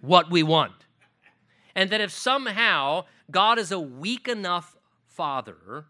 what 0.00 0.30
we 0.30 0.42
want. 0.42 0.72
And 1.74 1.90
that 1.90 2.00
if 2.00 2.10
somehow 2.10 3.04
God 3.30 3.58
is 3.58 3.72
a 3.72 3.80
weak 3.80 4.28
enough 4.28 4.76
father, 5.06 5.86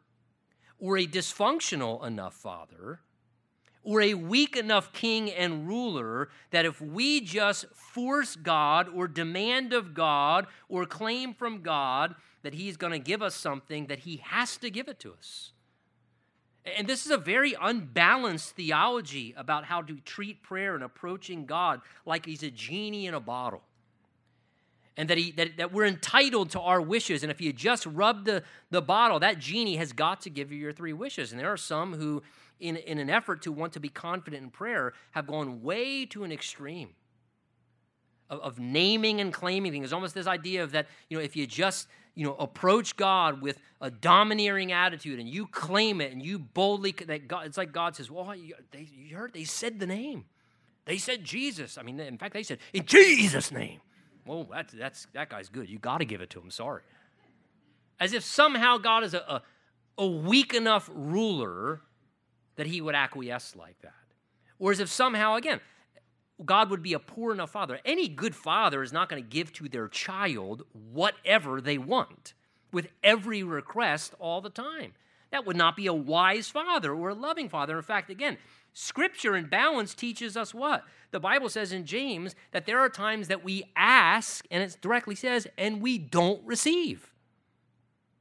or 0.78 0.96
a 0.96 1.06
dysfunctional 1.06 2.04
enough 2.06 2.34
father, 2.34 3.00
or 3.82 4.02
a 4.02 4.14
weak 4.14 4.56
enough 4.56 4.92
king 4.92 5.30
and 5.30 5.66
ruler 5.66 6.28
that 6.50 6.64
if 6.64 6.80
we 6.80 7.20
just 7.20 7.66
force 7.74 8.36
God 8.36 8.88
or 8.88 9.08
demand 9.08 9.72
of 9.72 9.94
God 9.94 10.46
or 10.68 10.84
claim 10.86 11.34
from 11.34 11.62
God 11.62 12.14
that 12.42 12.54
He's 12.54 12.76
going 12.76 12.92
to 12.92 12.98
give 12.98 13.22
us 13.22 13.34
something, 13.34 13.86
that 13.86 14.00
He 14.00 14.18
has 14.24 14.56
to 14.58 14.70
give 14.70 14.88
it 14.88 14.98
to 15.00 15.12
us. 15.12 15.52
And 16.64 16.86
this 16.86 17.06
is 17.06 17.10
a 17.10 17.16
very 17.16 17.54
unbalanced 17.60 18.54
theology 18.54 19.34
about 19.36 19.64
how 19.64 19.82
to 19.82 19.96
treat 20.00 20.42
prayer 20.42 20.74
and 20.74 20.84
approaching 20.84 21.46
God 21.46 21.80
like 22.04 22.26
he's 22.26 22.42
a 22.42 22.50
genie 22.50 23.06
in 23.06 23.14
a 23.14 23.20
bottle. 23.20 23.62
And 24.96 25.08
that, 25.08 25.16
he, 25.16 25.30
that, 25.32 25.56
that 25.56 25.72
we're 25.72 25.86
entitled 25.86 26.50
to 26.50 26.60
our 26.60 26.82
wishes. 26.82 27.22
And 27.22 27.30
if 27.30 27.40
you 27.40 27.54
just 27.54 27.86
rub 27.86 28.26
the, 28.26 28.42
the 28.70 28.82
bottle, 28.82 29.20
that 29.20 29.38
genie 29.38 29.76
has 29.76 29.94
got 29.94 30.20
to 30.22 30.30
give 30.30 30.52
you 30.52 30.58
your 30.58 30.72
three 30.72 30.92
wishes. 30.92 31.32
And 31.32 31.40
there 31.40 31.50
are 31.50 31.56
some 31.56 31.94
who, 31.94 32.22
in, 32.60 32.76
in 32.76 32.98
an 32.98 33.10
effort 33.10 33.42
to 33.42 33.52
want 33.52 33.72
to 33.72 33.80
be 33.80 33.88
confident 33.88 34.42
in 34.42 34.50
prayer, 34.50 34.92
have 35.12 35.26
gone 35.26 35.62
way 35.62 36.06
to 36.06 36.24
an 36.24 36.32
extreme 36.32 36.90
of, 38.28 38.40
of 38.40 38.58
naming 38.58 39.20
and 39.20 39.32
claiming 39.32 39.72
things. 39.72 39.92
Almost 39.92 40.14
this 40.14 40.26
idea 40.26 40.62
of 40.62 40.72
that, 40.72 40.86
you 41.08 41.18
know, 41.18 41.24
if 41.24 41.36
you 41.36 41.46
just 41.46 41.88
you 42.14 42.26
know, 42.26 42.34
approach 42.34 42.96
God 42.96 43.40
with 43.40 43.58
a 43.80 43.90
domineering 43.90 44.72
attitude 44.72 45.18
and 45.18 45.28
you 45.28 45.46
claim 45.46 46.00
it 46.00 46.12
and 46.12 46.22
you 46.22 46.38
boldly, 46.38 46.92
that 47.06 47.28
God, 47.28 47.46
it's 47.46 47.56
like 47.56 47.72
God 47.72 47.96
says, 47.96 48.10
well, 48.10 48.34
you, 48.34 48.54
they, 48.72 48.88
you 48.94 49.16
heard, 49.16 49.32
they 49.32 49.44
said 49.44 49.78
the 49.78 49.86
name. 49.86 50.24
They 50.86 50.98
said 50.98 51.24
Jesus. 51.24 51.78
I 51.78 51.82
mean, 51.82 52.00
in 52.00 52.18
fact, 52.18 52.34
they 52.34 52.42
said, 52.42 52.58
in 52.72 52.84
Jesus' 52.84 53.52
name. 53.52 53.80
Well, 54.26 54.46
that's, 54.50 54.72
that's, 54.72 55.06
that 55.14 55.30
guy's 55.30 55.48
good. 55.48 55.68
You 55.68 55.78
got 55.78 55.98
to 55.98 56.04
give 56.04 56.20
it 56.20 56.30
to 56.30 56.40
him. 56.40 56.50
Sorry. 56.50 56.82
As 57.98 58.12
if 58.12 58.24
somehow 58.24 58.78
God 58.78 59.04
is 59.04 59.14
a, 59.14 59.18
a, 59.18 59.42
a 59.98 60.06
weak 60.06 60.54
enough 60.54 60.90
ruler 60.92 61.80
that 62.60 62.66
he 62.66 62.82
would 62.82 62.94
acquiesce 62.94 63.56
like 63.56 63.80
that. 63.80 63.94
Or 64.58 64.70
as 64.70 64.80
if 64.80 64.90
somehow, 64.90 65.36
again, 65.36 65.62
God 66.44 66.68
would 66.68 66.82
be 66.82 66.92
a 66.92 66.98
poor 66.98 67.32
enough 67.32 67.52
father. 67.52 67.80
Any 67.86 68.06
good 68.06 68.34
father 68.34 68.82
is 68.82 68.92
not 68.92 69.08
going 69.08 69.22
to 69.22 69.26
give 69.26 69.50
to 69.54 69.66
their 69.66 69.88
child 69.88 70.64
whatever 70.92 71.62
they 71.62 71.78
want 71.78 72.34
with 72.70 72.88
every 73.02 73.42
request 73.42 74.14
all 74.18 74.42
the 74.42 74.50
time. 74.50 74.92
That 75.30 75.46
would 75.46 75.56
not 75.56 75.74
be 75.74 75.86
a 75.86 75.94
wise 75.94 76.50
father 76.50 76.92
or 76.92 77.08
a 77.08 77.14
loving 77.14 77.48
father. 77.48 77.78
In 77.78 77.82
fact, 77.82 78.10
again, 78.10 78.36
Scripture 78.74 79.34
and 79.36 79.48
balance 79.48 79.94
teaches 79.94 80.36
us 80.36 80.52
what? 80.52 80.84
The 81.12 81.18
Bible 81.18 81.48
says 81.48 81.72
in 81.72 81.86
James 81.86 82.34
that 82.50 82.66
there 82.66 82.80
are 82.80 82.90
times 82.90 83.28
that 83.28 83.42
we 83.42 83.64
ask, 83.74 84.44
and 84.50 84.62
it 84.62 84.76
directly 84.82 85.14
says, 85.14 85.46
and 85.56 85.80
we 85.80 85.96
don't 85.96 86.44
receive. 86.44 87.10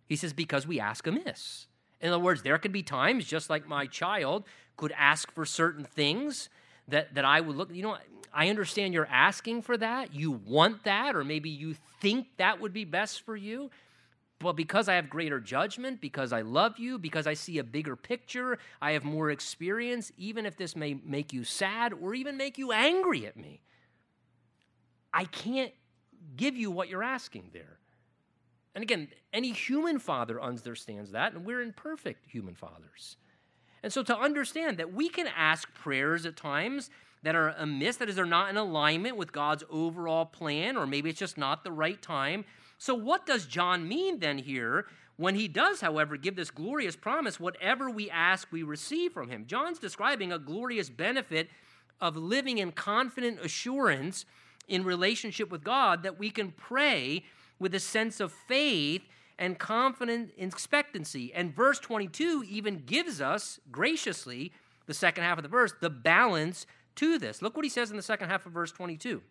He 0.07 0.15
says, 0.15 0.31
because 0.31 0.65
we 0.65 0.79
ask 0.79 1.05
amiss. 1.05 1.67
In 2.01 2.09
other 2.09 2.23
words, 2.23 2.41
there 2.41 2.57
could 2.57 2.71
be 2.71 2.83
times, 2.83 3.25
just 3.25 3.49
like 3.49 3.67
my 3.67 3.85
child 3.85 4.45
could 4.77 4.93
ask 4.97 5.31
for 5.33 5.45
certain 5.45 5.83
things, 5.83 6.49
that, 6.87 7.13
that 7.15 7.25
I 7.25 7.41
would 7.41 7.55
look, 7.55 7.73
you 7.73 7.83
know, 7.83 7.97
I 8.33 8.49
understand 8.49 8.93
you're 8.93 9.07
asking 9.07 9.63
for 9.63 9.77
that. 9.77 10.13
You 10.13 10.31
want 10.31 10.83
that, 10.83 11.15
or 11.15 11.23
maybe 11.23 11.49
you 11.49 11.75
think 11.99 12.27
that 12.37 12.61
would 12.61 12.73
be 12.73 12.85
best 12.85 13.21
for 13.21 13.35
you. 13.35 13.69
But 14.39 14.53
because 14.53 14.87
I 14.87 14.93
have 14.93 15.09
greater 15.09 15.39
judgment, 15.39 15.99
because 15.99 16.31
I 16.31 16.41
love 16.41 16.79
you, 16.79 16.97
because 16.97 17.27
I 17.27 17.33
see 17.33 17.57
a 17.57 17.63
bigger 17.63 17.95
picture, 17.95 18.57
I 18.81 18.91
have 18.91 19.03
more 19.03 19.31
experience, 19.31 20.11
even 20.17 20.45
if 20.45 20.55
this 20.55 20.75
may 20.75 20.93
make 21.05 21.33
you 21.33 21.43
sad 21.43 21.93
or 21.93 22.13
even 22.13 22.37
make 22.37 22.57
you 22.57 22.71
angry 22.71 23.25
at 23.25 23.35
me, 23.35 23.59
I 25.13 25.25
can't 25.25 25.73
give 26.37 26.55
you 26.55 26.71
what 26.71 26.87
you're 26.87 27.03
asking 27.03 27.49
there. 27.51 27.78
And 28.75 28.83
again, 28.83 29.09
any 29.33 29.51
human 29.51 29.99
father 29.99 30.41
understands 30.41 31.11
that, 31.11 31.33
and 31.33 31.45
we're 31.45 31.61
imperfect 31.61 32.25
human 32.25 32.55
fathers. 32.55 33.17
And 33.81 33.91
so 33.91 34.03
to 34.03 34.17
understand 34.17 34.77
that 34.77 34.93
we 34.93 35.09
can 35.09 35.27
ask 35.27 35.73
prayers 35.73 36.25
at 36.25 36.35
times 36.35 36.89
that 37.23 37.35
are 37.35 37.49
amiss, 37.57 37.97
that 37.97 38.09
is, 38.09 38.15
they're 38.15 38.25
not 38.25 38.49
in 38.49 38.57
alignment 38.57 39.17
with 39.17 39.31
God's 39.31 39.63
overall 39.69 40.25
plan, 40.25 40.77
or 40.77 40.85
maybe 40.85 41.09
it's 41.09 41.19
just 41.19 41.37
not 41.37 41.63
the 41.63 41.71
right 41.71 42.01
time. 42.01 42.45
So, 42.77 42.93
what 42.95 43.25
does 43.25 43.45
John 43.45 43.87
mean 43.87 44.19
then 44.19 44.37
here 44.37 44.85
when 45.17 45.35
he 45.35 45.49
does, 45.49 45.81
however, 45.81 46.15
give 46.15 46.37
this 46.37 46.49
glorious 46.49 46.95
promise 46.95 47.39
whatever 47.39 47.89
we 47.89 48.09
ask, 48.09 48.47
we 48.51 48.63
receive 48.63 49.11
from 49.11 49.29
him? 49.29 49.45
John's 49.47 49.79
describing 49.79 50.31
a 50.31 50.39
glorious 50.39 50.89
benefit 50.89 51.49
of 51.99 52.15
living 52.15 52.57
in 52.57 52.71
confident 52.71 53.39
assurance 53.41 54.25
in 54.69 54.85
relationship 54.85 55.51
with 55.51 55.63
God 55.63 56.03
that 56.03 56.17
we 56.17 56.29
can 56.29 56.51
pray 56.51 57.25
with 57.59 57.75
a 57.75 57.79
sense 57.79 58.19
of 58.19 58.31
faith 58.31 59.03
and 59.37 59.59
confident 59.59 60.31
expectancy. 60.37 61.33
And 61.33 61.55
verse 61.55 61.79
22 61.79 62.45
even 62.49 62.83
gives 62.85 63.21
us 63.21 63.59
graciously, 63.71 64.51
the 64.85 64.93
second 64.93 65.23
half 65.23 65.37
of 65.37 65.43
the 65.43 65.49
verse, 65.49 65.73
the 65.79 65.89
balance 65.89 66.65
to 66.95 67.17
this. 67.17 67.41
Look 67.41 67.55
what 67.55 67.65
he 67.65 67.69
says 67.69 67.91
in 67.91 67.97
the 67.97 68.03
second 68.03 68.29
half 68.29 68.45
of 68.45 68.51
verse 68.51 68.71
22. 68.71 69.21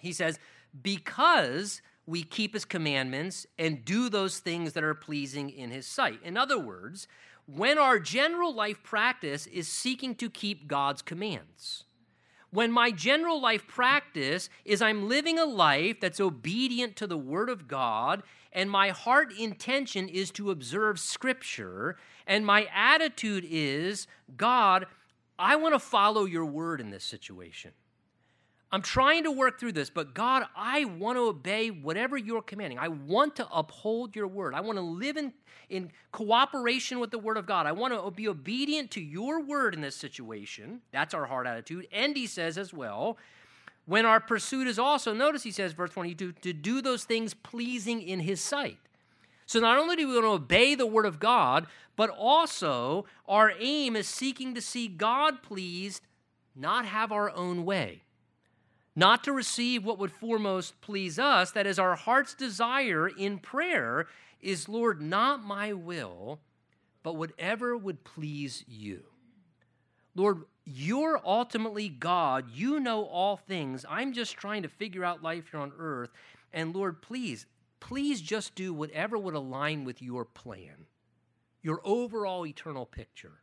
He 0.00 0.12
says, 0.12 0.38
Because 0.82 1.82
we 2.06 2.22
keep 2.22 2.54
his 2.54 2.64
commandments 2.64 3.46
and 3.58 3.84
do 3.84 4.08
those 4.08 4.38
things 4.38 4.72
that 4.72 4.84
are 4.84 4.94
pleasing 4.94 5.50
in 5.50 5.70
his 5.70 5.86
sight. 5.86 6.20
In 6.24 6.36
other 6.36 6.58
words, 6.58 7.06
when 7.46 7.78
our 7.78 7.98
general 7.98 8.54
life 8.54 8.82
practice 8.82 9.46
is 9.46 9.68
seeking 9.68 10.14
to 10.16 10.30
keep 10.30 10.66
God's 10.66 11.02
commands 11.02 11.84
when 12.52 12.70
my 12.70 12.90
general 12.90 13.40
life 13.40 13.66
practice 13.66 14.48
is 14.64 14.82
I'm 14.82 15.08
living 15.08 15.38
a 15.38 15.44
life 15.44 16.00
that's 16.00 16.20
obedient 16.20 16.96
to 16.96 17.06
the 17.06 17.16
Word 17.16 17.48
of 17.48 17.66
God, 17.66 18.22
and 18.52 18.70
my 18.70 18.90
heart 18.90 19.32
intention 19.32 20.08
is 20.08 20.30
to 20.32 20.50
observe 20.50 21.00
Scripture, 21.00 21.96
and 22.26 22.44
my 22.44 22.68
attitude 22.74 23.46
is, 23.48 24.06
God, 24.36 24.86
I 25.38 25.56
want 25.56 25.74
to 25.74 25.78
follow 25.78 26.26
your 26.26 26.44
Word 26.44 26.80
in 26.80 26.90
this 26.90 27.04
situation. 27.04 27.72
I'm 28.72 28.80
trying 28.80 29.24
to 29.24 29.30
work 29.30 29.60
through 29.60 29.72
this, 29.72 29.90
but 29.90 30.14
God, 30.14 30.46
I 30.56 30.86
want 30.86 31.18
to 31.18 31.24
obey 31.24 31.68
whatever 31.68 32.16
you're 32.16 32.40
commanding. 32.40 32.78
I 32.78 32.88
want 32.88 33.36
to 33.36 33.46
uphold 33.52 34.16
your 34.16 34.26
word. 34.26 34.54
I 34.54 34.62
want 34.62 34.78
to 34.78 34.82
live 34.82 35.18
in, 35.18 35.34
in 35.68 35.90
cooperation 36.10 36.98
with 36.98 37.10
the 37.10 37.18
word 37.18 37.36
of 37.36 37.44
God. 37.44 37.66
I 37.66 37.72
want 37.72 37.92
to 37.92 38.10
be 38.10 38.28
obedient 38.28 38.90
to 38.92 39.02
your 39.02 39.42
word 39.42 39.74
in 39.74 39.82
this 39.82 39.94
situation. 39.94 40.80
That's 40.90 41.12
our 41.12 41.26
heart 41.26 41.46
attitude. 41.46 41.86
And 41.92 42.16
he 42.16 42.26
says 42.26 42.56
as 42.56 42.72
well, 42.72 43.18
when 43.84 44.06
our 44.06 44.20
pursuit 44.20 44.66
is 44.66 44.78
also, 44.78 45.12
notice 45.12 45.42
he 45.42 45.50
says, 45.50 45.74
verse 45.74 45.90
22, 45.90 46.32
to 46.32 46.54
do 46.54 46.80
those 46.80 47.04
things 47.04 47.34
pleasing 47.34 48.00
in 48.00 48.20
his 48.20 48.40
sight. 48.40 48.78
So 49.44 49.60
not 49.60 49.76
only 49.76 49.96
do 49.96 50.08
we 50.08 50.14
want 50.14 50.24
to 50.24 50.30
obey 50.30 50.74
the 50.74 50.86
word 50.86 51.04
of 51.04 51.20
God, 51.20 51.66
but 51.94 52.08
also 52.08 53.04
our 53.28 53.52
aim 53.58 53.96
is 53.96 54.08
seeking 54.08 54.54
to 54.54 54.62
see 54.62 54.88
God 54.88 55.42
pleased, 55.42 56.00
not 56.56 56.86
have 56.86 57.12
our 57.12 57.28
own 57.36 57.66
way 57.66 58.00
not 58.94 59.24
to 59.24 59.32
receive 59.32 59.84
what 59.84 59.98
would 59.98 60.12
foremost 60.12 60.80
please 60.80 61.18
us, 61.18 61.50
that 61.52 61.66
is, 61.66 61.78
our 61.78 61.94
heart's 61.94 62.34
desire 62.34 63.08
in 63.08 63.38
prayer 63.38 64.06
is, 64.40 64.68
Lord, 64.68 65.00
not 65.00 65.44
my 65.44 65.72
will, 65.72 66.40
but 67.02 67.16
whatever 67.16 67.76
would 67.76 68.04
please 68.04 68.64
you. 68.68 69.04
Lord, 70.14 70.42
you're 70.64 71.20
ultimately 71.24 71.88
God. 71.88 72.50
You 72.52 72.78
know 72.78 73.04
all 73.04 73.36
things. 73.36 73.84
I'm 73.88 74.12
just 74.12 74.36
trying 74.36 74.62
to 74.62 74.68
figure 74.68 75.04
out 75.04 75.22
life 75.22 75.50
here 75.50 75.60
on 75.60 75.72
earth. 75.78 76.10
And 76.52 76.74
Lord, 76.74 77.00
please, 77.02 77.46
please 77.80 78.20
just 78.20 78.54
do 78.54 78.74
whatever 78.74 79.18
would 79.18 79.34
align 79.34 79.84
with 79.84 80.02
your 80.02 80.24
plan, 80.24 80.86
your 81.62 81.80
overall 81.82 82.46
eternal 82.46 82.86
picture. 82.86 83.41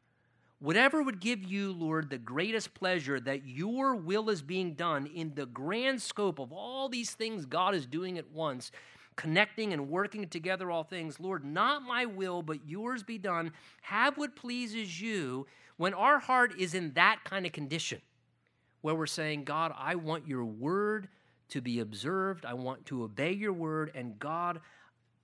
Whatever 0.60 1.02
would 1.02 1.22
give 1.22 1.42
you, 1.42 1.72
Lord, 1.72 2.10
the 2.10 2.18
greatest 2.18 2.74
pleasure 2.74 3.20
that 3.22 3.46
your 3.46 3.96
will 3.96 4.30
is 4.30 4.42
being 4.42 4.74
done 4.74 5.08
in 5.08 5.34
the 5.34 5.46
grand 5.46 6.02
scope 6.02 6.38
of 6.38 6.52
all 6.52 6.90
these 6.90 7.12
things 7.12 7.46
God 7.46 7.74
is 7.74 7.86
doing 7.86 8.18
at 8.18 8.30
once, 8.32 8.72
connecting 9.16 9.72
and 9.72 9.90
working 9.90 10.28
together 10.28 10.70
all 10.70 10.84
things. 10.84 11.18
Lord, 11.18 11.46
not 11.46 11.84
my 11.84 12.06
will, 12.06 12.42
but 12.42 12.68
yours 12.68 13.04
be 13.04 13.18
done. 13.18 13.54
Have 13.84 14.18
what 14.18 14.36
pleases 14.36 15.00
you 15.00 15.48
when 15.78 15.94
our 15.94 16.20
heart 16.20 16.60
is 16.60 16.74
in 16.74 16.92
that 16.94 17.20
kind 17.24 17.46
of 17.46 17.54
condition 17.54 18.02
where 18.82 18.96
we're 18.96 19.06
saying, 19.06 19.46
God, 19.46 19.74
I 19.78 19.96
want 19.96 20.28
your 20.28 20.44
word 20.44 21.08
to 21.50 21.62
be 21.62 21.80
observed. 21.80 22.46
I 22.46 22.54
want 22.54 22.86
to 22.88 23.04
obey 23.04 23.32
your 23.32 23.54
word. 23.54 23.92
And 23.96 24.20
God, 24.20 24.60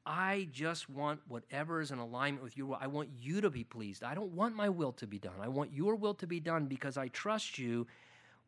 I 0.06 0.47
just 0.51 0.89
want 0.89 1.22
whatever 1.28 1.82
is 1.82 1.91
in 1.91 1.97
alignment 1.97 2.43
with 2.43 2.56
your 2.56 2.68
will. 2.68 2.78
I 2.80 2.88
want 2.88 3.10
you 3.20 3.41
to 3.41 3.49
be 3.49 3.64
pleased. 3.64 4.03
I 4.03 4.14
don't 4.14 4.34
want 4.34 4.56
my 4.56 4.70
will 4.70 4.91
to 4.93 5.08
be 5.08 5.18
done. 5.18 5.34
I 5.41 5.47
want 5.47 5.74
your 5.74 5.95
will 5.95 6.14
to 6.16 6.28
be 6.28 6.39
done 6.39 6.66
because 6.66 6.95
I 6.95 7.08
trust 7.08 7.58
you. 7.58 7.88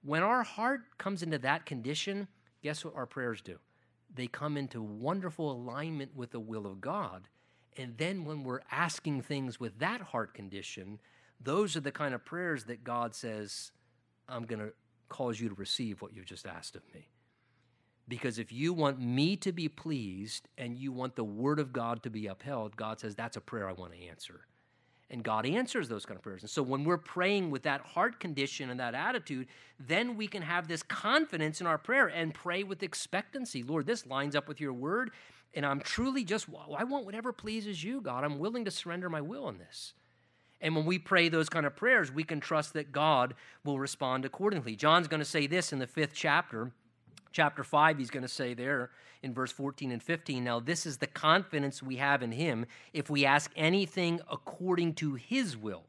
When 0.04 0.22
our 0.22 0.44
heart 0.44 0.82
comes 1.00 1.24
into 1.24 1.40
that 1.40 1.66
condition, 1.66 2.28
guess 2.62 2.86
what 2.86 2.96
our 2.96 3.08
prayers 3.08 3.42
do? 3.42 3.58
They 4.14 4.28
come 4.28 4.56
into 4.56 4.82
wonderful 4.82 5.52
alignment 5.52 6.16
with 6.16 6.32
the 6.32 6.40
will 6.40 6.68
of 6.68 6.80
God. 6.80 7.28
And 7.76 7.98
then 7.98 8.26
when 8.26 8.44
we're 8.44 8.62
asking 8.72 9.22
things 9.24 9.60
with 9.60 9.80
that 9.80 10.02
heart 10.02 10.34
condition, 10.34 11.00
those 11.42 11.76
are 11.76 11.82
the 11.82 11.92
kind 11.92 12.14
of 12.14 12.24
prayers 12.24 12.66
that 12.66 12.84
God 12.84 13.16
says, 13.16 13.72
I'm 14.30 14.46
going 14.46 14.60
to 14.60 14.74
cause 15.10 15.40
you 15.40 15.50
to 15.50 15.56
receive 15.56 16.02
what 16.02 16.14
you've 16.14 16.26
just 16.26 16.48
asked 16.48 16.76
of 16.76 16.84
me. 16.94 17.10
Because 18.08 18.40
if 18.40 18.52
you 18.52 18.74
want 18.74 19.00
me 19.00 19.36
to 19.38 19.52
be 19.52 19.68
pleased 19.68 20.48
and 20.58 20.78
you 20.78 20.92
want 20.92 21.16
the 21.16 21.26
word 21.26 21.60
of 21.60 21.74
God 21.74 22.04
to 22.04 22.10
be 22.10 22.28
upheld, 22.28 22.78
God 22.78 23.00
says, 23.00 23.16
that's 23.16 23.36
a 23.36 23.42
prayer 23.42 23.68
I 23.68 23.74
want 23.74 23.94
to 23.94 24.08
answer. 24.08 24.42
And 25.10 25.24
God 25.24 25.46
answers 25.46 25.88
those 25.88 26.06
kind 26.06 26.18
of 26.18 26.24
prayers. 26.24 26.42
And 26.42 26.50
so 26.50 26.62
when 26.62 26.84
we're 26.84 26.98
praying 26.98 27.50
with 27.50 27.64
that 27.64 27.82
heart 27.82 28.20
condition 28.20 28.70
and 28.70 28.80
that 28.80 28.94
attitude, 28.94 29.48
then 29.80 30.18
we 30.18 30.28
can 30.28 30.42
have 30.42 30.68
this 30.68 30.84
confidence 30.84 31.62
in 31.62 31.68
our 31.68 31.78
prayer 31.78 32.08
and 32.08 32.34
pray 32.34 32.64
with 32.64 32.84
expectancy. 32.84 33.64
Lord, 33.64 33.86
this 33.86 34.06
lines 34.06 34.36
up 34.36 34.48
with 34.48 34.60
your 34.60 34.74
word. 34.74 35.12
And 35.54 35.66
I'm 35.66 35.80
truly 35.80 36.24
just, 36.24 36.48
I 36.78 36.84
want 36.84 37.06
whatever 37.06 37.32
pleases 37.32 37.84
you, 37.84 38.02
God. 38.02 38.24
I'm 38.24 38.38
willing 38.38 38.66
to 38.66 38.72
surrender 38.72 39.10
my 39.10 39.22
will 39.22 39.48
in 39.48 39.58
this. 39.58 39.94
And 40.60 40.76
when 40.76 40.86
we 40.86 41.00
pray 41.00 41.30
those 41.30 41.50
kind 41.50 41.66
of 41.66 41.76
prayers, 41.76 42.12
we 42.12 42.24
can 42.24 42.40
trust 42.40 42.74
that 42.74 42.92
God 42.92 43.34
will 43.64 43.80
respond 43.80 44.26
accordingly. 44.26 44.76
John's 44.76 45.08
going 45.08 45.20
to 45.22 45.26
say 45.26 45.48
this 45.48 45.72
in 45.72 45.80
the 45.80 45.88
fifth 45.88 46.14
chapter 46.14 46.72
chapter 47.38 47.64
5, 47.64 48.00
he's 48.00 48.10
going 48.10 48.24
to 48.24 48.28
say 48.28 48.56
there 48.56 48.90
in 49.22 49.32
verse 49.32 49.52
14 49.52 49.92
and 49.92 50.02
15 50.02 50.44
Now, 50.44 50.60
this 50.60 50.88
is 50.88 50.98
the 50.98 51.06
confidence 51.06 51.84
we 51.84 51.98
have 51.98 52.24
in 52.24 52.32
him 52.32 52.66
if 52.94 53.12
we 53.12 53.28
ask 53.28 53.52
anything 53.56 54.20
according 54.28 54.96
to 54.96 55.14
his 55.14 55.56
will. 55.56 55.84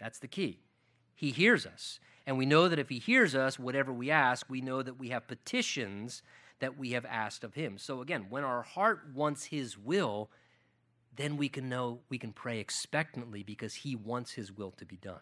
That's 0.00 0.18
the 0.18 0.26
key. 0.26 0.58
He 1.14 1.30
hears 1.30 1.66
us. 1.66 2.00
And 2.26 2.36
we 2.36 2.46
know 2.46 2.66
that 2.68 2.80
if 2.80 2.88
he 2.88 2.98
hears 2.98 3.36
us, 3.36 3.60
whatever 3.60 3.92
we 3.92 4.10
ask, 4.10 4.50
we 4.50 4.60
know 4.60 4.82
that 4.82 4.98
we 4.98 5.10
have 5.10 5.28
petitions 5.28 6.20
that 6.58 6.76
we 6.76 6.90
have 6.90 7.04
asked 7.04 7.44
of 7.44 7.54
him. 7.54 7.78
So 7.78 8.00
again, 8.00 8.26
when 8.28 8.42
our 8.42 8.62
heart 8.62 9.02
wants 9.14 9.44
his 9.44 9.78
will, 9.78 10.30
then 11.14 11.36
we 11.36 11.48
can 11.48 11.68
know 11.68 12.00
we 12.08 12.18
can 12.18 12.32
pray 12.32 12.58
expectantly 12.58 13.44
because 13.44 13.74
he 13.74 13.94
wants 13.94 14.32
his 14.32 14.50
will 14.50 14.72
to 14.72 14.84
be 14.84 14.96
done. 14.96 15.20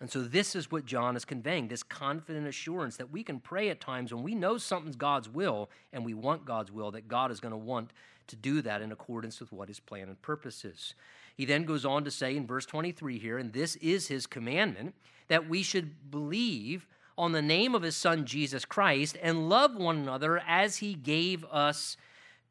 And 0.00 0.10
so, 0.10 0.22
this 0.22 0.54
is 0.54 0.70
what 0.70 0.84
John 0.84 1.16
is 1.16 1.24
conveying 1.24 1.66
this 1.66 1.82
confident 1.82 2.46
assurance 2.46 2.96
that 2.98 3.10
we 3.10 3.24
can 3.24 3.40
pray 3.40 3.68
at 3.68 3.80
times 3.80 4.14
when 4.14 4.22
we 4.22 4.34
know 4.34 4.56
something's 4.56 4.94
God's 4.94 5.28
will 5.28 5.70
and 5.92 6.04
we 6.04 6.14
want 6.14 6.44
God's 6.44 6.70
will, 6.70 6.92
that 6.92 7.08
God 7.08 7.32
is 7.32 7.40
going 7.40 7.50
to 7.50 7.58
want 7.58 7.90
to 8.28 8.36
do 8.36 8.62
that 8.62 8.80
in 8.80 8.92
accordance 8.92 9.40
with 9.40 9.50
what 9.50 9.68
his 9.68 9.80
plan 9.80 10.08
and 10.08 10.20
purpose 10.22 10.64
is. 10.64 10.94
He 11.34 11.44
then 11.44 11.64
goes 11.64 11.84
on 11.84 12.04
to 12.04 12.10
say 12.10 12.36
in 12.36 12.46
verse 12.46 12.66
23 12.66 13.18
here, 13.18 13.38
and 13.38 13.52
this 13.52 13.74
is 13.76 14.06
his 14.06 14.26
commandment, 14.26 14.94
that 15.26 15.48
we 15.48 15.62
should 15.62 16.10
believe 16.10 16.86
on 17.16 17.32
the 17.32 17.42
name 17.42 17.74
of 17.74 17.82
his 17.82 17.96
son 17.96 18.24
Jesus 18.24 18.64
Christ 18.64 19.16
and 19.20 19.48
love 19.48 19.74
one 19.74 19.96
another 19.96 20.40
as 20.46 20.76
he 20.76 20.94
gave 20.94 21.44
us 21.46 21.96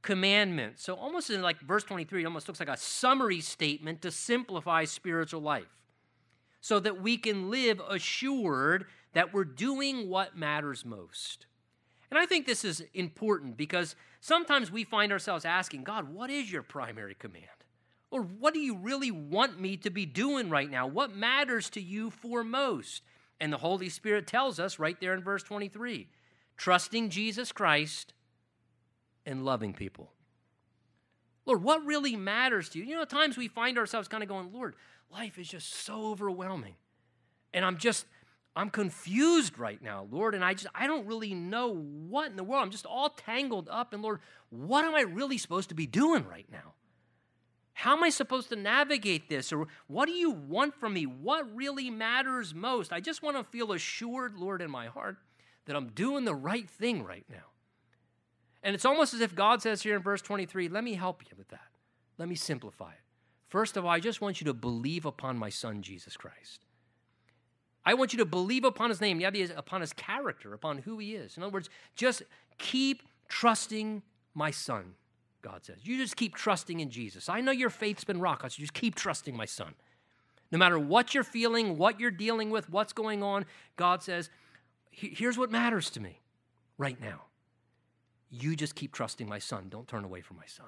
commandment. 0.02 0.80
So, 0.80 0.96
almost 0.96 1.30
in 1.30 1.42
like 1.42 1.60
verse 1.62 1.86
23, 1.86 2.24
it 2.24 2.26
almost 2.26 2.50
looks 2.50 2.60
like 2.60 2.68
a 2.68 2.76
summary 2.76 3.40
statement 3.40 4.02
to 4.02 4.12
simplify 4.12 4.84
spiritual 4.84 5.42
life 5.42 5.78
so 6.62 6.80
that 6.80 7.02
we 7.02 7.18
can 7.18 7.50
live 7.50 7.82
assured 7.90 8.86
that 9.14 9.34
we're 9.34 9.46
doing 9.46 10.10
what 10.10 10.38
matters 10.38 10.86
most. 10.86 11.46
And 12.10 12.20
I 12.20 12.26
think 12.26 12.46
this 12.46 12.64
is 12.64 12.84
important 12.94 13.58
because 13.58 13.96
sometimes 14.22 14.72
we 14.72 14.84
find 14.84 15.12
ourselves 15.12 15.46
asking, 15.46 15.84
God, 15.84 16.14
what 16.14 16.30
is 16.30 16.52
your 16.52 16.64
primary 16.64 17.16
command? 17.16 17.46
Or 18.10 18.22
what 18.22 18.54
do 18.54 18.60
you 18.60 18.78
really 18.78 19.12
want 19.12 19.60
me 19.60 19.76
to 19.78 19.90
be 19.90 20.06
doing 20.06 20.50
right 20.50 20.70
now? 20.70 20.88
What 20.88 21.16
matters 21.16 21.70
to 21.72 21.82
you 21.82 22.10
foremost? 22.10 23.02
And 23.40 23.52
the 23.52 23.58
Holy 23.58 23.90
Spirit 23.90 24.28
tells 24.28 24.60
us 24.60 24.80
right 24.80 25.00
there 25.00 25.14
in 25.14 25.22
verse 25.22 25.44
23 25.44 26.08
trusting 26.56 27.10
Jesus 27.10 27.52
Christ 27.52 28.14
and 29.28 29.46
loving 29.46 29.74
people. 29.74 30.12
Lord, 31.46 31.64
what 31.64 31.86
really 31.86 32.16
matters 32.16 32.70
to 32.70 32.80
you? 32.80 32.86
You 32.86 32.96
know, 32.96 33.04
at 33.04 33.10
times 33.10 33.38
we 33.38 33.48
find 33.48 33.78
ourselves 33.78 34.08
kind 34.08 34.24
of 34.24 34.30
going, 34.30 34.52
Lord, 34.52 34.76
life 35.12 35.38
is 35.38 35.48
just 35.48 35.74
so 35.74 36.12
overwhelming. 36.12 36.76
And 37.54 37.64
I'm 37.66 37.78
just, 37.78 38.06
I'm 38.56 38.70
confused 38.70 39.58
right 39.58 39.82
now, 39.82 40.08
Lord, 40.12 40.36
and 40.36 40.44
I 40.44 40.54
just 40.54 40.68
I 40.74 40.88
don't 40.88 41.06
really 41.06 41.34
know 41.34 41.74
what 41.74 42.30
in 42.30 42.36
the 42.36 42.44
world. 42.44 42.64
I'm 42.64 42.72
just 42.72 42.86
all 42.86 43.10
tangled 43.10 43.70
up 43.70 43.94
and 43.94 44.02
Lord, 44.02 44.20
what 44.50 44.86
am 44.86 44.96
I 44.96 45.02
really 45.02 45.38
supposed 45.38 45.70
to 45.70 45.76
be 45.76 45.86
doing 45.86 46.26
right 46.28 46.48
now? 46.52 46.74
How 47.74 47.96
am 47.96 48.04
I 48.04 48.10
supposed 48.10 48.50
to 48.50 48.56
navigate 48.56 49.30
this? 49.30 49.54
Or 49.54 49.68
what 49.86 50.08
do 50.08 50.12
you 50.12 50.32
want 50.32 50.74
from 50.74 50.94
me? 50.94 51.06
What 51.06 51.56
really 51.56 51.92
matters 51.92 52.56
most? 52.56 52.92
I 52.92 53.00
just 53.00 53.22
want 53.22 53.38
to 53.38 53.44
feel 53.44 53.72
assured, 53.72 54.36
Lord, 54.36 54.64
in 54.64 54.72
my 54.72 54.88
heart 54.88 55.18
that 55.66 55.76
I'm 55.76 55.90
doing 55.90 56.26
the 56.26 56.34
right 56.34 56.68
thing 56.68 57.04
right 57.04 57.26
now. 57.30 57.46
And 58.64 58.74
it's 58.74 58.86
almost 58.86 59.14
as 59.14 59.22
if 59.22 59.36
God 59.36 59.62
says 59.62 59.84
here 59.84 59.96
in 59.96 60.02
verse 60.02 60.24
23, 60.24 60.70
let 60.70 60.84
me 60.84 60.96
help 60.96 61.22
you 61.30 61.36
with 61.38 61.50
that. 61.50 61.68
Let 62.18 62.28
me 62.28 62.34
simplify 62.34 62.94
it. 62.94 63.07
First 63.48 63.78
of 63.78 63.86
all, 63.86 63.92
I 63.92 64.00
just 64.00 64.22
want 64.22 64.42
you 64.42 64.46
to 64.46 64.54
believe 64.54 65.06
upon 65.06 65.38
my 65.38 65.50
son, 65.50 65.82
Jesus 65.82 66.18
Christ. 66.18 66.66
I 67.86 67.94
want 67.94 68.12
you 68.12 68.20
to 68.20 68.26
believe 68.26 68.66
upon 68.66 68.90
his 68.90 69.00
name, 69.00 69.18
the 69.18 69.26
idea 69.26 69.46
is 69.46 69.54
upon 69.56 69.80
his 69.80 69.94
character, 69.94 70.54
upon 70.54 70.80
who 70.80 70.98
he 71.00 71.16
is. 71.16 71.38
In 71.38 71.44
other 71.44 71.54
words, 71.54 71.70
just 71.96 72.24
keep 72.58 73.04
trusting 73.30 74.02
my 74.34 74.52
son, 74.52 74.96
God 75.42 75.64
says. 75.64 75.78
You 75.84 75.98
just 75.98 76.18
keep 76.18 76.36
trusting 76.36 76.82
in 76.82 76.90
Jesus. 76.90 77.30
I 77.30 77.40
know 77.40 77.52
your 77.52 77.70
faith's 77.70 78.04
been 78.04 78.20
rock, 78.20 78.42
so 78.42 78.50
just 78.50 78.74
keep 78.74 78.96
trusting 78.96 79.38
my 79.38 79.46
son. 79.46 79.74
No 80.52 80.58
matter 80.58 80.78
what 80.78 81.14
you're 81.14 81.24
feeling, 81.24 81.78
what 81.78 82.00
you're 82.00 82.12
dealing 82.12 82.50
with, 82.50 82.70
what's 82.70 82.92
going 82.92 83.24
on, 83.24 83.46
God 83.78 84.04
says, 84.04 84.30
here's 84.92 85.38
what 85.38 85.52
matters 85.52 85.90
to 85.92 86.02
me 86.02 86.20
right 86.78 87.00
now. 87.00 87.24
You 88.30 88.58
just 88.58 88.76
keep 88.76 88.92
trusting 88.92 89.30
my 89.30 89.40
son. 89.40 89.68
Don't 89.70 89.88
turn 89.88 90.04
away 90.04 90.20
from 90.20 90.36
my 90.36 90.46
son. 90.46 90.68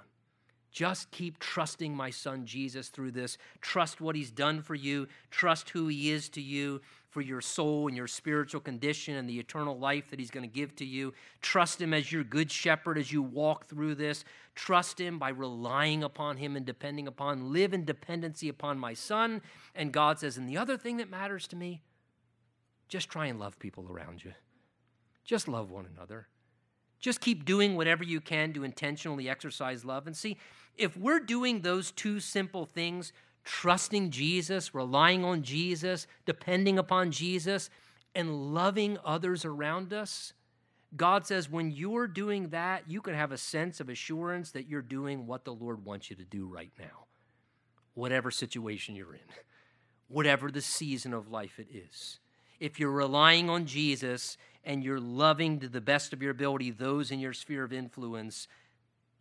Just 0.71 1.09
keep 1.11 1.39
trusting 1.39 1.95
my 1.95 2.11
son 2.11 2.45
Jesus 2.45 2.89
through 2.89 3.11
this. 3.11 3.37
Trust 3.59 4.01
what 4.01 4.15
he's 4.15 4.31
done 4.31 4.61
for 4.61 4.75
you. 4.75 5.07
Trust 5.31 5.71
who 5.71 5.87
he 5.87 6.11
is 6.11 6.29
to 6.29 6.41
you 6.41 6.81
for 7.09 7.21
your 7.21 7.41
soul 7.41 7.87
and 7.87 7.97
your 7.97 8.07
spiritual 8.07 8.61
condition 8.61 9.15
and 9.15 9.27
the 9.27 9.39
eternal 9.39 9.77
life 9.77 10.11
that 10.11 10.19
he's 10.19 10.29
going 10.29 10.47
to 10.47 10.53
give 10.53 10.75
to 10.75 10.85
you. 10.85 11.13
Trust 11.41 11.81
him 11.81 11.93
as 11.93 12.11
your 12.11 12.23
good 12.23 12.51
shepherd 12.51 12.99
as 12.99 13.11
you 13.11 13.23
walk 13.23 13.65
through 13.65 13.95
this. 13.95 14.23
Trust 14.53 15.01
him 15.01 15.17
by 15.17 15.29
relying 15.29 16.03
upon 16.03 16.37
him 16.37 16.55
and 16.55 16.65
depending 16.65 17.07
upon. 17.07 17.51
Live 17.51 17.73
in 17.73 17.83
dependency 17.83 18.47
upon 18.47 18.77
my 18.77 18.93
son. 18.93 19.41
And 19.73 19.91
God 19.91 20.19
says, 20.19 20.37
and 20.37 20.47
the 20.47 20.57
other 20.57 20.77
thing 20.77 20.97
that 20.97 21.09
matters 21.09 21.47
to 21.47 21.55
me, 21.55 21.81
just 22.87 23.09
try 23.09 23.25
and 23.25 23.39
love 23.39 23.57
people 23.57 23.87
around 23.89 24.23
you. 24.23 24.33
Just 25.25 25.47
love 25.47 25.71
one 25.71 25.87
another. 25.95 26.27
Just 26.99 27.21
keep 27.21 27.45
doing 27.45 27.75
whatever 27.75 28.03
you 28.03 28.19
can 28.19 28.53
to 28.53 28.63
intentionally 28.63 29.29
exercise 29.29 29.85
love. 29.85 30.05
And 30.07 30.15
see, 30.15 30.37
if 30.77 30.95
we're 30.97 31.19
doing 31.19 31.61
those 31.61 31.91
two 31.91 32.19
simple 32.19 32.65
things, 32.65 33.13
trusting 33.43 34.11
Jesus, 34.11 34.75
relying 34.75 35.23
on 35.23 35.43
Jesus, 35.43 36.07
depending 36.25 36.77
upon 36.77 37.11
Jesus, 37.11 37.69
and 38.15 38.53
loving 38.53 38.97
others 39.05 39.45
around 39.45 39.93
us, 39.93 40.33
God 40.95 41.25
says 41.25 41.49
when 41.49 41.71
you're 41.71 42.07
doing 42.07 42.49
that, 42.49 42.89
you 42.89 43.01
can 43.01 43.13
have 43.13 43.31
a 43.31 43.37
sense 43.37 43.79
of 43.79 43.89
assurance 43.89 44.51
that 44.51 44.67
you're 44.67 44.81
doing 44.81 45.27
what 45.27 45.45
the 45.45 45.53
Lord 45.53 45.85
wants 45.85 46.09
you 46.09 46.15
to 46.15 46.25
do 46.25 46.47
right 46.47 46.71
now, 46.79 47.05
whatever 47.93 48.31
situation 48.31 48.95
you're 48.95 49.13
in, 49.13 49.19
whatever 50.07 50.49
the 50.49 50.61
season 50.61 51.13
of 51.13 51.29
life 51.29 51.59
it 51.59 51.67
is. 51.71 52.19
If 52.59 52.79
you're 52.79 52.91
relying 52.91 53.49
on 53.49 53.65
Jesus 53.65 54.37
and 54.63 54.83
you're 54.83 54.99
loving 54.99 55.59
to 55.59 55.69
the 55.69 55.81
best 55.81 56.13
of 56.13 56.21
your 56.21 56.31
ability 56.31 56.71
those 56.71 57.11
in 57.11 57.19
your 57.19 57.33
sphere 57.33 57.63
of 57.63 57.73
influence, 57.73 58.47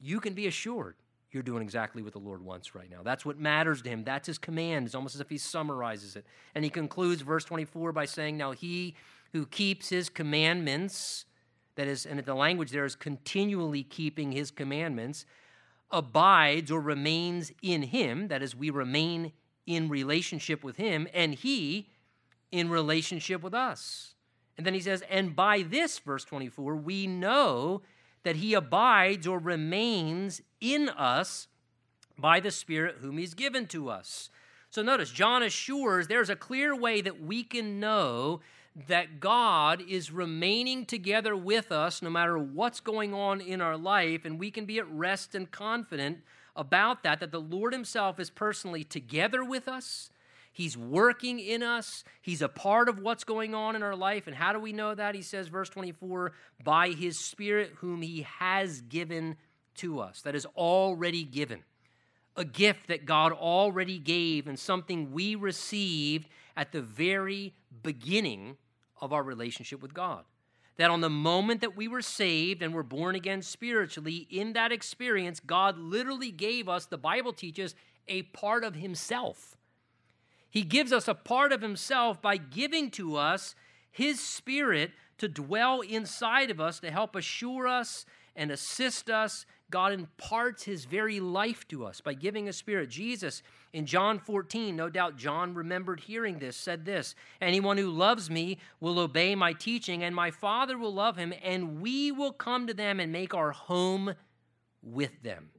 you 0.00 0.20
can 0.20 0.34
be 0.34 0.46
assured 0.46 0.96
you're 1.30 1.42
doing 1.42 1.62
exactly 1.62 2.02
what 2.02 2.12
the 2.12 2.18
Lord 2.18 2.42
wants 2.42 2.74
right 2.74 2.90
now. 2.90 3.02
That's 3.02 3.24
what 3.24 3.38
matters 3.38 3.82
to 3.82 3.90
him. 3.90 4.02
That's 4.02 4.26
his 4.26 4.38
command. 4.38 4.86
It's 4.86 4.94
almost 4.94 5.14
as 5.14 5.20
if 5.20 5.28
he 5.28 5.36
summarizes 5.36 6.16
it. 6.16 6.24
And 6.54 6.64
he 6.64 6.70
concludes 6.70 7.20
verse 7.20 7.44
24 7.44 7.92
by 7.92 8.06
saying, 8.06 8.38
Now 8.38 8.52
he 8.52 8.94
who 9.32 9.44
keeps 9.44 9.90
his 9.90 10.08
commandments, 10.08 11.26
that 11.74 11.86
is, 11.86 12.06
and 12.06 12.18
the 12.20 12.34
language 12.34 12.70
there 12.70 12.86
is 12.86 12.96
continually 12.96 13.82
keeping 13.82 14.32
his 14.32 14.50
commandments, 14.50 15.26
abides 15.90 16.70
or 16.70 16.80
remains 16.80 17.52
in 17.62 17.82
him, 17.82 18.28
that 18.28 18.42
is, 18.42 18.56
we 18.56 18.70
remain 18.70 19.32
in 19.66 19.88
relationship 19.90 20.64
with 20.64 20.76
him, 20.76 21.06
and 21.12 21.34
he 21.34 21.90
in 22.50 22.70
relationship 22.70 23.42
with 23.42 23.54
us. 23.54 24.14
And 24.56 24.66
then 24.66 24.74
he 24.74 24.80
says, 24.80 25.02
And 25.08 25.36
by 25.36 25.62
this, 25.62 25.98
verse 25.98 26.24
24, 26.24 26.76
we 26.76 27.06
know 27.06 27.82
that 28.24 28.36
he 28.36 28.54
abides 28.54 29.26
or 29.26 29.38
remains 29.38 30.42
in 30.60 30.88
us 30.88 31.46
by 32.18 32.40
the 32.40 32.50
Spirit 32.50 32.96
whom 33.00 33.18
he's 33.18 33.34
given 33.34 33.66
to 33.68 33.88
us. 33.88 34.28
So 34.70 34.82
notice, 34.82 35.10
John 35.10 35.42
assures 35.42 36.08
there's 36.08 36.28
a 36.28 36.36
clear 36.36 36.74
way 36.74 37.00
that 37.00 37.22
we 37.22 37.42
can 37.42 37.80
know 37.80 38.40
that 38.86 39.18
God 39.18 39.82
is 39.88 40.12
remaining 40.12 40.84
together 40.84 41.34
with 41.34 41.72
us 41.72 42.02
no 42.02 42.10
matter 42.10 42.38
what's 42.38 42.80
going 42.80 43.14
on 43.14 43.40
in 43.40 43.60
our 43.60 43.76
life, 43.76 44.24
and 44.24 44.38
we 44.38 44.50
can 44.50 44.66
be 44.66 44.78
at 44.78 44.90
rest 44.90 45.34
and 45.34 45.50
confident 45.50 46.18
about 46.54 47.02
that, 47.02 47.20
that 47.20 47.32
the 47.32 47.40
Lord 47.40 47.72
Himself 47.72 48.20
is 48.20 48.30
personally 48.30 48.84
together 48.84 49.44
with 49.44 49.68
us 49.68 50.10
He's 50.58 50.76
working 50.76 51.38
in 51.38 51.62
us. 51.62 52.02
He's 52.20 52.42
a 52.42 52.48
part 52.48 52.88
of 52.88 52.98
what's 52.98 53.22
going 53.22 53.54
on 53.54 53.76
in 53.76 53.84
our 53.84 53.94
life. 53.94 54.26
And 54.26 54.34
how 54.34 54.52
do 54.52 54.58
we 54.58 54.72
know 54.72 54.92
that? 54.92 55.14
He 55.14 55.22
says, 55.22 55.46
verse 55.46 55.68
24, 55.68 56.32
by 56.64 56.88
his 56.88 57.16
Spirit, 57.16 57.74
whom 57.76 58.02
he 58.02 58.22
has 58.40 58.80
given 58.80 59.36
to 59.76 60.00
us. 60.00 60.20
That 60.22 60.34
is 60.34 60.46
already 60.56 61.22
given. 61.22 61.62
A 62.34 62.44
gift 62.44 62.88
that 62.88 63.06
God 63.06 63.30
already 63.30 64.00
gave 64.00 64.48
and 64.48 64.58
something 64.58 65.12
we 65.12 65.36
received 65.36 66.28
at 66.56 66.72
the 66.72 66.82
very 66.82 67.54
beginning 67.84 68.56
of 69.00 69.12
our 69.12 69.22
relationship 69.22 69.80
with 69.80 69.94
God. 69.94 70.24
That 70.76 70.90
on 70.90 71.02
the 71.02 71.08
moment 71.08 71.60
that 71.60 71.76
we 71.76 71.86
were 71.86 72.02
saved 72.02 72.62
and 72.62 72.74
were 72.74 72.82
born 72.82 73.14
again 73.14 73.42
spiritually, 73.42 74.26
in 74.28 74.54
that 74.54 74.72
experience, 74.72 75.38
God 75.38 75.78
literally 75.78 76.32
gave 76.32 76.68
us, 76.68 76.86
the 76.86 76.98
Bible 76.98 77.32
teaches, 77.32 77.76
a 78.08 78.22
part 78.22 78.64
of 78.64 78.74
Himself 78.74 79.54
he 80.50 80.62
gives 80.62 80.92
us 80.92 81.08
a 81.08 81.14
part 81.14 81.52
of 81.52 81.62
Himself 81.62 82.22
by 82.22 82.36
giving 82.36 82.90
to 82.92 83.16
us 83.16 83.54
His 83.90 84.20
Spirit 84.20 84.92
to 85.18 85.28
dwell 85.28 85.80
inside 85.80 86.50
of 86.50 86.60
us 86.60 86.80
to 86.80 86.90
help 86.90 87.14
assure 87.14 87.68
us 87.68 88.06
and 88.34 88.50
assist 88.50 89.10
us. 89.10 89.44
God 89.70 89.92
imparts 89.92 90.64
His 90.64 90.86
very 90.86 91.20
life 91.20 91.68
to 91.68 91.84
us 91.84 92.00
by 92.00 92.14
giving 92.14 92.48
a 92.48 92.52
Spirit. 92.52 92.88
Jesus 92.88 93.42
in 93.74 93.84
John 93.84 94.18
14, 94.18 94.74
no 94.74 94.88
doubt 94.88 95.18
John 95.18 95.52
remembered 95.52 96.00
hearing 96.00 96.38
this, 96.38 96.56
said 96.56 96.86
this 96.86 97.14
Anyone 97.42 97.76
who 97.76 97.90
loves 97.90 98.30
me 98.30 98.58
will 98.80 98.98
obey 98.98 99.34
my 99.34 99.52
teaching, 99.52 100.02
and 100.02 100.14
my 100.14 100.30
Father 100.30 100.78
will 100.78 100.94
love 100.94 101.18
him, 101.18 101.34
and 101.42 101.82
we 101.82 102.10
will 102.10 102.32
come 102.32 102.66
to 102.66 102.74
them 102.74 102.98
and 103.00 103.12
make 103.12 103.34
our 103.34 103.50
home 103.50 104.14
with 104.82 105.22
them. 105.22 105.50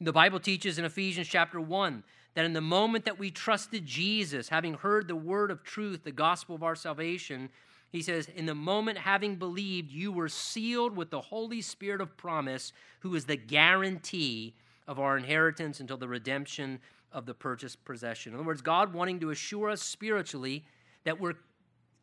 The 0.00 0.12
Bible 0.12 0.40
teaches 0.40 0.78
in 0.78 0.84
Ephesians 0.84 1.28
chapter 1.28 1.60
1 1.60 2.02
that 2.34 2.44
in 2.44 2.52
the 2.52 2.60
moment 2.60 3.04
that 3.04 3.18
we 3.18 3.30
trusted 3.30 3.84
Jesus, 3.84 4.48
having 4.48 4.74
heard 4.74 5.08
the 5.08 5.16
word 5.16 5.50
of 5.50 5.62
truth, 5.62 6.04
the 6.04 6.12
gospel 6.12 6.54
of 6.54 6.62
our 6.62 6.74
salvation, 6.74 7.50
he 7.90 8.00
says, 8.00 8.28
In 8.34 8.46
the 8.46 8.54
moment 8.54 8.98
having 8.98 9.36
believed, 9.36 9.92
you 9.92 10.10
were 10.10 10.28
sealed 10.28 10.96
with 10.96 11.10
the 11.10 11.20
Holy 11.20 11.60
Spirit 11.60 12.00
of 12.00 12.16
promise, 12.16 12.72
who 13.00 13.14
is 13.14 13.26
the 13.26 13.36
guarantee 13.36 14.54
of 14.88 14.98
our 14.98 15.16
inheritance 15.16 15.78
until 15.78 15.98
the 15.98 16.08
redemption 16.08 16.80
of 17.12 17.26
the 17.26 17.34
purchased 17.34 17.84
possession. 17.84 18.32
In 18.32 18.38
other 18.38 18.46
words, 18.46 18.62
God 18.62 18.94
wanting 18.94 19.20
to 19.20 19.30
assure 19.30 19.68
us 19.68 19.82
spiritually 19.82 20.64
that 21.04 21.20
we're 21.20 21.34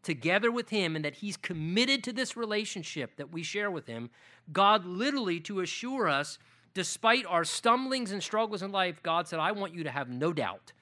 together 0.04 0.52
with 0.52 0.70
Him 0.70 0.96
and 0.96 1.04
that 1.04 1.16
He's 1.16 1.38
committed 1.38 2.04
to 2.04 2.14
this 2.14 2.38
relationship 2.38 3.16
that 3.18 3.32
we 3.32 3.42
share 3.42 3.72
with 3.72 3.88
Him. 3.88 4.12
God 4.52 4.86
literally 4.86 5.40
to 5.42 5.62
assure 5.62 6.08
us 6.08 6.38
despite 6.74 7.26
our 7.26 7.44
stumblings 7.44 8.12
and 8.12 8.22
struggles 8.22 8.62
in 8.62 8.72
life, 8.72 9.02
God 9.04 9.28
said, 9.28 9.40
I 9.40 9.52
want 9.52 9.74
you 9.74 9.84
to 9.84 9.92
have 9.92 10.10
no 10.10 10.34
doubt. 10.34 10.74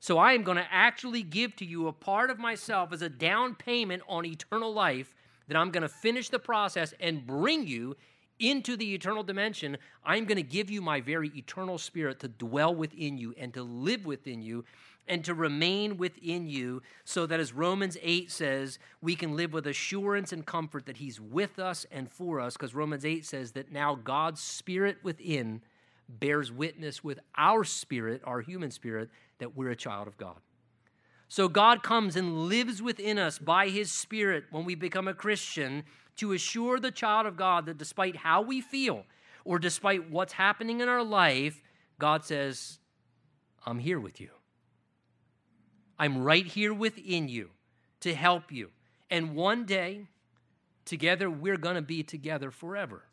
So 0.00 0.18
I 0.18 0.32
am 0.32 0.42
going 0.42 0.58
to 0.58 0.66
actually 0.70 1.22
give 1.22 1.56
to 1.56 1.64
you 1.64 1.88
a 1.88 1.92
part 1.92 2.30
of 2.30 2.38
myself 2.38 2.92
as 2.92 3.02
a 3.02 3.08
down 3.08 3.54
payment 3.54 4.02
on 4.08 4.24
eternal 4.24 4.72
life 4.72 5.14
that 5.48 5.56
I'm 5.56 5.70
going 5.70 5.82
to 5.82 5.88
finish 5.88 6.28
the 6.28 6.38
process 6.38 6.94
and 7.00 7.26
bring 7.26 7.66
you 7.66 7.96
into 8.38 8.76
the 8.76 8.94
eternal 8.94 9.24
dimension. 9.24 9.76
I'm 10.04 10.24
going 10.24 10.36
to 10.36 10.42
give 10.42 10.70
you 10.70 10.80
my 10.80 11.00
very 11.00 11.28
eternal 11.34 11.78
spirit 11.78 12.20
to 12.20 12.28
dwell 12.28 12.74
within 12.74 13.18
you 13.18 13.34
and 13.36 13.52
to 13.54 13.62
live 13.62 14.06
within 14.06 14.42
you 14.42 14.64
and 15.08 15.24
to 15.24 15.34
remain 15.34 15.96
within 15.96 16.48
you, 16.48 16.82
so 17.04 17.26
that 17.26 17.40
as 17.40 17.52
Romans 17.52 17.96
8 18.02 18.30
says, 18.30 18.78
we 19.00 19.14
can 19.14 19.36
live 19.36 19.52
with 19.52 19.66
assurance 19.66 20.32
and 20.32 20.44
comfort 20.44 20.86
that 20.86 20.98
He's 20.98 21.20
with 21.20 21.58
us 21.58 21.86
and 21.90 22.10
for 22.10 22.40
us, 22.40 22.54
because 22.54 22.74
Romans 22.74 23.04
8 23.04 23.24
says 23.24 23.52
that 23.52 23.72
now 23.72 23.94
God's 23.94 24.40
Spirit 24.40 24.98
within 25.02 25.62
bears 26.08 26.50
witness 26.50 27.04
with 27.04 27.20
our 27.36 27.64
spirit, 27.64 28.22
our 28.24 28.40
human 28.40 28.70
spirit, 28.70 29.10
that 29.38 29.56
we're 29.56 29.70
a 29.70 29.76
child 29.76 30.08
of 30.08 30.16
God. 30.16 30.36
So 31.28 31.48
God 31.48 31.82
comes 31.82 32.16
and 32.16 32.48
lives 32.48 32.80
within 32.80 33.18
us 33.18 33.38
by 33.38 33.68
His 33.68 33.92
Spirit 33.92 34.44
when 34.50 34.64
we 34.64 34.74
become 34.74 35.08
a 35.08 35.14
Christian 35.14 35.84
to 36.16 36.32
assure 36.32 36.80
the 36.80 36.90
child 36.90 37.26
of 37.26 37.36
God 37.36 37.66
that 37.66 37.78
despite 37.78 38.16
how 38.16 38.40
we 38.40 38.60
feel 38.60 39.04
or 39.44 39.58
despite 39.58 40.10
what's 40.10 40.32
happening 40.32 40.80
in 40.80 40.88
our 40.88 41.04
life, 41.04 41.62
God 41.98 42.24
says, 42.24 42.78
I'm 43.66 43.78
here 43.78 44.00
with 44.00 44.20
you. 44.20 44.30
I'm 45.98 46.22
right 46.22 46.46
here 46.46 46.72
within 46.72 47.28
you. 47.28 47.50
to 48.00 48.14
help 48.14 48.52
you. 48.52 48.70
And 49.10 49.34
one 49.34 49.64
day, 49.64 50.06
together, 50.84 51.30
we're 51.30 51.56
going 51.56 51.74
to 51.74 51.82
be 51.82 52.02
together 52.02 52.50
forever. 52.50 53.04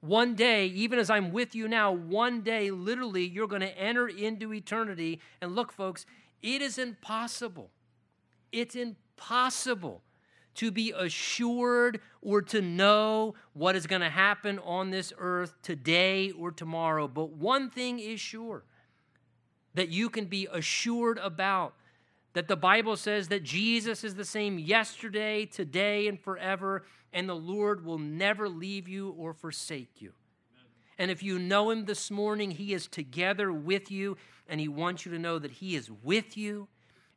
One 0.00 0.34
day, 0.34 0.66
even 0.66 0.98
as 0.98 1.10
I'm 1.10 1.30
with 1.30 1.54
you 1.54 1.68
now, 1.68 1.92
one 1.92 2.40
day, 2.40 2.70
literally, 2.70 3.26
you're 3.26 3.46
going 3.46 3.60
to 3.60 3.78
enter 3.78 4.08
into 4.08 4.52
eternity. 4.52 5.20
And 5.40 5.54
look, 5.54 5.72
folks, 5.72 6.06
it 6.42 6.62
is 6.62 6.78
impossible. 6.78 7.70
It's 8.50 8.74
impossible 8.74 10.02
to 10.54 10.70
be 10.70 10.92
assured 10.96 12.00
or 12.22 12.42
to 12.42 12.60
know 12.60 13.34
what 13.52 13.76
is 13.76 13.86
going 13.86 14.00
to 14.00 14.10
happen 14.10 14.58
on 14.60 14.90
this 14.90 15.12
earth 15.18 15.54
today 15.62 16.30
or 16.32 16.50
tomorrow. 16.50 17.06
But 17.06 17.30
one 17.30 17.70
thing 17.70 18.00
is 18.00 18.20
sure 18.20 18.64
that 19.74 19.90
you 19.90 20.08
can 20.08 20.24
be 20.24 20.48
assured 20.50 21.18
about 21.18 21.74
that 22.32 22.48
the 22.48 22.56
Bible 22.56 22.96
says 22.96 23.28
that 23.28 23.42
Jesus 23.42 24.04
is 24.04 24.14
the 24.14 24.24
same 24.24 24.58
yesterday, 24.58 25.46
today, 25.46 26.06
and 26.06 26.18
forever, 26.20 26.84
and 27.12 27.28
the 27.28 27.34
Lord 27.34 27.84
will 27.84 27.98
never 27.98 28.48
leave 28.48 28.88
you 28.88 29.10
or 29.18 29.34
forsake 29.34 30.00
you. 30.00 30.12
And 30.98 31.10
if 31.10 31.22
you 31.22 31.38
know 31.38 31.70
Him 31.70 31.86
this 31.86 32.10
morning, 32.10 32.50
He 32.50 32.72
is 32.72 32.86
together 32.86 33.52
with 33.52 33.90
you, 33.90 34.16
and 34.48 34.60
He 34.60 34.68
wants 34.68 35.04
you 35.04 35.12
to 35.12 35.18
know 35.18 35.38
that 35.38 35.50
He 35.50 35.74
is 35.74 35.90
with 36.02 36.36
you 36.36 36.68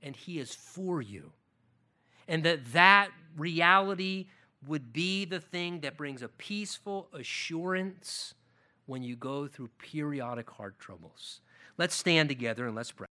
and 0.04 0.16
He 0.16 0.38
is 0.38 0.54
for 0.54 1.02
you. 1.02 1.32
And 2.28 2.44
that 2.44 2.74
that 2.74 3.10
reality 3.38 4.28
would 4.68 4.94
be 4.94 5.26
the 5.26 5.40
thing 5.40 5.82
that 5.82 5.98
brings 5.98 6.22
a 6.22 6.28
peaceful 6.28 7.10
assurance 7.14 8.34
when 8.86 9.02
you 9.02 9.16
go 9.16 9.48
through 9.48 9.70
periodic 9.80 10.50
heart 10.50 10.78
troubles. 10.80 11.42
Let's 11.78 11.96
stand 11.96 12.30
together 12.30 12.68
and 12.68 12.76
let's 12.76 12.92
pray. 12.92 13.08